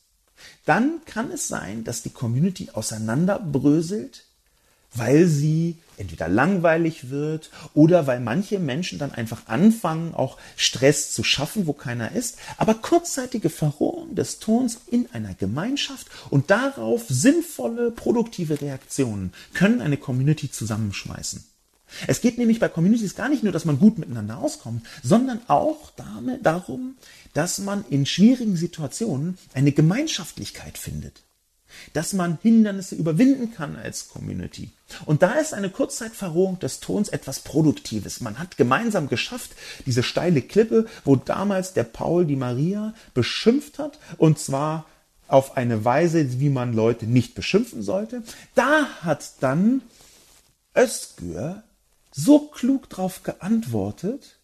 dann 0.65 1.01
kann 1.07 1.31
es 1.31 1.49
sein, 1.49 1.85
dass 1.85 2.03
die 2.03 2.11
Community 2.11 2.71
auseinanderbröselt, 2.73 4.25
weil 4.95 5.27
sie 5.27 5.77
entweder 5.97 6.29
langweilig 6.29 7.11
wird 7.11 7.51
oder 7.75 8.07
weil 8.07 8.21
manche 8.21 8.59
Menschen 8.59 8.99
dann 8.99 9.13
einfach 9.13 9.47
anfangen, 9.47 10.15
auch 10.15 10.39
Stress 10.57 11.13
zu 11.13 11.25
schaffen, 11.25 11.67
wo 11.67 11.73
keiner 11.73 12.13
ist. 12.13 12.39
Aber 12.57 12.75
kurzzeitige 12.75 13.51
Verrohung 13.51 14.15
des 14.15 14.39
Tons 14.39 14.79
in 14.91 15.09
einer 15.13 15.35
Gemeinschaft 15.35 16.09
und 16.31 16.51
darauf 16.51 17.05
sinnvolle, 17.09 17.91
produktive 17.91 18.61
Reaktionen 18.61 19.33
können 19.55 19.81
eine 19.81 19.97
Community 19.97 20.51
zusammenschmeißen. 20.51 21.45
Es 22.07 22.21
geht 22.21 22.39
nämlich 22.39 22.61
bei 22.61 22.69
Communities 22.69 23.15
gar 23.15 23.29
nicht 23.29 23.43
nur, 23.43 23.53
dass 23.53 23.65
man 23.65 23.79
gut 23.79 23.99
miteinander 23.99 24.39
auskommt, 24.39 24.87
sondern 25.03 25.41
auch 25.49 25.91
damit, 25.97 26.45
darum, 26.45 26.97
dass 27.35 27.59
man 27.59 27.85
in 27.91 28.07
schwierigen 28.07 28.57
Situationen 28.57 29.39
eine 29.55 29.73
Gemeinschaftlichkeit 29.73 30.79
findet. 30.79 31.23
Dass 31.93 32.15
man 32.15 32.39
Hindernisse 32.43 32.95
überwinden 32.95 33.53
kann 33.53 33.77
als 33.77 34.09
Community. 34.09 34.71
Und 35.05 35.23
da 35.23 35.35
ist 35.35 35.53
eine 35.53 35.69
Kurzzeitverrohung 35.69 36.59
des 36.59 36.81
Tons 36.81 37.11
etwas 37.11 37.41
Produktives. 37.41 38.21
Man 38.21 38.39
hat 38.39 38.57
gemeinsam 38.57 39.09
geschafft, 39.09 39.51
diese 39.85 40.03
steile 40.03 40.41
Klippe, 40.41 40.87
wo 41.05 41.17
damals 41.17 41.75
der 41.75 41.85
Paul 41.85 42.25
die 42.25 42.37
Maria 42.37 42.95
beschimpft 43.13 43.79
hat, 43.79 43.99
und 44.17 44.39
zwar 44.39 44.87
auf 45.29 45.59
eine 45.59 45.85
Weise, 45.85 46.41
wie 46.41 46.49
man 46.49 46.73
Leute 46.73 47.07
nicht 47.07 47.35
beschimpfen 47.35 47.83
sollte. 47.83 48.23
Da 48.55 48.87
hat 49.03 49.31
dann 49.41 49.83
Özgür 50.75 51.63
so 52.19 52.41
klug 52.41 52.89
drauf 52.89 53.23
geantwortet 53.23 54.39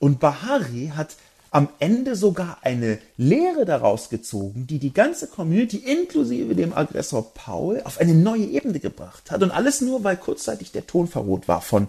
und 0.00 0.18
Bahari 0.18 0.92
hat 0.96 1.16
am 1.52 1.68
Ende 1.78 2.16
sogar 2.16 2.58
eine 2.62 2.98
Lehre 3.16 3.64
daraus 3.64 4.08
gezogen, 4.08 4.66
die 4.66 4.78
die 4.78 4.92
ganze 4.92 5.28
Community 5.28 5.76
inklusive 5.76 6.54
dem 6.54 6.72
Aggressor 6.72 7.32
Paul 7.34 7.82
auf 7.84 7.98
eine 7.98 8.14
neue 8.14 8.46
Ebene 8.46 8.80
gebracht 8.80 9.30
hat. 9.30 9.42
Und 9.42 9.50
alles 9.50 9.82
nur, 9.82 10.02
weil 10.02 10.16
kurzzeitig 10.16 10.72
der 10.72 10.86
Ton 10.86 11.06
verroht 11.06 11.46
war 11.46 11.60
von 11.60 11.88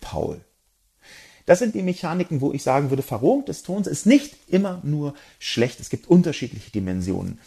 Paul. 0.00 0.40
Das 1.46 1.58
sind 1.58 1.74
die 1.74 1.82
Mechaniken, 1.82 2.40
wo 2.40 2.52
ich 2.52 2.62
sagen 2.62 2.88
würde, 2.90 3.02
Verrohung 3.02 3.44
des 3.44 3.62
Tons 3.62 3.86
ist 3.86 4.06
nicht 4.06 4.34
immer 4.48 4.80
nur 4.82 5.14
schlecht. 5.38 5.80
Es 5.80 5.90
gibt 5.90 6.08
unterschiedliche 6.08 6.70
Dimensionen. 6.70 7.38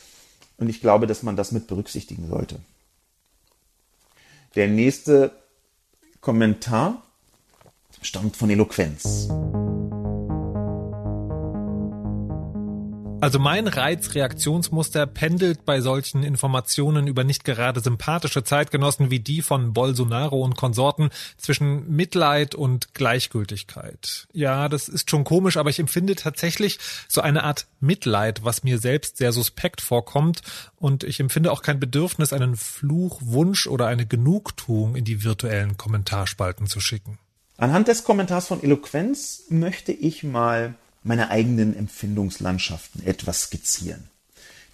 Und 0.57 0.69
ich 0.69 0.79
glaube, 0.79 1.07
dass 1.07 1.23
man 1.23 1.35
das 1.35 1.51
mit 1.51 1.65
berücksichtigen 1.65 2.29
sollte. 2.29 2.59
Der 4.55 4.67
nächste 4.67 5.31
Kommentar 6.21 7.01
stammt 8.07 8.37
von 8.37 8.49
Eloquenz. 8.49 9.27
Also 13.19 13.39
mein 13.39 13.67
Reizreaktionsmuster 13.67 15.07
pendelt 15.07 15.65
bei 15.65 15.81
solchen 15.81 16.21
Informationen 16.21 17.07
über 17.07 17.23
nicht 17.23 17.43
gerade 17.43 17.79
sympathische 17.79 18.43
Zeitgenossen 18.43 19.09
wie 19.09 19.19
die 19.19 19.41
von 19.41 19.73
Bolsonaro 19.73 20.41
und 20.43 20.55
Konsorten 20.55 21.09
zwischen 21.35 21.89
Mitleid 21.89 22.53
und 22.53 22.93
Gleichgültigkeit. 22.93 24.27
Ja, 24.33 24.69
das 24.69 24.87
ist 24.87 25.09
schon 25.09 25.23
komisch, 25.23 25.57
aber 25.57 25.71
ich 25.71 25.79
empfinde 25.79 26.15
tatsächlich 26.15 26.77
so 27.07 27.21
eine 27.21 27.43
Art 27.43 27.65
Mitleid, 27.79 28.45
was 28.45 28.63
mir 28.63 28.77
selbst 28.77 29.17
sehr 29.17 29.31
suspekt 29.31 29.81
vorkommt 29.81 30.41
und 30.75 31.03
ich 31.03 31.19
empfinde 31.19 31.51
auch 31.51 31.63
kein 31.63 31.79
Bedürfnis, 31.79 32.33
einen 32.33 32.55
Fluch, 32.55 33.19
Wunsch 33.23 33.65
oder 33.65 33.87
eine 33.87 34.05
Genugtuung 34.05 34.95
in 34.95 35.05
die 35.05 35.23
virtuellen 35.23 35.75
Kommentarspalten 35.75 36.67
zu 36.67 36.79
schicken. 36.79 37.17
Anhand 37.57 37.87
des 37.87 38.03
Kommentars 38.03 38.47
von 38.47 38.61
Eloquenz 38.61 39.45
möchte 39.49 39.91
ich 39.91 40.23
mal 40.23 40.75
meine 41.03 41.31
eigenen 41.31 41.75
Empfindungslandschaften 41.75 43.03
etwas 43.03 43.43
skizzieren. 43.43 44.09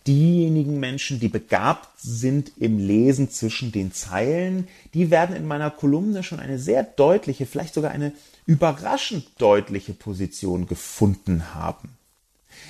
Diejenigen 0.06 0.82
Menschen, 0.82 1.22
die 1.22 1.30
begabt 1.30 1.88
sind 1.98 2.52
im 2.58 2.78
Lesen 2.78 3.32
zwischen 3.32 3.72
den 3.72 3.94
Zeilen, 3.94 4.68
die 4.94 5.12
werden 5.12 5.34
in 5.34 5.48
meiner 5.48 5.72
Kolumne 5.72 6.24
schon 6.24 6.42
eine 6.42 6.60
sehr 6.60 6.84
deutliche, 6.84 7.46
vielleicht 7.46 7.74
sogar 7.74 7.92
eine 7.92 8.12
überraschend 8.46 9.28
deutliche 9.38 9.94
Position 9.94 10.68
gefunden 10.68 11.54
haben. 11.54 11.98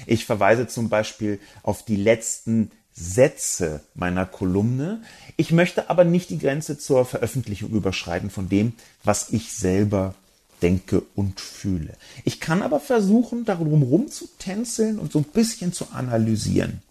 Ich 0.06 0.26
verweise 0.26 0.68
zum 0.68 0.90
Beispiel 0.90 1.40
auf 1.64 1.84
die 1.84 1.96
letzten 1.96 2.70
Sätze 2.94 3.82
meiner 3.96 4.26
Kolumne. 4.26 5.02
Ich 5.36 5.52
möchte 5.52 5.90
aber 5.90 6.04
nicht 6.04 6.30
die 6.30 6.38
Grenze 6.38 6.78
zur 6.78 7.06
Veröffentlichung 7.06 7.72
überschreiten 7.72 8.30
von 8.30 8.50
dem, 8.50 8.74
was 9.04 9.32
ich 9.32 9.54
selber 9.54 10.16
denke 10.62 11.04
und 11.16 11.40
fühle. 11.42 11.96
Ich 12.24 12.40
kann 12.40 12.62
aber 12.62 12.80
versuchen, 12.80 13.46
darum 13.46 13.84
rumzutänzeln 13.84 15.00
und 15.00 15.12
so 15.12 15.20
ein 15.20 15.26
bisschen 15.26 15.74
zu 15.74 15.92
analysieren. 15.92 16.82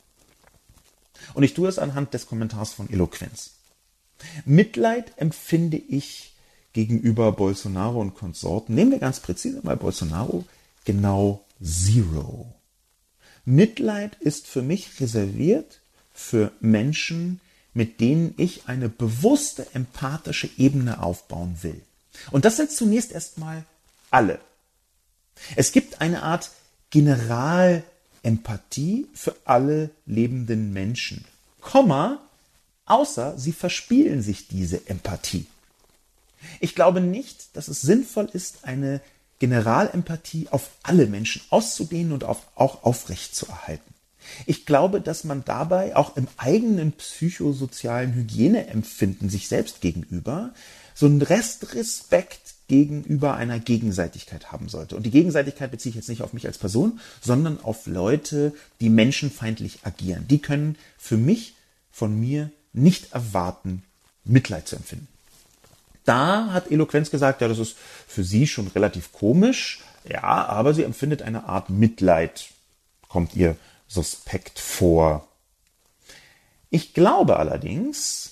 Und 1.34 1.42
ich 1.42 1.54
tue 1.54 1.68
es 1.68 1.78
anhand 1.78 2.12
des 2.14 2.26
Kommentars 2.26 2.72
von 2.72 2.90
Eloquenz. 2.90 3.52
Mitleid 4.44 5.12
empfinde 5.16 5.76
ich 5.76 6.34
gegenüber 6.72 7.32
Bolsonaro 7.32 8.00
und 8.00 8.14
Konsorten, 8.14 8.74
nehmen 8.74 8.92
wir 8.92 8.98
ganz 8.98 9.20
präzise 9.20 9.60
mal 9.62 9.76
Bolsonaro, 9.76 10.44
genau 10.84 11.44
zero. 11.62 12.54
Mitleid 13.44 14.16
ist 14.20 14.46
für 14.46 14.62
mich 14.62 15.00
reserviert 15.00 15.81
für 16.22 16.52
Menschen, 16.60 17.40
mit 17.74 18.00
denen 18.00 18.34
ich 18.36 18.68
eine 18.68 18.88
bewusste 18.88 19.66
empathische 19.74 20.48
Ebene 20.56 21.02
aufbauen 21.02 21.58
will. 21.62 21.82
Und 22.30 22.44
das 22.44 22.56
sind 22.56 22.70
zunächst 22.70 23.10
erstmal 23.12 23.64
alle. 24.10 24.38
Es 25.56 25.72
gibt 25.72 26.00
eine 26.00 26.22
Art 26.22 26.52
Generalempathie 26.90 29.08
für 29.14 29.34
alle 29.44 29.90
lebenden 30.06 30.72
Menschen. 30.72 31.24
Komma, 31.60 32.20
außer 32.86 33.36
sie 33.38 33.52
verspielen 33.52 34.22
sich 34.22 34.48
diese 34.48 34.88
Empathie. 34.88 35.46
Ich 36.60 36.74
glaube 36.74 37.00
nicht, 37.00 37.56
dass 37.56 37.68
es 37.68 37.80
sinnvoll 37.80 38.28
ist, 38.32 38.64
eine 38.64 39.00
Generalempathie 39.38 40.48
auf 40.50 40.70
alle 40.82 41.06
Menschen 41.06 41.40
auszudehnen 41.50 42.12
und 42.12 42.24
auch 42.24 42.42
aufrechtzuerhalten. 42.54 43.92
Ich 44.46 44.66
glaube, 44.66 45.00
dass 45.00 45.24
man 45.24 45.44
dabei 45.44 45.96
auch 45.96 46.16
im 46.16 46.28
eigenen 46.36 46.92
psychosozialen 46.92 48.14
Hygieneempfinden 48.14 49.30
sich 49.30 49.48
selbst 49.48 49.80
gegenüber 49.80 50.52
so 50.94 51.06
einen 51.06 51.22
Restrespekt 51.22 52.40
gegenüber 52.68 53.34
einer 53.34 53.58
Gegenseitigkeit 53.58 54.52
haben 54.52 54.68
sollte. 54.68 54.96
Und 54.96 55.04
die 55.04 55.10
Gegenseitigkeit 55.10 55.70
beziehe 55.70 55.90
ich 55.90 55.96
jetzt 55.96 56.08
nicht 56.08 56.22
auf 56.22 56.32
mich 56.32 56.46
als 56.46 56.58
Person, 56.58 57.00
sondern 57.20 57.60
auf 57.62 57.86
Leute, 57.86 58.54
die 58.80 58.88
menschenfeindlich 58.88 59.80
agieren. 59.82 60.26
Die 60.28 60.38
können 60.38 60.76
für 60.96 61.16
mich 61.16 61.54
von 61.90 62.18
mir 62.18 62.50
nicht 62.72 63.12
erwarten, 63.12 63.82
Mitleid 64.24 64.68
zu 64.68 64.76
empfinden. 64.76 65.08
Da 66.04 66.52
hat 66.52 66.70
Eloquenz 66.70 67.10
gesagt, 67.10 67.40
ja, 67.40 67.48
das 67.48 67.58
ist 67.58 67.76
für 68.08 68.24
sie 68.24 68.46
schon 68.46 68.68
relativ 68.68 69.12
komisch, 69.12 69.80
ja, 70.08 70.22
aber 70.22 70.74
sie 70.74 70.82
empfindet 70.82 71.22
eine 71.22 71.44
Art 71.44 71.70
Mitleid, 71.70 72.48
kommt 73.08 73.36
ihr 73.36 73.56
suspekt 73.92 74.58
vor. 74.58 75.28
Ich 76.70 76.94
glaube 76.94 77.36
allerdings, 77.36 78.30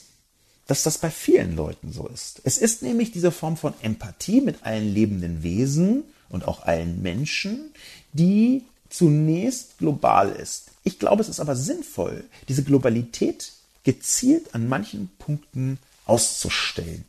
dass 0.66 0.82
das 0.82 0.98
bei 0.98 1.10
vielen 1.10 1.56
Leuten 1.56 1.92
so 1.92 2.06
ist. 2.08 2.40
Es 2.44 2.56
ist 2.56 2.82
nämlich 2.82 3.10
diese 3.10 3.32
Form 3.32 3.56
von 3.56 3.74
Empathie 3.82 4.40
mit 4.40 4.64
allen 4.64 4.94
lebenden 4.94 5.42
Wesen 5.42 6.04
und 6.28 6.46
auch 6.46 6.62
allen 6.62 7.02
Menschen, 7.02 7.72
die 8.12 8.64
zunächst 8.88 9.78
global 9.78 10.30
ist. 10.30 10.70
Ich 10.84 10.98
glaube, 10.98 11.22
es 11.22 11.28
ist 11.28 11.40
aber 11.40 11.56
sinnvoll, 11.56 12.24
diese 12.48 12.64
Globalität 12.64 13.52
gezielt 13.84 14.54
an 14.54 14.68
manchen 14.68 15.10
Punkten 15.18 15.78
auszustellen. 16.06 17.04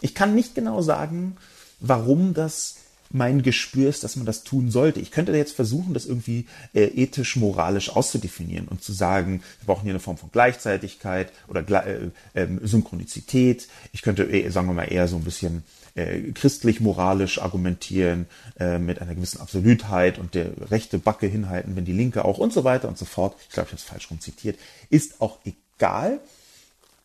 Ich 0.00 0.14
kann 0.14 0.34
nicht 0.34 0.54
genau 0.54 0.82
sagen, 0.82 1.36
warum 1.80 2.34
das 2.34 2.76
mein 3.12 3.42
Gespür 3.42 3.88
ist, 3.88 4.04
dass 4.04 4.16
man 4.16 4.26
das 4.26 4.44
tun 4.44 4.70
sollte. 4.70 5.00
Ich 5.00 5.10
könnte 5.10 5.32
jetzt 5.32 5.54
versuchen, 5.54 5.94
das 5.94 6.06
irgendwie 6.06 6.46
äh, 6.72 6.84
ethisch, 6.84 7.36
moralisch 7.36 7.90
auszudefinieren 7.90 8.68
und 8.68 8.82
zu 8.82 8.92
sagen, 8.92 9.42
wir 9.60 9.66
brauchen 9.66 9.82
hier 9.82 9.92
eine 9.92 10.00
Form 10.00 10.16
von 10.16 10.30
Gleichzeitigkeit 10.32 11.32
oder 11.48 11.64
äh, 11.86 12.10
äh, 12.34 12.48
Synchronizität. 12.62 13.68
Ich 13.92 14.02
könnte, 14.02 14.24
äh, 14.24 14.48
sagen 14.50 14.66
wir 14.68 14.74
mal, 14.74 14.84
eher 14.84 15.08
so 15.08 15.16
ein 15.16 15.24
bisschen 15.24 15.62
äh, 15.94 16.32
christlich-moralisch 16.32 17.40
argumentieren, 17.40 18.26
äh, 18.58 18.78
mit 18.78 19.00
einer 19.00 19.14
gewissen 19.14 19.40
Absolutheit 19.40 20.18
und 20.18 20.34
der 20.34 20.70
rechte 20.70 20.98
Backe 20.98 21.26
hinhalten, 21.26 21.76
wenn 21.76 21.84
die 21.84 21.92
linke 21.92 22.24
auch 22.24 22.38
und 22.38 22.52
so 22.52 22.64
weiter 22.64 22.88
und 22.88 22.98
so 22.98 23.04
fort. 23.04 23.36
Ich 23.48 23.54
glaube, 23.54 23.68
ich 23.68 23.72
habe 23.72 23.82
es 23.82 23.88
falsch 23.88 24.10
rum 24.10 24.20
zitiert. 24.20 24.58
Ist 24.88 25.20
auch 25.20 25.38
egal. 25.44 26.20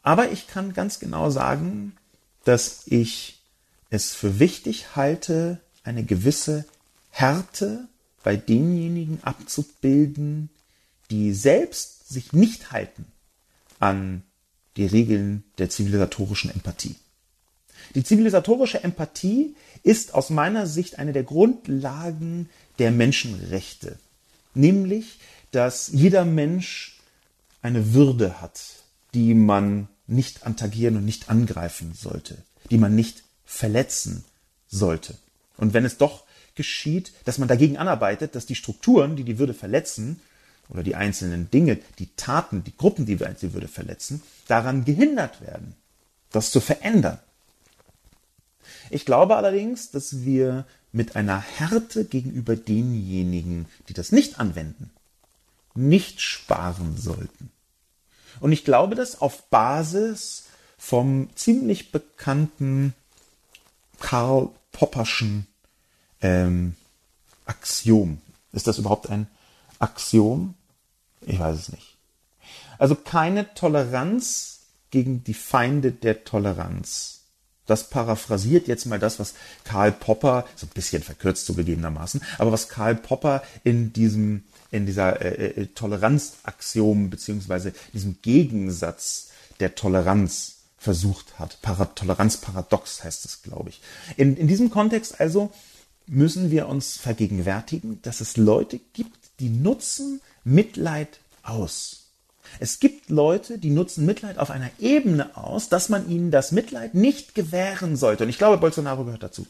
Aber 0.03 0.31
ich 0.31 0.47
kann 0.47 0.73
ganz 0.73 0.99
genau 0.99 1.29
sagen, 1.29 1.97
dass 2.45 2.83
ich 2.85 3.41
es 3.89 4.13
für 4.13 4.39
wichtig 4.39 4.95
halte, 4.95 5.59
eine 5.87 6.03
gewisse 6.03 6.65
Härte 7.09 7.87
bei 8.23 8.35
denjenigen 8.35 9.23
abzubilden, 9.23 10.49
die 11.09 11.33
selbst 11.33 12.09
sich 12.09 12.33
nicht 12.33 12.71
halten 12.71 13.05
an 13.79 14.23
die 14.75 14.85
Regeln 14.85 15.43
der 15.57 15.69
zivilisatorischen 15.69 16.51
Empathie. 16.51 16.95
Die 17.95 18.03
zivilisatorische 18.03 18.83
Empathie 18.83 19.55
ist 19.83 20.13
aus 20.13 20.29
meiner 20.29 20.67
Sicht 20.67 20.99
eine 20.99 21.13
der 21.13 21.23
Grundlagen 21.23 22.49
der 22.79 22.91
Menschenrechte, 22.91 23.97
nämlich, 24.53 25.19
dass 25.51 25.87
jeder 25.87 26.25
Mensch 26.25 26.99
eine 27.61 27.93
Würde 27.93 28.41
hat, 28.41 28.61
die 29.13 29.33
man 29.33 29.87
nicht 30.05 30.45
antagieren 30.45 30.97
und 30.97 31.05
nicht 31.05 31.29
angreifen 31.29 31.93
sollte, 31.93 32.37
die 32.69 32.77
man 32.77 32.95
nicht 32.95 33.23
verletzen 33.45 34.25
sollte. 34.67 35.17
Und 35.57 35.73
wenn 35.73 35.85
es 35.85 35.97
doch 35.97 36.23
geschieht, 36.55 37.11
dass 37.25 37.37
man 37.37 37.47
dagegen 37.47 37.77
anarbeitet, 37.77 38.35
dass 38.35 38.45
die 38.45 38.55
Strukturen, 38.55 39.15
die 39.15 39.23
die 39.23 39.39
Würde 39.39 39.53
verletzen, 39.53 40.19
oder 40.69 40.83
die 40.83 40.95
einzelnen 40.95 41.49
Dinge, 41.49 41.79
die 41.99 42.09
Taten, 42.17 42.63
die 42.63 42.75
Gruppen, 42.75 43.05
die 43.05 43.15
die 43.15 43.53
Würde 43.53 43.67
verletzen, 43.67 44.21
daran 44.47 44.85
gehindert 44.85 45.41
werden, 45.41 45.75
das 46.31 46.51
zu 46.51 46.59
verändern. 46.59 47.19
Ich 48.89 49.05
glaube 49.05 49.35
allerdings, 49.35 49.91
dass 49.91 50.25
wir 50.25 50.65
mit 50.91 51.15
einer 51.15 51.39
Härte 51.39 52.05
gegenüber 52.05 52.55
denjenigen, 52.55 53.67
die 53.87 53.93
das 53.93 54.11
nicht 54.11 54.39
anwenden, 54.39 54.89
nicht 55.73 56.21
sparen 56.21 56.97
sollten. 56.97 57.51
Und 58.39 58.51
ich 58.51 58.65
glaube 58.65 58.95
das 58.95 59.21
auf 59.21 59.43
Basis 59.49 60.45
vom 60.77 61.29
ziemlich 61.35 61.91
bekannten 61.91 62.93
Karl 63.99 64.49
Popperschen 64.77 65.47
ähm, 66.21 66.75
Axiom. 67.47 68.21
Ist 68.51 68.67
das 68.67 68.77
überhaupt 68.77 69.09
ein 69.09 69.25
Axiom? 69.79 70.53
Ich 71.21 71.39
weiß 71.39 71.57
es 71.57 71.69
nicht. 71.69 71.97
Also 72.77 72.93
keine 72.93 73.55
Toleranz 73.55 74.59
gegen 74.91 75.23
die 75.23 75.33
Feinde 75.33 75.91
der 75.91 76.25
Toleranz. 76.25 77.21
Das 77.65 77.89
paraphrasiert 77.89 78.67
jetzt 78.67 78.85
mal 78.85 78.99
das, 78.99 79.19
was 79.19 79.33
Karl 79.63 79.91
Popper, 79.91 80.45
so 80.55 80.67
ein 80.67 80.75
bisschen 80.75 81.01
verkürzt 81.01 81.47
zugegebenermaßen, 81.47 82.21
aber 82.37 82.51
was 82.51 82.69
Karl 82.69 82.95
Popper 82.95 83.41
in 83.63 83.93
diesem, 83.93 84.43
in 84.69 84.85
dieser 84.85 85.19
äh, 85.23 85.61
äh, 85.61 85.65
Toleranzaxiom 85.65 87.09
beziehungsweise 87.09 87.73
diesem 87.93 88.21
Gegensatz 88.21 89.29
der 89.59 89.73
Toleranz 89.73 90.56
versucht 90.77 91.39
hat. 91.39 91.61
Para 91.61 91.85
Toleranzparadox 91.85 93.03
heißt 93.03 93.25
es, 93.25 93.41
glaube 93.41 93.69
ich. 93.69 93.81
In, 94.15 94.37
in 94.37 94.47
diesem 94.47 94.69
Kontext 94.69 95.19
also 95.19 95.51
müssen 96.05 96.51
wir 96.51 96.67
uns 96.67 96.97
vergegenwärtigen, 96.97 98.01
dass 98.01 98.21
es 98.21 98.37
Leute 98.37 98.79
gibt, 98.93 99.17
die 99.39 99.49
nutzen 99.49 100.21
Mitleid 100.43 101.19
aus. 101.43 102.05
Es 102.59 102.79
gibt 102.79 103.09
Leute, 103.09 103.57
die 103.57 103.69
nutzen 103.69 104.05
Mitleid 104.05 104.37
auf 104.37 104.51
einer 104.51 104.69
Ebene 104.79 105.35
aus, 105.35 105.69
dass 105.69 105.89
man 105.89 106.09
ihnen 106.09 106.31
das 106.31 106.51
Mitleid 106.51 106.93
nicht 106.93 107.35
gewähren 107.35 107.97
sollte. 107.97 108.23
Und 108.23 108.29
ich 108.29 108.37
glaube, 108.37 108.57
Bolsonaro 108.57 109.03
gehört 109.03 109.23
dazu. 109.23 109.45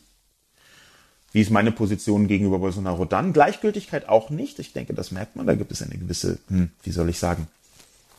Wie 1.31 1.41
ist 1.41 1.51
meine 1.51 1.71
Position 1.71 2.27
gegenüber 2.27 2.59
Bolsonaro 2.59 3.05
dann? 3.05 3.33
Gleichgültigkeit 3.33 4.09
auch 4.09 4.29
nicht. 4.29 4.59
Ich 4.59 4.73
denke, 4.73 4.93
das 4.93 5.11
merkt 5.11 5.35
man. 5.35 5.45
Da 5.45 5.55
gibt 5.55 5.71
es 5.71 5.81
eine 5.81 5.97
gewisse, 5.97 6.39
hm, 6.47 6.71
wie 6.83 6.91
soll 6.91 7.09
ich 7.09 7.19
sagen, 7.19 7.47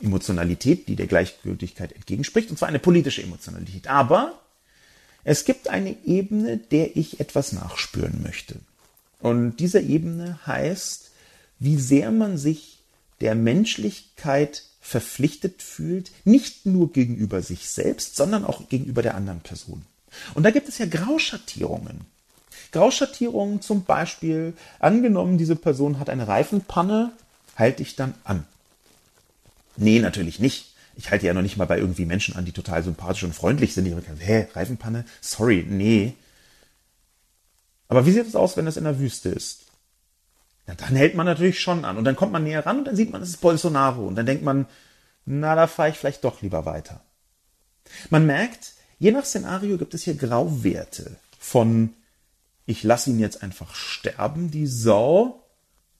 Emotionalität, 0.00 0.88
die 0.88 0.96
der 0.96 1.06
Gleichgültigkeit 1.06 1.92
entgegenspricht, 1.92 2.50
und 2.50 2.58
zwar 2.58 2.68
eine 2.68 2.78
politische 2.78 3.22
Emotionalität. 3.22 3.88
Aber 3.88 4.38
es 5.24 5.44
gibt 5.44 5.68
eine 5.68 5.96
Ebene, 6.04 6.58
der 6.58 6.96
ich 6.96 7.20
etwas 7.20 7.52
nachspüren 7.52 8.22
möchte. 8.22 8.56
Und 9.20 9.56
diese 9.56 9.80
Ebene 9.80 10.38
heißt, 10.46 11.10
wie 11.58 11.76
sehr 11.76 12.10
man 12.12 12.38
sich 12.38 12.78
der 13.20 13.34
Menschlichkeit 13.34 14.62
verpflichtet 14.80 15.60
fühlt, 15.60 16.12
nicht 16.24 16.64
nur 16.64 16.92
gegenüber 16.92 17.42
sich 17.42 17.68
selbst, 17.68 18.16
sondern 18.16 18.44
auch 18.44 18.68
gegenüber 18.68 19.02
der 19.02 19.16
anderen 19.16 19.40
Person. 19.40 19.84
Und 20.34 20.44
da 20.44 20.50
gibt 20.50 20.68
es 20.68 20.78
ja 20.78 20.86
Grauschattierungen. 20.86 22.02
Grauschattierungen 22.72 23.60
zum 23.60 23.84
Beispiel, 23.84 24.54
angenommen, 24.78 25.36
diese 25.36 25.56
Person 25.56 25.98
hat 25.98 26.08
eine 26.08 26.28
Reifenpanne, 26.28 27.12
halte 27.56 27.82
ich 27.82 27.96
dann 27.96 28.14
an. 28.24 28.46
Nee, 29.78 30.00
natürlich 30.00 30.40
nicht. 30.40 30.74
Ich 30.96 31.10
halte 31.10 31.26
ja 31.26 31.34
noch 31.34 31.42
nicht 31.42 31.56
mal 31.56 31.66
bei 31.66 31.78
irgendwie 31.78 32.04
Menschen 32.04 32.34
an, 32.36 32.44
die 32.44 32.52
total 32.52 32.82
sympathisch 32.82 33.22
und 33.22 33.34
freundlich 33.34 33.74
sind. 33.74 33.84
Die 33.84 33.90
sagen, 33.90 34.16
hä, 34.18 34.48
Reifenpanne? 34.52 35.04
Sorry, 35.20 35.64
nee. 35.68 36.14
Aber 37.86 38.04
wie 38.04 38.12
sieht 38.12 38.26
es 38.26 38.34
aus, 38.34 38.56
wenn 38.56 38.66
das 38.66 38.76
in 38.76 38.84
der 38.84 38.98
Wüste 38.98 39.28
ist? 39.28 39.66
Ja, 40.66 40.74
dann 40.74 40.96
hält 40.96 41.14
man 41.14 41.26
natürlich 41.26 41.60
schon 41.60 41.84
an. 41.84 41.96
Und 41.96 42.04
dann 42.04 42.16
kommt 42.16 42.32
man 42.32 42.42
näher 42.42 42.66
ran 42.66 42.78
und 42.78 42.84
dann 42.86 42.96
sieht 42.96 43.10
man, 43.10 43.22
es 43.22 43.30
ist 43.30 43.40
Bolsonaro. 43.40 44.06
Und 44.06 44.16
dann 44.16 44.26
denkt 44.26 44.42
man, 44.42 44.66
na, 45.24 45.54
da 45.54 45.66
fahre 45.66 45.90
ich 45.90 45.96
vielleicht 45.96 46.24
doch 46.24 46.42
lieber 46.42 46.66
weiter. 46.66 47.00
Man 48.10 48.26
merkt, 48.26 48.72
je 48.98 49.12
nach 49.12 49.24
Szenario 49.24 49.78
gibt 49.78 49.94
es 49.94 50.02
hier 50.02 50.14
Grauwerte 50.14 51.16
von 51.38 51.94
ich 52.66 52.82
lasse 52.82 53.08
ihn 53.08 53.18
jetzt 53.18 53.42
einfach 53.42 53.74
sterben, 53.74 54.50
die 54.50 54.66
Sau, 54.66 55.42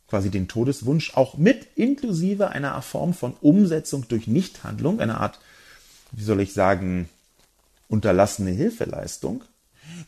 quasi 0.09 0.31
den 0.31 0.49
Todeswunsch, 0.49 1.15
auch 1.15 1.37
mit 1.37 1.67
inklusive 1.77 2.51
einer 2.51 2.81
Form 2.83 3.15
von 3.15 3.35
Umsetzung 3.41 4.07
durch 4.09 4.27
Nichthandlung, 4.27 5.01
eine 5.01 5.19
Art, 5.19 5.39
wie 6.13 6.25
soll 6.25 6.41
ich 6.41 6.55
sagen, 6.55 7.09
unterlassene 7.89 8.51
Hilfeleistung, 8.51 9.45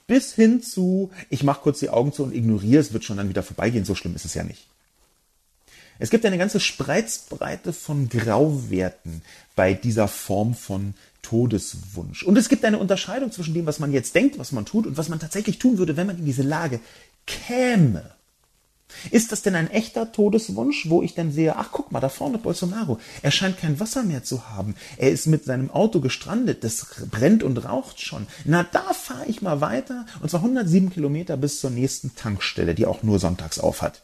bis 0.07 0.35
hin 0.35 0.63
zu, 0.63 1.11
ich 1.29 1.43
mache 1.43 1.61
kurz 1.63 1.81
die 1.81 1.91
Augen 1.91 2.13
zu 2.13 2.23
und 2.23 2.35
ignoriere 2.35 2.81
es, 2.81 2.93
wird 2.93 3.05
schon 3.05 3.17
dann 3.17 3.29
wieder 3.29 3.43
vorbeigehen, 3.43 3.85
so 3.85 3.95
schlimm 3.95 4.15
ist 4.15 4.25
es 4.25 4.35
ja 4.35 4.45
nicht. 4.45 4.67
Es 5.99 6.09
gibt 6.09 6.25
eine 6.25 6.39
ganze 6.39 6.61
Spreizbreite 6.61 7.75
von 7.75 8.09
Grauwerten 8.09 9.21
bei 9.55 9.75
dieser 9.75 10.09
Form 10.09 10.55
von 10.55 10.95
Todeswunsch. 11.21 12.23
Und 12.23 12.39
es 12.39 12.49
gibt 12.49 12.65
eine 12.65 12.79
Unterscheidung 12.79 13.31
zwischen 13.31 13.53
dem, 13.53 13.67
was 13.67 13.79
man 13.79 13.93
jetzt 13.93 14.15
denkt, 14.15 14.39
was 14.39 14.53
man 14.53 14.65
tut 14.65 14.87
und 14.87 14.97
was 14.97 15.11
man 15.11 15.21
tatsächlich 15.21 15.59
tun 15.59 15.77
würde, 15.77 15.99
wenn 15.99 16.07
man 16.07 16.19
in 16.19 16.25
diese 16.25 16.43
Lage 16.43 16.81
käme. 17.27 18.11
Ist 19.11 19.33
das 19.33 19.43
denn 19.43 19.55
ein 19.55 19.71
echter 19.71 20.13
Todeswunsch, 20.13 20.89
wo 20.89 21.03
ich 21.03 21.15
dann 21.15 21.33
sehe, 21.33 21.57
ach 21.57 21.69
guck 21.73 21.93
mal, 21.93 22.01
da 22.01 22.09
vorne 22.09 22.39
Bolsonaro, 22.39 22.99
er 23.23 23.31
scheint 23.31 23.59
kein 23.59 23.81
Wasser 23.81 24.03
mehr 24.03 24.25
zu 24.25 24.49
haben, 24.49 24.75
er 24.97 25.11
ist 25.11 25.27
mit 25.27 25.45
seinem 25.45 25.71
Auto 25.71 26.01
gestrandet, 26.01 26.65
das 26.65 26.87
brennt 27.11 27.43
und 27.43 27.65
raucht 27.65 28.01
schon. 28.01 28.27
Na, 28.45 28.63
da 28.63 28.93
fahre 28.93 29.27
ich 29.27 29.43
mal 29.43 29.61
weiter, 29.61 30.07
und 30.21 30.31
zwar 30.31 30.41
107 30.41 30.91
Kilometer 30.91 31.37
bis 31.37 31.61
zur 31.61 31.71
nächsten 31.71 32.15
Tankstelle, 32.15 32.75
die 32.75 32.87
auch 32.87 33.03
nur 33.03 33.19
sonntags 33.19 33.59
auf 33.59 33.83
hat. 33.83 34.03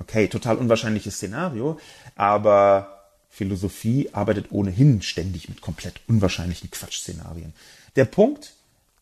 Okay, 0.00 0.28
total 0.28 0.56
unwahrscheinliches 0.56 1.16
Szenario, 1.16 1.78
aber 2.16 3.02
Philosophie 3.28 4.10
arbeitet 4.12 4.52
ohnehin 4.52 5.02
ständig 5.02 5.48
mit 5.48 5.60
komplett 5.60 6.00
unwahrscheinlichen 6.06 6.70
Quatschszenarien. 6.70 7.52
Der 7.96 8.04
Punkt, 8.04 8.54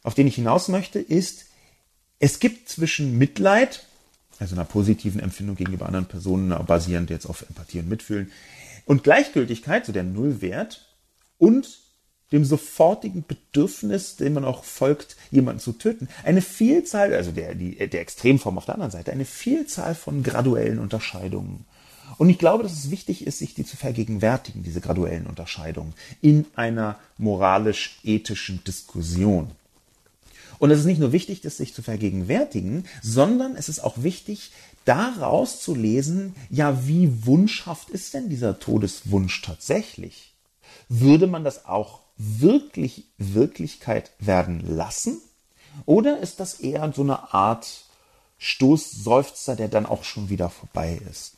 auf 0.02 0.14
den 0.14 0.26
ich 0.26 0.36
hinaus 0.36 0.68
möchte, 0.68 0.98
ist, 0.98 1.46
es 2.18 2.38
gibt 2.38 2.68
zwischen 2.68 3.18
Mitleid, 3.18 3.84
also 4.40 4.56
einer 4.56 4.64
positiven 4.64 5.20
Empfindung 5.20 5.56
gegenüber 5.56 5.86
anderen 5.86 6.06
Personen, 6.06 6.54
basierend 6.66 7.10
jetzt 7.10 7.26
auf 7.26 7.42
Empathie 7.48 7.80
und 7.80 7.88
Mitfühlen, 7.88 8.32
und 8.86 9.04
Gleichgültigkeit, 9.04 9.86
so 9.86 9.92
der 9.92 10.02
Nullwert, 10.02 10.86
und 11.38 11.78
dem 12.32 12.44
sofortigen 12.44 13.24
Bedürfnis, 13.26 14.16
dem 14.16 14.34
man 14.34 14.44
auch 14.44 14.64
folgt, 14.64 15.16
jemanden 15.30 15.60
zu 15.60 15.72
töten, 15.72 16.08
eine 16.24 16.42
Vielzahl, 16.42 17.12
also 17.12 17.32
der, 17.32 17.54
die, 17.54 17.76
der 17.76 18.00
Extremform 18.00 18.56
auf 18.58 18.66
der 18.66 18.74
anderen 18.74 18.92
Seite, 18.92 19.12
eine 19.12 19.24
Vielzahl 19.24 19.94
von 19.94 20.22
graduellen 20.22 20.78
Unterscheidungen. 20.78 21.66
Und 22.18 22.28
ich 22.28 22.38
glaube, 22.38 22.62
dass 22.62 22.72
es 22.72 22.90
wichtig 22.90 23.26
ist, 23.26 23.38
sich 23.38 23.54
die 23.54 23.64
zu 23.64 23.76
vergegenwärtigen, 23.76 24.62
diese 24.62 24.80
graduellen 24.80 25.26
Unterscheidungen, 25.26 25.94
in 26.20 26.46
einer 26.54 26.98
moralisch-ethischen 27.18 28.62
Diskussion. 28.64 29.50
Und 30.60 30.70
es 30.70 30.80
ist 30.80 30.84
nicht 30.84 31.00
nur 31.00 31.12
wichtig, 31.12 31.40
das 31.40 31.56
sich 31.56 31.72
zu 31.72 31.80
vergegenwärtigen, 31.82 32.84
sondern 33.02 33.56
es 33.56 33.70
ist 33.70 33.80
auch 33.80 34.02
wichtig, 34.02 34.52
daraus 34.84 35.62
zu 35.62 35.74
lesen, 35.74 36.36
ja, 36.50 36.86
wie 36.86 37.24
wunschhaft 37.24 37.88
ist 37.88 38.12
denn 38.12 38.28
dieser 38.28 38.58
Todeswunsch 38.58 39.40
tatsächlich? 39.40 40.34
Würde 40.90 41.26
man 41.26 41.44
das 41.44 41.64
auch 41.64 42.00
wirklich 42.18 43.04
Wirklichkeit 43.16 44.10
werden 44.18 44.76
lassen? 44.76 45.22
Oder 45.86 46.18
ist 46.18 46.40
das 46.40 46.60
eher 46.60 46.92
so 46.94 47.02
eine 47.02 47.32
Art 47.32 47.84
Stoßseufzer, 48.36 49.56
der 49.56 49.68
dann 49.68 49.86
auch 49.86 50.04
schon 50.04 50.28
wieder 50.28 50.50
vorbei 50.50 51.00
ist? 51.10 51.36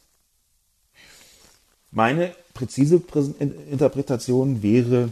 Meine 1.93 2.35
präzise 2.55 3.01
Interpretation 3.71 4.65
wäre, 4.65 5.11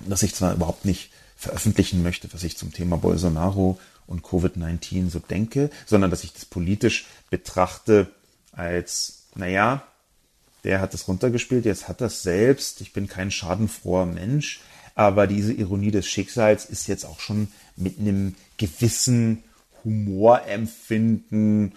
dass 0.00 0.22
ich 0.22 0.34
zwar 0.34 0.52
überhaupt 0.52 0.84
nicht 0.84 1.10
veröffentlichen 1.42 2.02
möchte, 2.02 2.32
was 2.32 2.44
ich 2.44 2.56
zum 2.56 2.72
Thema 2.72 2.96
Bolsonaro 2.96 3.78
und 4.06 4.22
Covid-19 4.22 5.10
so 5.10 5.18
denke, 5.18 5.70
sondern 5.86 6.10
dass 6.10 6.24
ich 6.24 6.32
das 6.32 6.44
politisch 6.44 7.06
betrachte 7.30 8.08
als, 8.52 9.24
naja, 9.34 9.82
der 10.64 10.80
hat 10.80 10.94
es 10.94 11.08
runtergespielt, 11.08 11.64
jetzt 11.64 11.88
hat 11.88 12.00
das 12.00 12.22
selbst, 12.22 12.80
ich 12.80 12.92
bin 12.92 13.08
kein 13.08 13.32
schadenfroher 13.32 14.06
Mensch, 14.06 14.60
aber 14.94 15.26
diese 15.26 15.52
Ironie 15.52 15.90
des 15.90 16.06
Schicksals 16.06 16.64
ist 16.64 16.86
jetzt 16.86 17.04
auch 17.04 17.18
schon 17.18 17.48
mit 17.76 17.98
einem 17.98 18.36
gewissen 18.56 19.42
Humorempfinden 19.84 21.72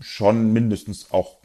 schon 0.00 0.52
mindestens 0.52 1.10
auch 1.10 1.36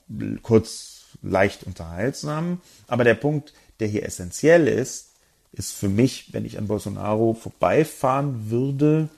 kurz 0.44 1.06
leicht 1.24 1.64
unterhaltsam. 1.64 2.62
Aber 2.88 3.04
der 3.04 3.16
Punkt, 3.16 3.54
der 3.80 3.88
hier 3.88 4.06
essentiell 4.06 4.68
ist, 4.68 5.09
ist 5.52 5.74
für 5.74 5.90
mich, 5.90 6.34
wenn 6.34 6.46
ich 6.46 6.58
an 6.58 6.68
Bolsonaro 6.68 7.34
vorbeifahren 7.34 8.50
würde, 8.50 9.10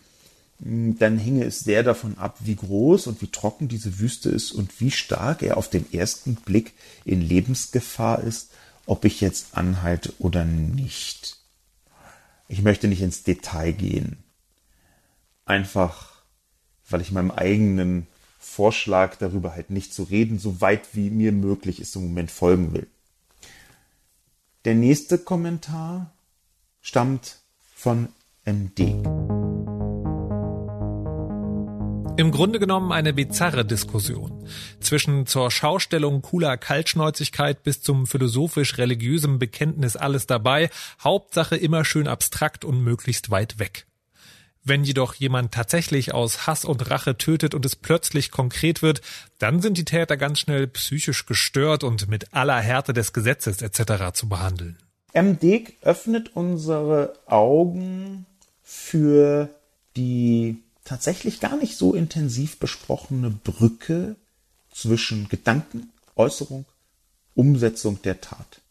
hm, 0.64 0.98
dann 0.98 1.18
hinge 1.18 1.44
es 1.46 1.60
sehr 1.60 1.84
davon 1.84 2.18
ab, 2.18 2.38
wie 2.40 2.56
groß 2.56 3.08
und 3.08 3.22
wie 3.22 3.28
trocken 3.28 3.68
diese 3.68 4.00
Wüste 4.00 4.30
ist 4.30 4.52
und 4.52 4.80
wie 4.80 4.92
stark 4.92 5.44
er 5.44 5.58
auf 5.58 5.70
den 5.70 5.92
ersten 5.94 6.36
Blick 6.36 6.74
in 7.06 7.22
Lebensgefahr 7.22 8.22
ist, 8.22 8.52
ob 8.86 9.06
ich 9.06 9.22
jetzt 9.22 9.58
anhalte 9.58 10.14
oder 10.20 10.46
nicht. 10.46 11.38
Ich 12.48 12.62
möchte 12.62 12.88
nicht 12.88 13.02
ins 13.02 13.24
Detail 13.24 13.72
gehen. 13.72 14.18
Einfach, 15.46 16.24
weil 16.90 17.02
ich 17.02 17.12
meinem 17.12 17.32
eigenen 17.32 18.08
Vorschlag 18.40 19.16
darüber 19.16 19.54
halt 19.54 19.70
nicht 19.70 19.94
zu 19.94 20.04
reden, 20.04 20.40
so 20.40 20.62
weit 20.62 20.96
wie 20.96 21.10
mir 21.10 21.32
möglich 21.32 21.80
ist 21.80 21.96
im 21.96 22.04
Moment 22.04 22.32
folgen 22.32 22.74
will. 22.74 22.88
Der 24.66 24.76
nächste 24.76 25.18
Kommentar 25.18 26.12
stammt 26.82 27.38
von 27.76 28.10
MD. 28.44 28.96
Im 32.18 32.32
Grunde 32.32 32.60
genommen 32.60 32.92
eine 32.92 33.14
bizarre 33.14 33.66
Diskussion. 33.66 34.48
Zwischen 34.80 35.26
zur 35.26 35.50
Schaustellung 35.50 36.22
cooler 36.22 36.58
Kaltschnäuzigkeit 36.58 37.64
bis 37.64 37.82
zum 37.82 38.06
philosophisch-religiösen 38.06 39.40
Bekenntnis 39.40 39.96
alles 39.96 40.28
dabei, 40.28 40.70
Hauptsache 41.04 41.56
immer 41.56 41.86
schön 41.86 42.08
abstrakt 42.08 42.66
und 42.66 42.84
möglichst 42.84 43.32
weit 43.32 43.60
weg. 43.60 43.88
Wenn 44.64 44.84
jedoch 44.84 45.16
jemand 45.16 45.54
tatsächlich 45.54 46.14
aus 46.14 46.46
Hass 46.46 46.66
und 46.66 46.92
Rache 46.92 47.18
tötet 47.18 47.56
und 47.56 47.66
es 47.66 47.76
plötzlich 47.76 48.30
konkret 48.30 48.84
wird, 48.84 49.02
dann 49.40 49.62
sind 49.62 49.78
die 49.78 49.86
Täter 49.86 50.18
ganz 50.18 50.40
schnell 50.40 50.68
psychisch 50.68 51.26
gestört 51.26 51.84
und 51.84 52.08
mit 52.08 52.34
aller 52.34 52.60
Härte 52.60 52.94
des 52.94 53.14
Gesetzes 53.14 53.64
etc. 53.64 54.14
zu 54.14 54.30
behandeln. 54.30 54.78
MD 55.14 55.74
öffnet 55.82 56.36
unsere 56.36 57.14
Augen 57.26 58.26
für 58.64 59.50
die 59.96 60.58
tatsächlich 60.86 61.40
gar 61.40 61.58
nicht 61.58 61.78
so 61.78 61.94
intensiv 61.94 62.60
besprochene 62.60 63.30
Brücke 63.30 64.16
zwischen 64.72 65.28
Gedanken, 65.30 65.90
Äußerung, 66.16 66.66
Umsetzung 67.36 68.02
der 68.02 68.22
Tat. 68.22 68.62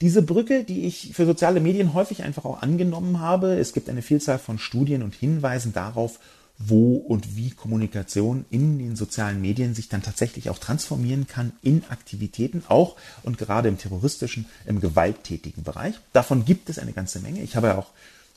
Diese 0.00 0.22
Brücke, 0.22 0.64
die 0.64 0.86
ich 0.86 1.12
für 1.12 1.26
soziale 1.26 1.60
Medien 1.60 1.92
häufig 1.92 2.22
einfach 2.22 2.46
auch 2.46 2.62
angenommen 2.62 3.20
habe, 3.20 3.58
es 3.58 3.74
gibt 3.74 3.90
eine 3.90 4.00
Vielzahl 4.00 4.38
von 4.38 4.58
Studien 4.58 5.02
und 5.02 5.14
Hinweisen 5.14 5.74
darauf, 5.74 6.18
wo 6.62 6.96
und 6.96 7.36
wie 7.36 7.50
Kommunikation 7.50 8.44
in 8.50 8.78
den 8.78 8.94
sozialen 8.94 9.40
Medien 9.40 9.74
sich 9.74 9.88
dann 9.88 10.02
tatsächlich 10.02 10.50
auch 10.50 10.58
transformieren 10.58 11.26
kann 11.26 11.52
in 11.62 11.84
Aktivitäten, 11.88 12.62
auch 12.68 12.96
und 13.22 13.38
gerade 13.38 13.68
im 13.68 13.78
terroristischen, 13.78 14.46
im 14.66 14.80
gewalttätigen 14.80 15.64
Bereich. 15.64 15.94
Davon 16.12 16.44
gibt 16.44 16.68
es 16.68 16.78
eine 16.78 16.92
ganze 16.92 17.20
Menge. 17.20 17.42
Ich 17.42 17.56
habe 17.56 17.68
ja 17.68 17.78
auch 17.78 17.90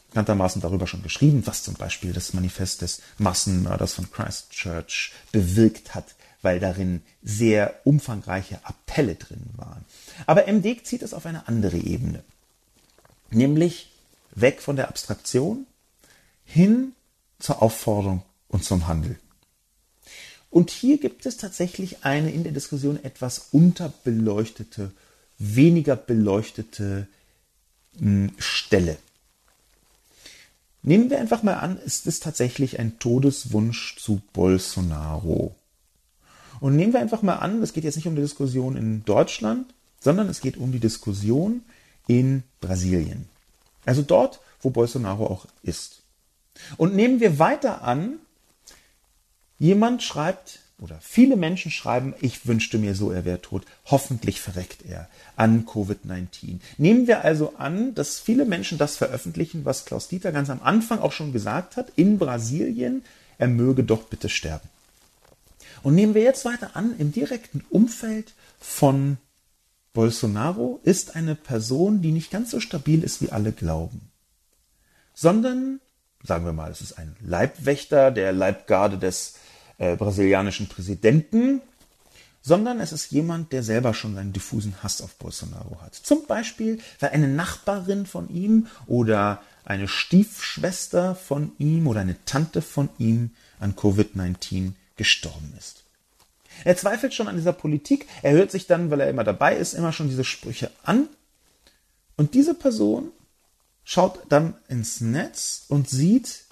bekanntermaßen 0.10 0.62
darüber 0.62 0.88
schon 0.88 1.04
geschrieben, 1.04 1.44
was 1.46 1.64
zum 1.64 1.74
Beispiel 1.74 2.14
das 2.14 2.34
Manifest 2.34 2.82
des 2.82 3.02
Massenmörders 3.18 3.94
von 3.94 4.10
Christchurch 4.10 5.12
bewirkt 5.32 5.94
hat, 5.94 6.16
weil 6.42 6.60
darin 6.60 7.02
sehr 7.24 7.82
umfangreiche 7.84 8.60
Appelle 8.64 9.16
drin 9.16 9.44
waren. 9.56 9.84
Aber 10.28 10.48
MD 10.48 10.86
zieht 10.86 11.02
es 11.02 11.14
auf 11.14 11.26
eine 11.26 11.48
andere 11.48 11.78
Ebene, 11.78 12.24
nämlich 13.32 13.92
weg 14.36 14.62
von 14.62 14.76
der 14.76 14.88
Abstraktion 14.88 15.66
hin 16.46 16.94
zur 17.44 17.62
Aufforderung 17.62 18.24
und 18.48 18.64
zum 18.64 18.88
Handel. 18.88 19.20
Und 20.50 20.72
hier 20.72 20.98
gibt 20.98 21.26
es 21.26 21.36
tatsächlich 21.36 22.06
eine 22.06 22.32
in 22.32 22.44
der 22.44 22.54
Diskussion 22.54 23.04
etwas 23.04 23.50
unterbeleuchtete, 23.52 24.92
weniger 25.40 25.98
beleuchtete 25.98 27.08
hm, 27.98 28.32
Stelle. 28.38 28.98
Nehmen 30.84 31.10
wir 31.10 31.20
einfach 31.20 31.44
mal 31.44 31.56
an, 31.56 31.80
es 31.86 32.06
ist 32.06 32.24
tatsächlich 32.24 32.80
ein 32.80 32.98
Todeswunsch 33.00 33.98
zu 33.98 34.22
Bolsonaro. 34.32 35.54
Und 36.62 36.78
nehmen 36.78 36.94
wir 36.94 37.02
einfach 37.02 37.24
mal 37.24 37.36
an, 37.36 37.62
es 37.62 37.74
geht 37.74 37.84
jetzt 37.84 37.98
nicht 37.98 38.08
um 38.08 38.16
die 38.16 38.22
Diskussion 38.22 38.78
in 38.78 39.04
Deutschland, 39.04 39.74
sondern 40.00 40.30
es 40.30 40.40
geht 40.40 40.56
um 40.56 40.72
die 40.72 40.80
Diskussion 40.80 41.62
in 42.08 42.44
Brasilien. 42.62 43.28
Also 43.86 44.02
dort, 44.02 44.40
wo 44.62 44.70
Bolsonaro 44.70 45.26
auch 45.28 45.46
ist. 45.62 46.03
Und 46.78 46.96
nehmen 46.96 47.20
wir 47.20 47.40
weiter 47.40 47.82
an, 47.84 48.20
jemand 49.60 50.04
schreibt 50.04 50.60
oder 50.80 51.00
viele 51.02 51.38
Menschen 51.38 51.72
schreiben, 51.72 52.14
ich 52.20 52.46
wünschte 52.46 52.78
mir 52.78 52.96
so, 52.96 53.12
er 53.12 53.26
wäre 53.26 53.42
tot. 53.42 53.64
Hoffentlich 53.86 54.42
verreckt 54.42 54.84
er 54.86 55.08
an 55.36 55.66
Covid-19. 55.66 56.60
Nehmen 56.78 57.08
wir 57.08 57.24
also 57.24 57.54
an, 57.58 57.96
dass 57.96 58.20
viele 58.20 58.44
Menschen 58.44 58.78
das 58.78 58.98
veröffentlichen, 58.98 59.66
was 59.66 59.86
Klaus 59.86 60.10
Dieter 60.10 60.32
ganz 60.32 60.50
am 60.50 60.62
Anfang 60.62 61.00
auch 61.00 61.14
schon 61.14 61.32
gesagt 61.32 61.78
hat, 61.78 61.88
in 61.96 62.18
Brasilien, 62.18 63.04
er 63.38 63.48
möge 63.48 63.84
doch 63.84 64.04
bitte 64.04 64.30
sterben. 64.30 64.68
Und 65.84 65.96
nehmen 65.96 66.16
wir 66.16 66.24
jetzt 66.24 66.46
weiter 66.46 66.76
an, 66.76 66.96
im 66.98 67.12
direkten 67.12 67.64
Umfeld 67.70 68.34
von 68.60 69.18
Bolsonaro 69.94 70.80
ist 70.84 71.16
eine 71.16 71.36
Person, 71.36 72.02
die 72.02 72.12
nicht 72.12 72.32
ganz 72.32 72.52
so 72.52 72.60
stabil 72.60 73.04
ist, 73.04 73.22
wie 73.22 73.32
alle 73.32 73.52
glauben, 73.52 74.02
sondern, 75.14 75.80
sagen 76.24 76.46
wir 76.46 76.54
mal, 76.54 76.72
es 76.72 76.82
ist 76.82 76.94
ein 76.94 77.16
Leibwächter 77.22 78.12
der 78.12 78.32
Leibgarde 78.32 78.98
des 78.98 79.36
äh, 79.78 79.96
brasilianischen 79.96 80.68
Präsidenten, 80.68 81.62
sondern 82.42 82.80
es 82.80 82.92
ist 82.92 83.12
jemand, 83.12 83.54
der 83.54 83.64
selber 83.64 83.94
schon 83.94 84.18
einen 84.18 84.34
diffusen 84.34 84.76
Hass 84.84 85.02
auf 85.02 85.16
Bolsonaro 85.16 85.82
hat. 85.82 85.96
Zum 85.96 86.26
Beispiel, 86.28 86.80
weil 87.00 87.12
eine 87.12 87.28
Nachbarin 87.28 88.06
von 88.06 88.30
ihm 88.30 88.68
oder 88.86 89.42
eine 89.66 89.88
Stiefschwester 89.88 91.16
von 91.16 91.54
ihm 91.58 91.88
oder 91.88 92.02
eine 92.02 92.18
Tante 92.26 92.62
von 92.62 92.90
ihm 92.98 93.32
an 93.60 93.76
Covid-19 93.76 94.74
gestorben 94.98 95.54
ist. 95.58 95.84
Er 96.66 96.78
zweifelt 96.78 97.14
schon 97.14 97.28
an 97.28 97.38
dieser 97.38 97.54
Politik, 97.54 98.08
er 98.22 98.34
hört 98.34 98.52
sich 98.52 98.68
dann, 98.68 98.92
weil 98.92 99.00
er 99.00 99.10
immer 99.10 99.24
dabei 99.24 99.56
ist, 99.56 99.74
immer 99.74 99.92
schon 99.92 100.10
diese 100.10 100.24
Sprüche 100.24 100.70
an. 100.84 101.08
Und 102.16 102.36
diese 102.36 102.54
Person 102.54 103.12
schaut 103.84 104.20
dann 104.30 104.56
ins 104.68 105.02
Netz 105.02 105.66
und 105.68 105.90
sieht, 105.90 106.46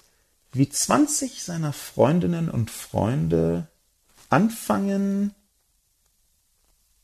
wie 0.52 0.68
20 0.68 1.42
seiner 1.42 1.72
Freundinnen 1.72 2.50
und 2.50 2.70
Freunde 2.70 3.68
anfangen 4.28 5.34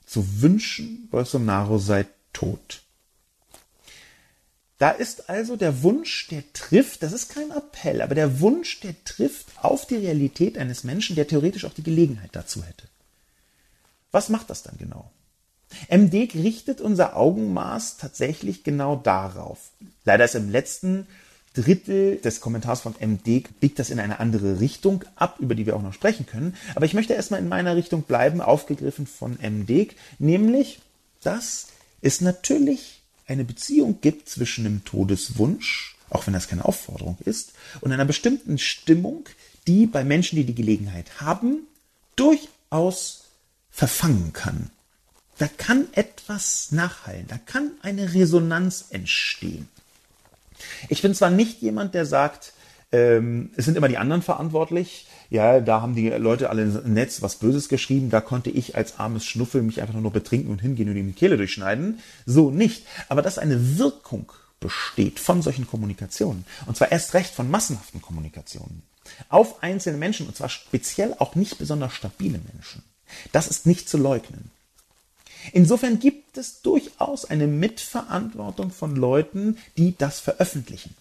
zu 0.05 0.41
wünschen, 0.41 1.09
Bolsonaro 1.11 1.79
sei 1.79 2.07
tot. 2.33 2.83
Da 4.79 4.91
ist 4.91 5.29
also 5.29 5.57
der 5.57 5.83
Wunsch, 5.83 6.29
der 6.29 6.53
trifft, 6.53 7.03
das 7.03 7.13
ist 7.13 7.31
kein 7.31 7.51
Appell, 7.51 8.01
aber 8.01 8.15
der 8.15 8.41
Wunsch, 8.41 8.81
der 8.81 8.95
trifft 9.05 9.47
auf 9.57 9.87
die 9.87 9.97
Realität 9.97 10.57
eines 10.57 10.85
Menschen, 10.85 11.17
der 11.17 11.27
theoretisch 11.27 11.65
auch 11.65 11.75
die 11.75 11.83
Gelegenheit 11.83 12.31
dazu 12.33 12.63
hätte. 12.63 12.87
Was 14.13 14.29
macht 14.29 14.51
das 14.51 14.63
dann 14.63 14.79
genau? 14.79 15.11
MD 15.89 16.35
richtet 16.35 16.81
unser 16.81 17.17
Augenmaß 17.17 17.99
tatsächlich 17.99 18.65
genau 18.65 18.97
darauf. 18.97 19.71
Leider 20.05 20.25
ist 20.25 20.35
im 20.35 20.51
letzten 20.51 21.07
Drittel 21.55 22.17
des 22.17 22.41
Kommentars 22.41 22.83
von 22.83 22.95
MD 23.01 23.45
biegt 23.61 23.79
das 23.79 23.91
in 23.91 23.99
eine 23.99 24.21
andere 24.21 24.61
Richtung 24.61 25.05
ab, 25.17 25.37
über 25.41 25.55
die 25.55 25.67
wir 25.67 25.77
auch 25.77 25.83
noch 25.83 25.93
sprechen 25.93 26.27
können. 26.27 26.55
Aber 26.75 26.87
ich 26.87 26.95
möchte 26.95 27.15
erstmal 27.15 27.41
in 27.41 27.49
meiner 27.49 27.75
Richtung 27.75 28.03
bleiben, 28.03 28.41
aufgegriffen 28.41 29.07
von 29.07 29.39
MD, 29.41 29.89
nämlich, 30.19 30.81
dass 31.23 31.69
es 32.01 32.21
natürlich 32.21 33.01
eine 33.27 33.45
Beziehung 33.45 34.01
gibt 34.01 34.29
zwischen 34.29 34.65
dem 34.65 34.85
Todeswunsch, 34.85 35.97
auch 36.11 36.27
wenn 36.27 36.35
das 36.35 36.49
keine 36.49 36.65
Aufforderung 36.65 37.19
ist, 37.25 37.53
und 37.81 37.93
einer 37.93 38.05
bestimmten 38.05 38.59
Stimmung, 38.59 39.25
die 39.67 39.87
bei 39.87 40.05
Menschen, 40.05 40.37
die 40.37 40.45
die 40.45 40.55
Gelegenheit 40.55 41.21
haben, 41.21 41.67
durchaus 42.17 43.25
verfangen 43.71 44.33
kann. 44.33 44.71
Da 45.39 45.47
kann 45.47 45.87
etwas 45.93 46.73
nachhallen, 46.73 47.27
da 47.29 47.39
kann 47.39 47.71
eine 47.83 48.13
Resonanz 48.15 48.87
entstehen. 48.91 49.69
Ich 50.89 51.03
bin 51.03 51.15
zwar 51.15 51.31
nicht 51.31 51.63
jemand, 51.63 51.95
der 51.95 52.05
sagt, 52.05 52.53
ähm, 52.91 53.51
es 53.57 53.65
sind 53.65 53.77
immer 53.77 53.89
die 53.89 53.99
anderen 53.99 54.23
verantwortlich. 54.23 55.07
Ja, 55.31 55.61
da 55.61 55.83
haben 55.83 55.95
die 55.95 56.09
Leute 56.09 56.51
alle 56.51 56.63
im 56.63 56.95
Netz 56.95 57.21
was 57.23 57.37
Böses 57.37 57.69
geschrieben. 57.69 58.11
Da 58.11 58.21
konnte 58.21 58.51
ich 58.51 58.77
als 58.77 58.99
armes 58.99 59.27
Schnuffel 59.27 59.63
mich 59.63 59.81
einfach 59.81 59.95
nur 59.95 60.11
betrinken 60.11 60.51
und 60.51 60.61
hingehen 60.61 60.89
und 60.89 60.97
ihm 60.97 61.07
die 61.07 61.13
Kehle 61.13 61.37
durchschneiden. 61.37 62.01
So 62.25 62.51
nicht. 62.51 62.87
Aber 63.09 63.23
dass 63.23 63.39
eine 63.39 63.79
Wirkung 63.79 64.33
besteht 64.59 65.21
von 65.21 65.43
solchen 65.43 65.67
Kommunikationen, 65.67 66.45
und 66.67 66.77
zwar 66.77 66.91
erst 66.91 67.15
recht 67.15 67.33
von 67.33 67.51
massenhaften 67.51 68.03
Kommunikationen, 68.03 68.83
auf 69.29 69.63
einzelne 69.63 69.99
Menschen, 69.99 70.27
und 70.27 70.37
zwar 70.37 70.49
speziell 70.49 71.15
auch 71.19 71.35
nicht 71.35 71.59
besonders 71.59 71.93
stabile 71.93 72.41
Menschen, 72.53 72.83
das 73.31 73.47
ist 73.47 73.67
nicht 73.67 73.89
zu 73.89 73.99
leugnen. 73.99 74.51
Insofern 75.53 75.99
gibt 75.99 76.37
es 76.39 76.63
durchaus 76.63 77.25
eine 77.25 77.47
Mitverantwortung 77.47 78.71
von 78.71 78.97
Leuten, 78.97 79.59
die 79.77 79.97
das 79.97 80.21
veröffentlichen. 80.21 80.95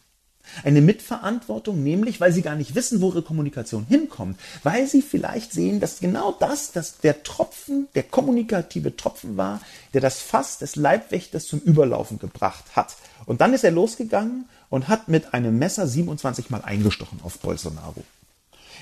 Eine 0.64 0.82
Mitverantwortung, 0.82 1.84
nämlich, 1.84 2.20
weil 2.22 2.32
sie 2.32 2.41
gar 2.41 2.56
nicht 2.56 2.74
wissen, 2.74 3.02
wo 3.02 3.10
ihre 3.10 3.22
Kommunikation 3.22 3.86
hinkommt, 3.86 4.39
weil 4.64 4.88
sie 4.88 5.02
vielleicht 5.02 5.52
sehen, 5.52 5.80
dass 5.80 6.00
genau 6.00 6.32
das, 6.32 6.72
dass 6.72 7.00
der 7.00 7.24
Tropfen, 7.24 7.88
der 7.95 8.04
kommunikative 8.04 8.95
Tropfen 8.95 9.38
war, 9.38 9.62
der 9.93 10.02
das 10.02 10.20
Fass 10.20 10.58
des 10.58 10.76
Leibwächters 10.76 11.48
zum 11.48 11.60
Überlaufen 11.60 12.20
gebracht 12.20 12.64
hat. 12.76 12.95
Und 13.26 13.41
dann 13.41 13.54
ist 13.54 13.64
er 13.64 13.72
losgegangen 13.72 14.45
und 14.70 14.88
hat 14.88 15.08
mit 15.08 15.34
einem 15.34 15.58
Messer 15.60 15.88
27 15.88 16.50
Mal 16.50 16.62
eingestochen 16.62 17.20
auf 17.24 17.39
Bolsonaro. 17.39 18.04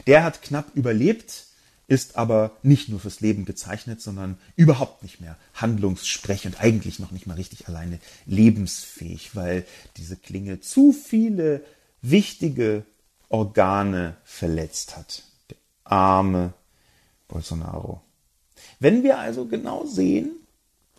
Der 0.07 0.24
hat 0.24 0.41
knapp 0.41 0.68
überlebt, 0.76 1.45
ist 1.88 2.15
aber 2.17 2.57
nicht 2.63 2.89
nur 2.89 2.99
fürs 2.99 3.21
Leben 3.21 3.45
gezeichnet, 3.45 4.01
sondern 4.01 4.38
überhaupt 4.55 5.03
nicht 5.03 5.21
mehr 5.21 5.38
handlungssprech 5.53 6.45
und 6.45 6.59
eigentlich 6.59 6.99
noch 6.99 7.11
nicht 7.11 7.27
mal 7.27 7.36
richtig 7.36 7.67
alleine 7.67 7.99
lebensfähig, 8.25 9.36
weil 9.36 9.65
diese 9.97 10.15
Klinge 10.15 10.61
zu 10.61 10.91
viele 10.91 11.63
wichtige 12.01 12.86
Organe 13.29 14.17
verletzt 14.23 14.97
hat. 14.97 15.23
Der 15.49 15.57
arme 15.83 16.53
Bolsonaro. 17.27 18.01
Wenn 18.79 19.03
wir 19.03 19.19
also 19.19 19.45
genau 19.45 19.86
sehen, 19.86 20.31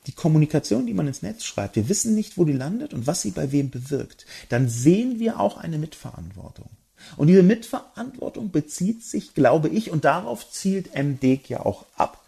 die 0.07 0.12
Kommunikation, 0.12 0.87
die 0.87 0.95
man 0.95 1.09
ins 1.09 1.22
Netz 1.22 1.45
schreibt, 1.45 1.76
wir 1.76 1.89
wissen 1.89 2.14
nicht, 2.14 2.39
wo 2.39 2.45
die 2.45 2.53
landet 2.53 2.95
und 2.95 3.07
was 3.07 3.22
sie 3.22 3.32
bei 3.32 3.51
wem 3.51 3.70
bewirkt, 3.70 4.26
dann 4.49 4.68
sehen 4.68 5.18
wir 5.18 5.41
auch 5.41 5.57
eine 5.57 5.78
Mitverantwortung. 5.78 6.68
Und 7.16 7.28
diese 7.28 7.42
Mitverantwortung 7.42 8.50
bezieht 8.50 9.04
sich, 9.04 9.34
glaube 9.34 9.68
ich, 9.68 9.90
und 9.90 10.04
darauf 10.04 10.50
zielt 10.50 10.94
MDEG 10.94 11.48
ja 11.48 11.61
auch 11.61 11.84
ab. 11.96 12.22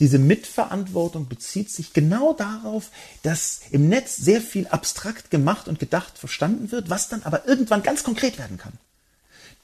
Diese 0.00 0.18
Mitverantwortung 0.18 1.28
bezieht 1.28 1.70
sich 1.70 1.92
genau 1.92 2.32
darauf, 2.32 2.90
dass 3.22 3.60
im 3.70 3.88
Netz 3.88 4.16
sehr 4.16 4.40
viel 4.40 4.66
abstrakt 4.66 5.30
gemacht 5.30 5.68
und 5.68 5.78
gedacht 5.78 6.18
verstanden 6.18 6.72
wird, 6.72 6.90
was 6.90 7.08
dann 7.08 7.22
aber 7.22 7.46
irgendwann 7.46 7.82
ganz 7.82 8.02
konkret 8.02 8.38
werden 8.38 8.58
kann. 8.58 8.72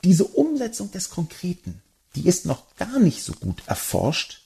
Diese 0.04 0.24
Umsetzung 0.24 0.90
des 0.92 1.10
Konkreten, 1.10 1.82
die 2.14 2.26
ist 2.26 2.46
noch 2.46 2.62
gar 2.76 2.98
nicht 3.00 3.22
so 3.22 3.32
gut 3.32 3.62
erforscht, 3.66 4.42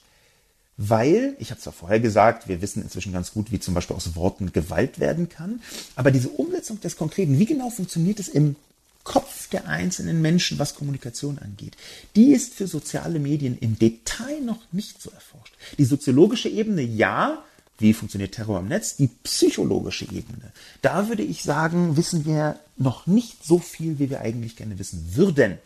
weil, 0.76 1.36
ich 1.38 1.50
habe 1.50 1.60
es 1.60 1.66
ja 1.66 1.72
vorher 1.72 2.00
gesagt, 2.00 2.48
wir 2.48 2.60
wissen 2.60 2.82
inzwischen 2.82 3.12
ganz 3.12 3.32
gut, 3.32 3.52
wie 3.52 3.60
zum 3.60 3.74
Beispiel 3.74 3.94
aus 3.94 4.16
Worten 4.16 4.52
Gewalt 4.52 4.98
werden 4.98 5.28
kann, 5.28 5.62
aber 5.94 6.10
diese 6.10 6.30
Umsetzung 6.30 6.80
des 6.80 6.96
Konkreten, 6.96 7.38
wie 7.38 7.46
genau 7.46 7.70
funktioniert 7.70 8.18
es 8.18 8.26
im 8.26 8.56
Kopf 9.05 9.48
der 9.50 9.68
einzelnen 9.68 10.20
Menschen, 10.22 10.59
was 10.59 10.74
Kommunikation 10.74 11.38
angeht, 11.38 11.76
die 12.16 12.32
ist 12.32 12.55
für 12.55 12.66
soziale 12.66 13.18
Medien 13.18 13.57
im 13.59 13.78
Detail 13.78 14.40
noch 14.40 14.61
nicht 14.72 15.00
so 15.00 15.11
erforscht. 15.11 15.55
Die 15.78 15.84
soziologische 15.84 16.48
Ebene, 16.48 16.82
ja, 16.82 17.44
wie 17.78 17.92
funktioniert 17.92 18.34
Terror 18.34 18.61
im 18.61 18.68
Netz? 18.68 18.96
Die 18.96 19.09
psychologische 19.09 20.05
Ebene. 20.07 20.52
Da 20.80 21.09
würde 21.09 21.22
ich 21.22 21.42
sagen, 21.42 21.96
wissen 21.96 22.24
wir 22.24 22.59
noch 22.76 23.07
nicht 23.07 23.44
so 23.44 23.59
viel, 23.59 23.98
wie 23.98 24.11
wir 24.11 24.20
eigentlich 24.20 24.57
gerne 24.57 24.78
wissen 24.78 25.14
würden. 25.14 25.59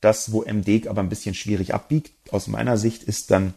Das, 0.00 0.32
wo 0.32 0.42
MD 0.42 0.86
aber 0.86 1.02
ein 1.02 1.08
bisschen 1.08 1.34
schwierig 1.34 1.74
abbiegt, 1.74 2.12
aus 2.30 2.46
meiner 2.46 2.76
Sicht, 2.78 3.02
ist 3.02 3.30
dann 3.30 3.54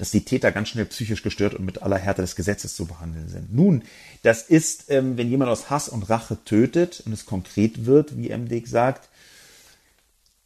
dass 0.00 0.10
die 0.10 0.24
Täter 0.24 0.50
ganz 0.50 0.70
schnell 0.70 0.86
psychisch 0.86 1.22
gestört 1.22 1.52
und 1.52 1.66
mit 1.66 1.82
aller 1.82 1.98
Härte 1.98 2.22
des 2.22 2.34
Gesetzes 2.34 2.74
zu 2.74 2.86
behandeln 2.86 3.28
sind. 3.28 3.52
Nun, 3.52 3.82
das 4.22 4.40
ist, 4.40 4.86
ähm, 4.88 5.18
wenn 5.18 5.28
jemand 5.28 5.50
aus 5.50 5.68
Hass 5.68 5.90
und 5.90 6.08
Rache 6.08 6.38
tötet 6.42 7.02
und 7.04 7.12
es 7.12 7.26
konkret 7.26 7.84
wird, 7.84 8.16
wie 8.16 8.30
MD 8.30 8.66
sagt, 8.66 9.10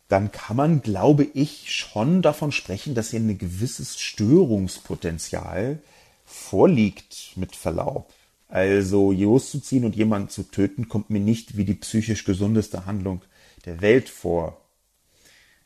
dann 0.08 0.32
kann 0.32 0.56
man, 0.56 0.82
glaube 0.82 1.22
ich, 1.22 1.72
schon 1.72 2.20
davon 2.20 2.50
sprechen, 2.50 2.96
dass 2.96 3.10
hier 3.10 3.20
ein 3.20 3.38
gewisses 3.38 4.00
Störungspotenzial 4.00 5.78
vorliegt, 6.26 7.34
mit 7.36 7.54
Verlaub. 7.54 8.12
Also 8.48 9.12
loszuziehen 9.12 9.84
und 9.84 9.94
jemanden 9.94 10.30
zu 10.30 10.42
töten, 10.42 10.88
kommt 10.88 11.10
mir 11.10 11.20
nicht 11.20 11.56
wie 11.56 11.64
die 11.64 11.74
psychisch 11.74 12.24
gesundeste 12.24 12.86
Handlung 12.86 13.22
der 13.66 13.80
Welt 13.80 14.08
vor. 14.08 14.60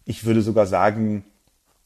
Ich 0.04 0.24
würde 0.24 0.42
sogar 0.42 0.66
sagen, 0.66 1.24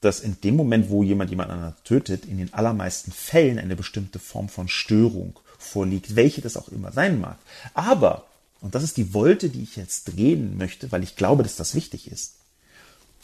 dass 0.03 0.21
in 0.21 0.37
dem 0.43 0.57
Moment, 0.57 0.91
wo 0.91 1.03
jemand 1.03 1.31
jemand 1.31 1.51
anderen 1.51 1.75
tötet, 1.85 2.27
in 2.27 2.37
den 2.37 2.53
allermeisten 2.53 3.13
Fällen 3.13 3.59
eine 3.59 3.77
bestimmte 3.77 4.19
Form 4.19 4.49
von 4.49 4.69
Störung 4.69 5.39
vorliegt, 5.59 6.17
welche 6.17 6.43
das 6.43 6.57
auch 6.57 6.69
immer 6.69 6.93
sein 6.93 7.21
mag. 7.21 7.39
Aber, 7.73 8.27
und 8.61 8.75
das 8.75 8.83
ist 8.83 8.97
die 8.97 9.15
Wolte, 9.15 9.49
die 9.49 9.63
ich 9.63 9.77
jetzt 9.77 10.05
drehen 10.05 10.59
möchte, 10.59 10.91
weil 10.93 11.05
ich 11.05 11.17
glaube, 11.17 11.45
dass 11.45 11.57
das 11.57 11.75
wichtig 11.75 12.11
ist. 12.11 12.35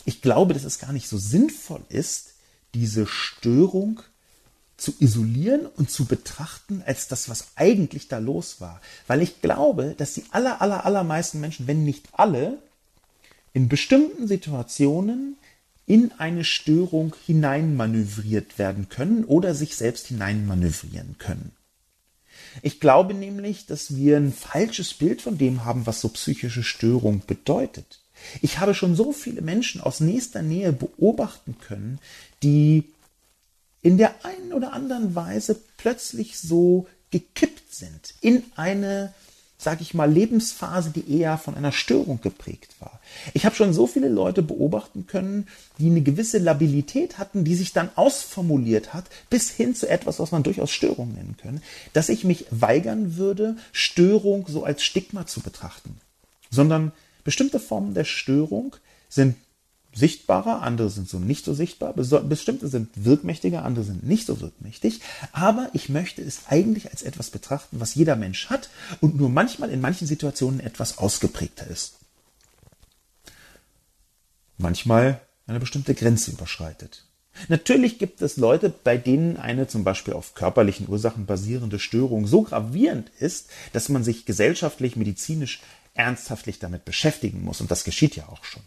Ich 0.04 0.22
glaube, 0.22 0.54
dass 0.54 0.64
es 0.64 0.78
gar 0.78 0.92
nicht 0.92 1.08
so 1.08 1.18
sinnvoll 1.18 1.82
ist, 1.88 2.34
diese 2.74 3.06
Störung 3.06 4.00
zu 4.76 4.94
isolieren 5.00 5.66
und 5.66 5.90
zu 5.90 6.04
betrachten 6.04 6.84
als 6.86 7.08
das, 7.08 7.28
was 7.28 7.48
eigentlich 7.56 8.06
da 8.06 8.18
los 8.18 8.60
war. 8.60 8.80
Weil 9.08 9.20
ich 9.22 9.42
glaube, 9.42 9.96
dass 9.98 10.14
die 10.14 10.24
aller, 10.30 10.62
aller, 10.62 10.86
allermeisten 10.86 11.40
Menschen, 11.40 11.66
wenn 11.66 11.82
nicht 11.82 12.06
alle, 12.12 12.58
in 13.52 13.68
bestimmten 13.68 14.28
Situationen 14.28 15.36
in 15.88 16.12
eine 16.18 16.44
Störung 16.44 17.16
hineinmanövriert 17.26 18.58
werden 18.58 18.88
können 18.88 19.24
oder 19.24 19.54
sich 19.54 19.74
selbst 19.74 20.06
hineinmanövrieren 20.06 21.16
können. 21.18 21.52
Ich 22.62 22.78
glaube 22.78 23.14
nämlich, 23.14 23.66
dass 23.66 23.96
wir 23.96 24.18
ein 24.18 24.32
falsches 24.32 24.94
Bild 24.94 25.22
von 25.22 25.38
dem 25.38 25.64
haben, 25.64 25.86
was 25.86 26.00
so 26.00 26.08
psychische 26.10 26.62
Störung 26.62 27.22
bedeutet. 27.26 28.00
Ich 28.42 28.58
habe 28.58 28.74
schon 28.74 28.96
so 28.96 29.12
viele 29.12 29.40
Menschen 29.40 29.80
aus 29.80 30.00
nächster 30.00 30.42
Nähe 30.42 30.72
beobachten 30.72 31.56
können, 31.58 31.98
die 32.42 32.84
in 33.80 33.96
der 33.96 34.24
einen 34.24 34.52
oder 34.52 34.74
anderen 34.74 35.14
Weise 35.14 35.58
plötzlich 35.78 36.38
so 36.38 36.86
gekippt 37.10 37.74
sind 37.74 38.14
in 38.20 38.42
eine 38.56 39.14
sage 39.58 39.82
ich 39.82 39.92
mal, 39.92 40.10
Lebensphase, 40.10 40.90
die 40.90 41.18
eher 41.18 41.36
von 41.36 41.56
einer 41.56 41.72
Störung 41.72 42.20
geprägt 42.20 42.76
war. 42.78 43.00
Ich 43.34 43.44
habe 43.44 43.56
schon 43.56 43.72
so 43.72 43.88
viele 43.88 44.08
Leute 44.08 44.40
beobachten 44.40 45.08
können, 45.08 45.48
die 45.78 45.90
eine 45.90 46.00
gewisse 46.00 46.38
Labilität 46.38 47.18
hatten, 47.18 47.44
die 47.44 47.56
sich 47.56 47.72
dann 47.72 47.90
ausformuliert 47.96 48.94
hat, 48.94 49.06
bis 49.30 49.50
hin 49.50 49.74
zu 49.74 49.88
etwas, 49.88 50.20
was 50.20 50.30
man 50.30 50.44
durchaus 50.44 50.70
Störung 50.70 51.12
nennen 51.12 51.36
können, 51.42 51.60
dass 51.92 52.08
ich 52.08 52.22
mich 52.22 52.46
weigern 52.50 53.16
würde, 53.16 53.56
Störung 53.72 54.46
so 54.48 54.62
als 54.62 54.84
Stigma 54.84 55.26
zu 55.26 55.40
betrachten, 55.40 56.00
sondern 56.50 56.92
bestimmte 57.24 57.58
Formen 57.58 57.94
der 57.94 58.04
Störung 58.04 58.76
sind 59.08 59.34
sichtbarer, 59.94 60.62
andere 60.62 60.90
sind 60.90 61.08
so 61.08 61.18
nicht 61.18 61.44
so 61.44 61.54
sichtbar, 61.54 61.92
bestimmte 61.94 62.68
sind 62.68 62.90
wirkmächtiger, 62.94 63.64
andere 63.64 63.84
sind 63.84 64.04
nicht 64.04 64.26
so 64.26 64.40
wirkmächtig, 64.40 65.00
aber 65.32 65.70
ich 65.72 65.88
möchte 65.88 66.22
es 66.22 66.42
eigentlich 66.48 66.90
als 66.90 67.02
etwas 67.02 67.30
betrachten, 67.30 67.80
was 67.80 67.94
jeder 67.94 68.16
Mensch 68.16 68.50
hat 68.50 68.70
und 69.00 69.16
nur 69.16 69.28
manchmal 69.28 69.70
in 69.70 69.80
manchen 69.80 70.06
Situationen 70.06 70.60
etwas 70.60 70.98
ausgeprägter 70.98 71.66
ist. 71.66 71.94
Manchmal 74.56 75.20
eine 75.46 75.60
bestimmte 75.60 75.94
Grenze 75.94 76.32
überschreitet. 76.32 77.04
Natürlich 77.48 77.98
gibt 77.98 78.20
es 78.20 78.36
Leute, 78.36 78.68
bei 78.68 78.96
denen 78.96 79.36
eine 79.36 79.68
zum 79.68 79.84
Beispiel 79.84 80.14
auf 80.14 80.34
körperlichen 80.34 80.88
Ursachen 80.88 81.26
basierende 81.26 81.78
Störung 81.78 82.26
so 82.26 82.42
gravierend 82.42 83.10
ist, 83.20 83.48
dass 83.72 83.88
man 83.88 84.02
sich 84.02 84.26
gesellschaftlich, 84.26 84.96
medizinisch 84.96 85.60
ernsthaftlich 85.94 86.58
damit 86.58 86.84
beschäftigen 86.84 87.44
muss. 87.44 87.60
Und 87.60 87.70
das 87.70 87.84
geschieht 87.84 88.16
ja 88.16 88.28
auch 88.28 88.44
schon. 88.44 88.62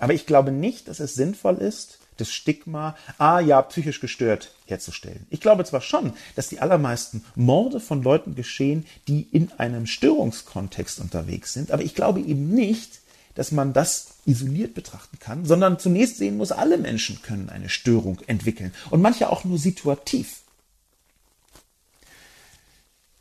Aber 0.00 0.14
ich 0.14 0.26
glaube 0.26 0.50
nicht, 0.50 0.88
dass 0.88 0.98
es 0.98 1.14
sinnvoll 1.14 1.56
ist, 1.58 1.98
das 2.16 2.32
Stigma, 2.32 2.96
ah 3.18 3.40
ja, 3.40 3.62
psychisch 3.62 4.00
gestört 4.00 4.52
herzustellen. 4.66 5.26
Ich 5.30 5.40
glaube 5.40 5.64
zwar 5.64 5.80
schon, 5.80 6.12
dass 6.36 6.48
die 6.48 6.60
allermeisten 6.60 7.24
Morde 7.34 7.80
von 7.80 8.02
Leuten 8.02 8.34
geschehen, 8.34 8.86
die 9.08 9.22
in 9.22 9.52
einem 9.58 9.86
Störungskontext 9.86 11.00
unterwegs 11.00 11.52
sind, 11.52 11.70
aber 11.70 11.82
ich 11.82 11.94
glaube 11.94 12.20
eben 12.20 12.50
nicht, 12.50 13.00
dass 13.34 13.52
man 13.52 13.72
das 13.72 14.16
isoliert 14.26 14.74
betrachten 14.74 15.18
kann, 15.18 15.46
sondern 15.46 15.78
zunächst 15.78 16.18
sehen 16.18 16.36
muss, 16.36 16.52
alle 16.52 16.78
Menschen 16.78 17.22
können 17.22 17.48
eine 17.48 17.68
Störung 17.68 18.20
entwickeln 18.26 18.74
und 18.90 19.00
manche 19.00 19.30
auch 19.30 19.44
nur 19.44 19.58
situativ. 19.58 20.40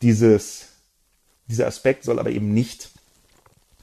Dieses, 0.02 0.68
dieser 1.48 1.68
Aspekt 1.68 2.04
soll 2.04 2.20
aber 2.20 2.32
eben 2.32 2.54
nicht 2.54 2.90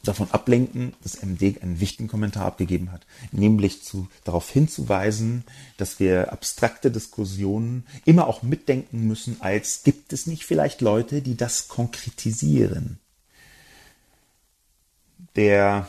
davon 0.04 0.30
ablenken, 0.30 0.94
dass 1.02 1.22
MD 1.22 1.60
einen 1.62 1.80
wichtigen 1.80 2.08
Kommentar 2.08 2.46
abgegeben 2.46 2.92
hat, 2.92 3.06
nämlich 3.32 3.82
zu, 3.82 4.08
darauf 4.24 4.50
hinzuweisen, 4.50 5.44
dass 5.76 5.98
wir 6.00 6.32
abstrakte 6.32 6.90
Diskussionen 6.90 7.84
immer 8.04 8.26
auch 8.28 8.42
mitdenken 8.42 9.06
müssen, 9.06 9.38
als 9.40 9.82
gibt 9.82 10.12
es 10.12 10.26
nicht 10.26 10.44
vielleicht 10.44 10.80
Leute, 10.80 11.22
die 11.22 11.36
das 11.36 11.68
konkretisieren. 11.68 12.98
Der 15.34 15.88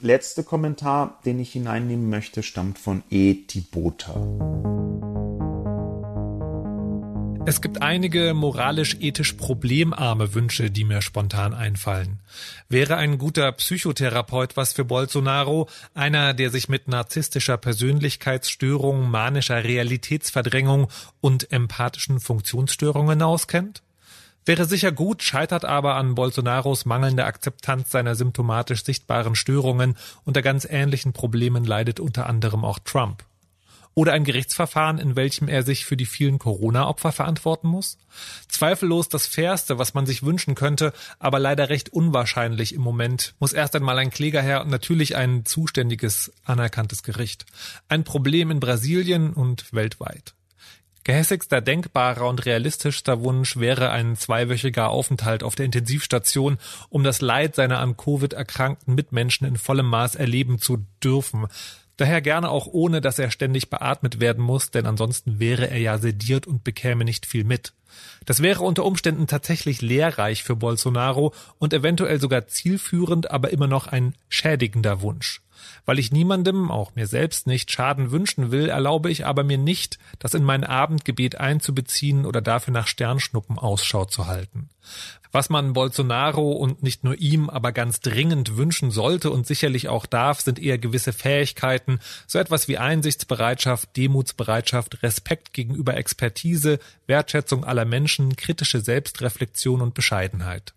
letzte 0.00 0.42
Kommentar, 0.42 1.20
den 1.24 1.38
ich 1.38 1.52
hineinnehmen 1.52 2.10
möchte, 2.10 2.42
stammt 2.42 2.78
von 2.78 3.02
E. 3.10 3.34
Tibota. 3.34 4.14
Es 7.48 7.60
gibt 7.60 7.80
einige 7.80 8.34
moralisch-ethisch 8.34 9.34
problemarme 9.34 10.34
Wünsche, 10.34 10.68
die 10.68 10.82
mir 10.82 11.00
spontan 11.00 11.54
einfallen. 11.54 12.18
Wäre 12.68 12.96
ein 12.96 13.18
guter 13.18 13.52
Psychotherapeut 13.52 14.56
was 14.56 14.72
für 14.72 14.84
Bolsonaro, 14.84 15.68
einer, 15.94 16.34
der 16.34 16.50
sich 16.50 16.68
mit 16.68 16.88
narzisstischer 16.88 17.56
Persönlichkeitsstörung, 17.56 19.08
manischer 19.08 19.62
Realitätsverdrängung 19.62 20.88
und 21.20 21.52
empathischen 21.52 22.18
Funktionsstörungen 22.18 23.22
auskennt? 23.22 23.84
Wäre 24.44 24.64
sicher 24.64 24.90
gut, 24.90 25.22
scheitert 25.22 25.64
aber 25.64 25.94
an 25.94 26.16
Bolsonaros 26.16 26.84
mangelnder 26.84 27.26
Akzeptanz 27.26 27.90
seiner 27.92 28.16
symptomatisch 28.16 28.82
sichtbaren 28.82 29.36
Störungen. 29.36 29.94
Unter 30.24 30.42
ganz 30.42 30.66
ähnlichen 30.68 31.12
Problemen 31.12 31.62
leidet 31.62 32.00
unter 32.00 32.26
anderem 32.26 32.64
auch 32.64 32.80
Trump. 32.80 33.24
Oder 33.98 34.12
ein 34.12 34.24
Gerichtsverfahren, 34.24 34.98
in 34.98 35.16
welchem 35.16 35.48
er 35.48 35.62
sich 35.62 35.86
für 35.86 35.96
die 35.96 36.04
vielen 36.04 36.38
Corona-Opfer 36.38 37.12
verantworten 37.12 37.66
muss? 37.66 37.96
Zweifellos 38.46 39.08
das 39.08 39.26
Fairste, 39.26 39.78
was 39.78 39.94
man 39.94 40.04
sich 40.04 40.22
wünschen 40.22 40.54
könnte, 40.54 40.92
aber 41.18 41.38
leider 41.38 41.70
recht 41.70 41.88
unwahrscheinlich 41.88 42.74
im 42.74 42.82
Moment, 42.82 43.34
muss 43.38 43.54
erst 43.54 43.74
einmal 43.74 43.96
ein 43.98 44.10
Kläger 44.10 44.42
her 44.42 44.60
und 44.60 44.68
natürlich 44.68 45.16
ein 45.16 45.46
zuständiges, 45.46 46.30
anerkanntes 46.44 47.04
Gericht. 47.04 47.46
Ein 47.88 48.04
Problem 48.04 48.50
in 48.50 48.60
Brasilien 48.60 49.32
und 49.32 49.72
weltweit. 49.72 50.34
Gehässigster, 51.04 51.62
denkbarer 51.62 52.28
und 52.28 52.44
realistischster 52.44 53.22
Wunsch 53.22 53.56
wäre 53.56 53.92
ein 53.92 54.16
zweiwöchiger 54.16 54.90
Aufenthalt 54.90 55.42
auf 55.42 55.54
der 55.54 55.64
Intensivstation, 55.64 56.58
um 56.90 57.02
das 57.02 57.22
Leid 57.22 57.54
seiner 57.54 57.78
an 57.78 57.96
Covid 57.96 58.34
erkrankten 58.34 58.94
Mitmenschen 58.94 59.46
in 59.46 59.56
vollem 59.56 59.86
Maß 59.86 60.16
erleben 60.16 60.58
zu 60.58 60.84
dürfen. 61.02 61.46
Daher 61.96 62.20
gerne 62.20 62.50
auch 62.50 62.66
ohne, 62.66 63.00
dass 63.00 63.18
er 63.18 63.30
ständig 63.30 63.70
beatmet 63.70 64.20
werden 64.20 64.44
muss, 64.44 64.70
denn 64.70 64.86
ansonsten 64.86 65.38
wäre 65.38 65.70
er 65.70 65.78
ja 65.78 65.98
sediert 65.98 66.46
und 66.46 66.62
bekäme 66.62 67.04
nicht 67.04 67.24
viel 67.24 67.44
mit. 67.44 67.72
Das 68.26 68.42
wäre 68.42 68.64
unter 68.64 68.84
Umständen 68.84 69.26
tatsächlich 69.26 69.80
lehrreich 69.80 70.42
für 70.42 70.56
Bolsonaro 70.56 71.32
und 71.58 71.72
eventuell 71.72 72.20
sogar 72.20 72.46
zielführend, 72.46 73.30
aber 73.30 73.50
immer 73.50 73.66
noch 73.66 73.86
ein 73.86 74.14
schädigender 74.28 75.00
Wunsch. 75.00 75.40
Weil 75.84 75.98
ich 75.98 76.12
niemandem, 76.12 76.70
auch 76.70 76.94
mir 76.94 77.06
selbst 77.06 77.46
nicht, 77.46 77.70
Schaden 77.70 78.10
wünschen 78.10 78.50
will, 78.50 78.68
erlaube 78.68 79.10
ich 79.10 79.26
aber 79.26 79.44
mir 79.44 79.58
nicht, 79.58 79.98
das 80.18 80.34
in 80.34 80.44
mein 80.44 80.64
Abendgebet 80.64 81.38
einzubeziehen 81.38 82.26
oder 82.26 82.40
dafür 82.40 82.72
nach 82.72 82.86
Sternschnuppen 82.86 83.58
Ausschau 83.58 84.04
zu 84.04 84.26
halten. 84.26 84.68
Was 85.32 85.50
man 85.50 85.74
Bolsonaro 85.74 86.52
und 86.52 86.82
nicht 86.82 87.04
nur 87.04 87.16
ihm, 87.16 87.50
aber 87.50 87.72
ganz 87.72 88.00
dringend 88.00 88.56
wünschen 88.56 88.90
sollte 88.90 89.30
und 89.30 89.46
sicherlich 89.46 89.88
auch 89.88 90.06
darf, 90.06 90.40
sind 90.40 90.58
eher 90.58 90.78
gewisse 90.78 91.12
Fähigkeiten, 91.12 91.98
so 92.26 92.38
etwas 92.38 92.68
wie 92.68 92.78
Einsichtsbereitschaft, 92.78 93.96
Demutsbereitschaft, 93.96 95.02
Respekt 95.02 95.52
gegenüber 95.52 95.94
Expertise, 95.96 96.78
Wertschätzung 97.06 97.64
aller 97.64 97.84
Menschen, 97.84 98.36
kritische 98.36 98.80
Selbstreflexion 98.80 99.82
und 99.82 99.94
Bescheidenheit. 99.94 100.72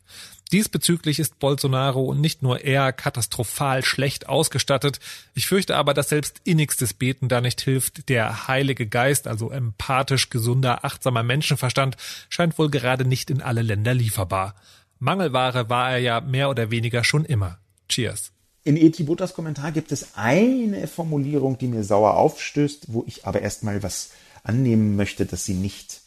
Diesbezüglich 0.51 1.19
ist 1.19 1.37
Bolsonaro 1.37 2.15
nicht 2.15 2.41
nur 2.41 2.63
eher 2.63 2.91
katastrophal 2.91 3.85
schlecht 3.85 4.27
ausgestattet, 4.27 4.99
ich 5.35 5.45
fürchte 5.45 5.75
aber, 5.75 5.93
dass 5.93 6.09
selbst 6.09 6.41
innigstes 6.43 6.93
Beten 6.95 7.29
da 7.29 7.39
nicht 7.39 7.61
hilft. 7.61 8.09
Der 8.09 8.47
Heilige 8.47 8.87
Geist, 8.87 9.27
also 9.27 9.51
empathisch, 9.51 10.31
gesunder, 10.31 10.83
achtsamer 10.85 11.21
Menschenverstand, 11.21 11.97
scheint 12.29 12.57
wohl 12.57 12.71
gerade 12.71 13.05
nicht 13.05 13.29
in 13.29 13.43
alle 13.43 13.61
Länder 13.61 13.93
lieferbar. 13.93 14.55
Mangelware 14.97 15.69
war 15.69 15.91
er 15.91 15.99
ja 15.99 16.19
mehr 16.19 16.49
oder 16.49 16.71
weniger 16.71 17.03
schon 17.03 17.25
immer. 17.25 17.59
Cheers. 17.87 18.31
In 18.63 18.75
Etibotas 18.75 19.35
Kommentar 19.35 19.71
gibt 19.71 19.91
es 19.91 20.15
eine 20.15 20.87
Formulierung, 20.87 21.57
die 21.59 21.67
mir 21.67 21.83
sauer 21.83 22.15
aufstößt, 22.15 22.87
wo 22.87 23.03
ich 23.07 23.25
aber 23.25 23.41
erstmal 23.41 23.83
was 23.83 24.11
annehmen 24.43 24.95
möchte, 24.95 25.25
dass 25.25 25.45
sie 25.45 25.53
nicht 25.53 26.01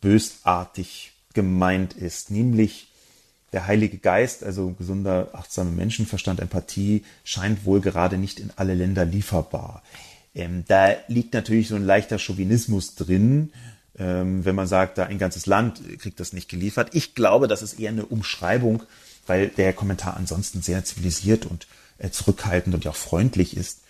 bösartig 0.00 1.12
gemeint 1.34 1.92
ist, 1.92 2.30
nämlich 2.30 2.91
der 3.52 3.66
Heilige 3.66 3.98
Geist, 3.98 4.44
also 4.44 4.72
gesunder, 4.72 5.30
achtsamer 5.32 5.70
Menschenverstand, 5.70 6.40
Empathie, 6.40 7.04
scheint 7.24 7.64
wohl 7.64 7.80
gerade 7.80 8.18
nicht 8.18 8.40
in 8.40 8.50
alle 8.56 8.74
Länder 8.74 9.04
lieferbar. 9.04 9.82
Ähm, 10.34 10.64
da 10.66 10.94
liegt 11.08 11.34
natürlich 11.34 11.68
so 11.68 11.76
ein 11.76 11.84
leichter 11.84 12.18
Chauvinismus 12.18 12.94
drin, 12.94 13.52
ähm, 13.98 14.44
wenn 14.44 14.54
man 14.54 14.66
sagt, 14.66 14.96
da 14.96 15.04
ein 15.04 15.18
ganzes 15.18 15.46
Land 15.46 15.82
kriegt 15.98 16.20
das 16.20 16.32
nicht 16.32 16.48
geliefert. 16.48 16.90
Ich 16.94 17.14
glaube, 17.14 17.48
das 17.48 17.62
ist 17.62 17.78
eher 17.78 17.90
eine 17.90 18.06
Umschreibung, 18.06 18.82
weil 19.26 19.48
der 19.48 19.72
Kommentar 19.74 20.16
ansonsten 20.16 20.62
sehr 20.62 20.84
zivilisiert 20.84 21.44
und 21.44 21.66
äh, 21.98 22.10
zurückhaltend 22.10 22.74
und 22.74 22.84
ja 22.84 22.90
auch 22.90 22.96
freundlich 22.96 23.56
ist 23.56 23.82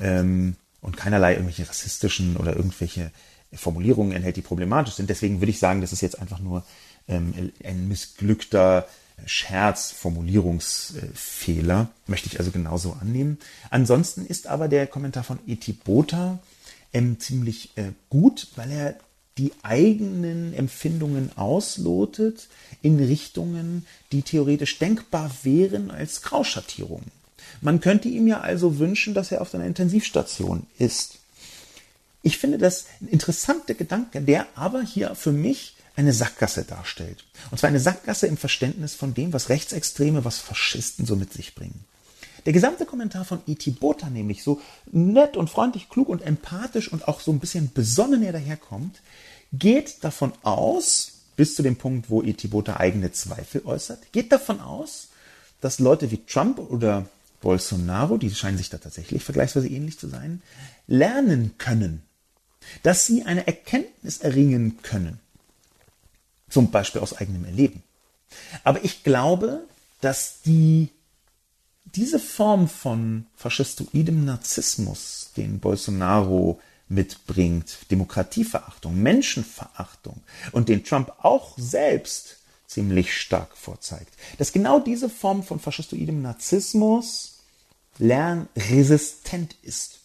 ähm, 0.00 0.56
und 0.80 0.96
keinerlei 0.96 1.34
irgendwelche 1.34 1.68
rassistischen 1.68 2.36
oder 2.36 2.56
irgendwelche 2.56 3.12
Formulierungen 3.52 4.12
enthält, 4.12 4.36
die 4.36 4.42
problematisch 4.42 4.94
sind. 4.94 5.08
Deswegen 5.08 5.40
würde 5.40 5.50
ich 5.50 5.60
sagen, 5.60 5.80
das 5.80 5.92
ist 5.92 6.00
jetzt 6.00 6.20
einfach 6.20 6.40
nur 6.40 6.64
ein 7.08 7.88
missglückter 7.88 8.86
Scherz, 9.24 9.92
Formulierungsfehler. 9.92 11.88
Möchte 12.06 12.28
ich 12.28 12.38
also 12.38 12.50
genauso 12.50 12.96
annehmen. 13.00 13.38
Ansonsten 13.70 14.26
ist 14.26 14.46
aber 14.46 14.68
der 14.68 14.86
Kommentar 14.86 15.24
von 15.24 15.38
Etibota 15.46 16.38
ähm, 16.92 17.18
ziemlich 17.18 17.76
äh, 17.76 17.92
gut, 18.10 18.48
weil 18.56 18.70
er 18.70 18.94
die 19.38 19.52
eigenen 19.62 20.54
Empfindungen 20.54 21.30
auslotet 21.36 22.48
in 22.82 22.98
Richtungen, 22.98 23.86
die 24.12 24.22
theoretisch 24.22 24.78
denkbar 24.78 25.30
wären 25.42 25.90
als 25.90 26.22
Grauschattierungen. 26.22 27.10
Man 27.60 27.80
könnte 27.80 28.08
ihm 28.08 28.26
ja 28.26 28.40
also 28.40 28.78
wünschen, 28.78 29.14
dass 29.14 29.32
er 29.32 29.40
auf 29.40 29.50
seiner 29.50 29.66
Intensivstation 29.66 30.66
ist. 30.78 31.18
Ich 32.22 32.38
finde 32.38 32.58
das 32.58 32.86
ein 33.00 33.08
interessanter 33.08 33.74
Gedanke, 33.74 34.20
der 34.20 34.46
aber 34.54 34.82
hier 34.82 35.14
für 35.14 35.32
mich 35.32 35.75
eine 35.96 36.12
Sackgasse 36.12 36.64
darstellt. 36.64 37.24
Und 37.50 37.58
zwar 37.58 37.68
eine 37.68 37.80
Sackgasse 37.80 38.26
im 38.26 38.36
Verständnis 38.36 38.94
von 38.94 39.14
dem, 39.14 39.32
was 39.32 39.48
Rechtsextreme, 39.48 40.24
was 40.24 40.38
Faschisten 40.38 41.06
so 41.06 41.16
mit 41.16 41.32
sich 41.32 41.54
bringen. 41.54 41.84
Der 42.44 42.52
gesamte 42.52 42.86
Kommentar 42.86 43.24
von 43.24 43.40
E.T. 43.46 43.72
Bota, 43.72 44.08
nämlich 44.08 44.44
so 44.44 44.60
nett 44.92 45.36
und 45.36 45.50
freundlich, 45.50 45.88
klug 45.88 46.08
und 46.08 46.22
empathisch 46.22 46.92
und 46.92 47.08
auch 47.08 47.20
so 47.20 47.32
ein 47.32 47.40
bisschen 47.40 47.72
besonnen 47.72 48.22
er 48.22 48.32
daherkommt, 48.32 49.00
geht 49.52 50.04
davon 50.04 50.32
aus, 50.42 51.12
bis 51.34 51.56
zu 51.56 51.62
dem 51.62 51.76
Punkt, 51.76 52.08
wo 52.08 52.22
E.T. 52.22 52.46
Bota 52.48 52.76
eigene 52.76 53.10
Zweifel 53.10 53.62
äußert, 53.64 54.12
geht 54.12 54.30
davon 54.30 54.60
aus, 54.60 55.08
dass 55.60 55.80
Leute 55.80 56.10
wie 56.10 56.24
Trump 56.24 56.58
oder 56.58 57.08
Bolsonaro, 57.40 58.16
die 58.16 58.32
scheinen 58.32 58.58
sich 58.58 58.70
da 58.70 58.78
tatsächlich 58.78 59.24
vergleichsweise 59.24 59.68
ähnlich 59.68 59.98
zu 59.98 60.08
sein, 60.08 60.42
lernen 60.86 61.54
können, 61.58 62.02
dass 62.82 63.06
sie 63.06 63.24
eine 63.24 63.46
Erkenntnis 63.46 64.18
erringen 64.18 64.78
können, 64.82 65.18
zum 66.56 66.70
Beispiel 66.70 67.02
aus 67.02 67.12
eigenem 67.12 67.44
Erleben. 67.44 67.82
Aber 68.64 68.82
ich 68.82 69.04
glaube, 69.04 69.66
dass 70.00 70.40
die, 70.40 70.88
diese 71.84 72.18
Form 72.18 72.66
von 72.66 73.26
faschistoidem 73.36 74.24
Narzissmus, 74.24 75.32
den 75.36 75.60
Bolsonaro 75.60 76.58
mitbringt, 76.88 77.76
Demokratieverachtung, 77.90 78.96
Menschenverachtung 78.96 80.22
und 80.52 80.70
den 80.70 80.82
Trump 80.82 81.12
auch 81.18 81.58
selbst 81.58 82.38
ziemlich 82.66 83.14
stark 83.14 83.54
vorzeigt, 83.54 84.14
dass 84.38 84.50
genau 84.50 84.80
diese 84.80 85.10
Form 85.10 85.42
von 85.42 85.60
faschistoidem 85.60 86.22
Narzissmus 86.22 87.40
lernresistent 87.98 89.56
ist. 89.60 89.98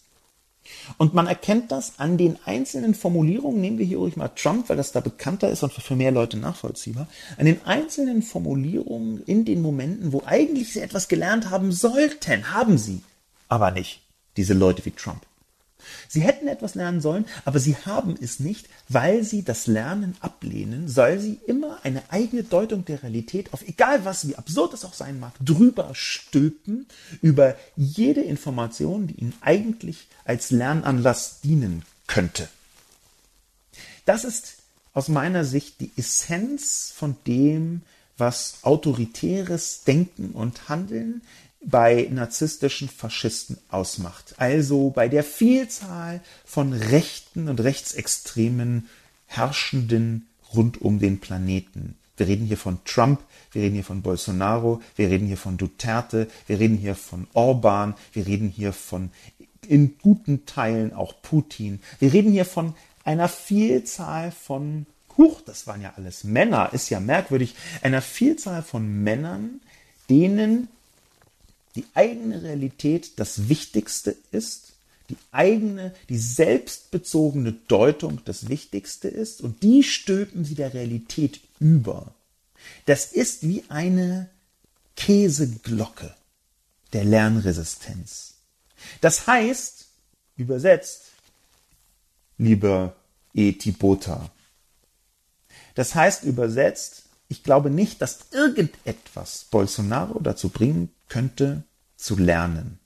Und 0.98 1.14
man 1.14 1.26
erkennt 1.26 1.72
das 1.72 1.98
an 1.98 2.18
den 2.18 2.38
einzelnen 2.44 2.94
Formulierungen, 2.94 3.60
nehmen 3.60 3.78
wir 3.78 3.86
hier 3.86 3.98
ruhig 3.98 4.16
mal 4.16 4.28
Trump, 4.28 4.68
weil 4.68 4.76
das 4.76 4.92
da 4.92 5.00
bekannter 5.00 5.50
ist 5.50 5.62
und 5.62 5.72
für 5.72 5.96
mehr 5.96 6.12
Leute 6.12 6.36
nachvollziehbar, 6.36 7.08
an 7.36 7.46
den 7.46 7.64
einzelnen 7.64 8.22
Formulierungen 8.22 9.22
in 9.24 9.44
den 9.44 9.62
Momenten, 9.62 10.12
wo 10.12 10.22
eigentlich 10.24 10.72
sie 10.72 10.80
etwas 10.80 11.08
gelernt 11.08 11.50
haben 11.50 11.72
sollten, 11.72 12.52
haben 12.52 12.78
sie, 12.78 13.02
aber 13.48 13.70
nicht 13.70 14.00
diese 14.36 14.54
Leute 14.54 14.84
wie 14.84 14.90
Trump. 14.90 15.22
Sie 16.08 16.20
hätten 16.20 16.48
etwas 16.48 16.74
lernen 16.74 17.00
sollen, 17.00 17.24
aber 17.44 17.58
sie 17.58 17.76
haben 17.76 18.16
es 18.20 18.40
nicht, 18.40 18.68
weil 18.88 19.24
sie 19.24 19.42
das 19.42 19.66
Lernen 19.66 20.16
ablehnen, 20.20 20.94
weil 20.96 21.18
sie 21.20 21.40
immer 21.46 21.78
eine 21.82 22.02
eigene 22.10 22.42
Deutung 22.42 22.84
der 22.84 23.02
Realität 23.02 23.52
auf 23.52 23.66
egal 23.66 24.04
was, 24.04 24.28
wie 24.28 24.36
absurd 24.36 24.74
es 24.74 24.84
auch 24.84 24.94
sein 24.94 25.20
mag, 25.20 25.32
drüber 25.40 25.90
stülpen 25.94 26.86
über 27.20 27.56
jede 27.76 28.22
Information, 28.22 29.06
die 29.06 29.14
ihnen 29.14 29.34
eigentlich 29.40 30.08
als 30.24 30.50
Lernanlass 30.50 31.40
dienen 31.40 31.82
könnte. 32.06 32.48
Das 34.04 34.24
ist 34.24 34.56
aus 34.94 35.08
meiner 35.08 35.44
Sicht 35.44 35.80
die 35.80 35.90
Essenz 35.96 36.92
von 36.94 37.16
dem, 37.26 37.82
was 38.18 38.58
autoritäres 38.62 39.84
Denken 39.84 40.30
und 40.32 40.68
Handeln 40.68 41.22
bei 41.64 42.08
narzisstischen 42.10 42.88
Faschisten 42.88 43.58
ausmacht. 43.68 44.34
Also 44.38 44.90
bei 44.90 45.08
der 45.08 45.24
Vielzahl 45.24 46.20
von 46.44 46.72
rechten 46.72 47.48
und 47.48 47.60
rechtsextremen 47.60 48.88
Herrschenden 49.26 50.26
rund 50.54 50.80
um 50.80 50.98
den 50.98 51.20
Planeten. 51.20 51.96
Wir 52.16 52.26
reden 52.26 52.46
hier 52.46 52.58
von 52.58 52.78
Trump, 52.84 53.20
wir 53.52 53.62
reden 53.62 53.74
hier 53.74 53.84
von 53.84 54.02
Bolsonaro, 54.02 54.82
wir 54.96 55.08
reden 55.08 55.26
hier 55.26 55.38
von 55.38 55.56
Duterte, 55.56 56.28
wir 56.46 56.58
reden 56.58 56.76
hier 56.76 56.94
von 56.94 57.26
Orban, 57.32 57.94
wir 58.12 58.26
reden 58.26 58.48
hier 58.48 58.72
von 58.72 59.10
in 59.66 59.96
guten 60.02 60.44
Teilen 60.44 60.92
auch 60.92 61.14
Putin. 61.22 61.80
Wir 61.98 62.12
reden 62.12 62.32
hier 62.32 62.44
von 62.44 62.74
einer 63.04 63.28
Vielzahl 63.28 64.32
von, 64.32 64.86
huch, 65.16 65.40
das 65.40 65.66
waren 65.66 65.82
ja 65.82 65.94
alles 65.96 66.24
Männer, 66.24 66.70
ist 66.72 66.90
ja 66.90 67.00
merkwürdig, 67.00 67.54
einer 67.82 68.02
Vielzahl 68.02 68.62
von 68.62 69.02
Männern, 69.02 69.60
denen 70.10 70.68
die 71.74 71.84
eigene 71.94 72.42
Realität 72.42 73.18
das 73.18 73.48
Wichtigste 73.48 74.16
ist, 74.30 74.72
die 75.10 75.16
eigene, 75.30 75.94
die 76.08 76.18
selbstbezogene 76.18 77.52
Deutung 77.68 78.20
das 78.24 78.48
Wichtigste 78.48 79.08
ist 79.08 79.40
und 79.40 79.62
die 79.62 79.82
stülpen 79.82 80.44
sie 80.44 80.54
der 80.54 80.74
Realität 80.74 81.40
über. 81.58 82.14
Das 82.86 83.12
ist 83.12 83.46
wie 83.46 83.64
eine 83.68 84.28
Käseglocke 84.96 86.14
der 86.92 87.04
Lernresistenz. 87.04 88.34
Das 89.00 89.26
heißt, 89.26 89.86
übersetzt, 90.36 91.02
lieber 92.38 92.94
Etibota, 93.34 94.30
das 95.74 95.94
heißt 95.94 96.24
übersetzt, 96.24 97.04
ich 97.28 97.42
glaube 97.42 97.70
nicht, 97.70 98.02
dass 98.02 98.26
irgendetwas 98.30 99.46
Bolsonaro 99.50 100.20
dazu 100.20 100.50
bringen 100.50 100.90
könnte, 101.12 101.64
zu 101.96 102.16
lernen. 102.16 102.78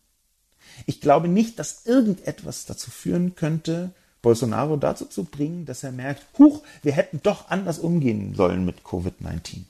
Ich 0.85 1.01
glaube 1.01 1.29
nicht, 1.29 1.61
dass 1.61 1.87
irgendetwas 1.87 2.66
dazu 2.66 2.91
führen 2.91 3.37
könnte, 3.37 3.93
Bolsonaro 4.20 4.77
dazu 4.77 5.05
zu 5.05 5.22
bringen, 5.22 5.64
dass 5.64 5.85
er 5.85 5.93
merkt, 5.93 6.27
huch, 6.37 6.64
wir 6.83 6.91
hätten 6.91 7.20
doch 7.22 7.51
anders 7.51 7.79
umgehen 7.79 8.35
sollen 8.35 8.64
mit 8.64 8.81
Covid-19. 8.81 9.61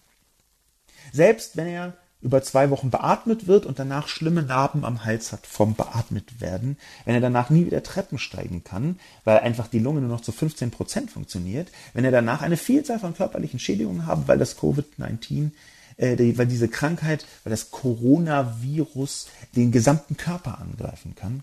Selbst 1.13 1.59
wenn 1.59 1.67
er 1.67 1.93
über 2.23 2.43
zwei 2.43 2.71
Wochen 2.71 2.89
beatmet 2.89 3.47
wird 3.47 3.67
und 3.67 3.79
danach 3.79 4.09
schlimme 4.09 4.43
Narben 4.43 4.87
am 4.87 5.05
Hals 5.05 5.33
hat 5.33 5.47
vom 5.47 5.75
beatmet 5.75 6.41
werden, 6.41 6.79
wenn 7.05 7.15
er 7.15 7.21
danach 7.21 7.51
nie 7.51 7.67
wieder 7.67 7.83
Treppen 7.83 8.17
steigen 8.19 8.65
kann, 8.65 8.99
weil 9.25 9.41
einfach 9.41 9.69
die 9.69 9.81
Lunge 9.81 10.01
nur 10.01 10.09
noch 10.09 10.23
zu 10.23 10.33
15 10.33 10.71
Prozent 10.71 11.11
funktioniert, 11.11 11.69
wenn 11.93 12.07
er 12.07 12.11
danach 12.11 12.41
eine 12.41 12.57
Vielzahl 12.57 13.01
von 13.01 13.15
körperlichen 13.15 13.61
Schädigungen 13.61 14.07
hat, 14.07 14.27
weil 14.27 14.39
das 14.39 14.59
Covid-19 14.59 15.51
äh, 15.97 16.37
weil 16.37 16.47
diese 16.47 16.69
Krankheit, 16.69 17.27
weil 17.45 17.51
das 17.51 17.71
Coronavirus 17.71 19.29
den 19.55 19.73
gesamten 19.73 20.17
Körper 20.17 20.59
angreifen 20.59 21.15
kann. 21.15 21.43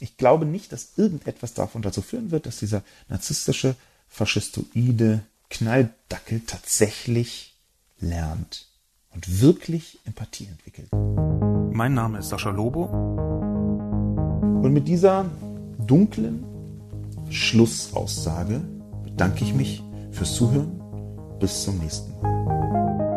Ich 0.00 0.16
glaube 0.16 0.46
nicht, 0.46 0.72
dass 0.72 0.92
irgendetwas 0.96 1.54
davon 1.54 1.82
dazu 1.82 2.02
führen 2.02 2.30
wird, 2.30 2.46
dass 2.46 2.58
dieser 2.58 2.82
narzisstische, 3.08 3.76
faschistoide 4.08 5.22
Knalldackel 5.50 6.40
tatsächlich 6.46 7.54
lernt 8.00 8.66
und 9.12 9.40
wirklich 9.40 9.98
Empathie 10.04 10.46
entwickelt. 10.46 10.88
Mein 11.72 11.94
Name 11.94 12.18
ist 12.18 12.30
Sascha 12.30 12.50
Lobo. 12.50 12.84
Und 14.62 14.72
mit 14.72 14.88
dieser 14.88 15.26
dunklen 15.86 16.44
Schlussaussage 17.30 18.60
bedanke 19.04 19.44
ich 19.44 19.54
mich 19.54 19.82
fürs 20.12 20.34
Zuhören. 20.34 20.76
Bis 21.38 21.62
zum 21.62 21.78
nächsten 21.78 22.12
Mal. 22.20 23.09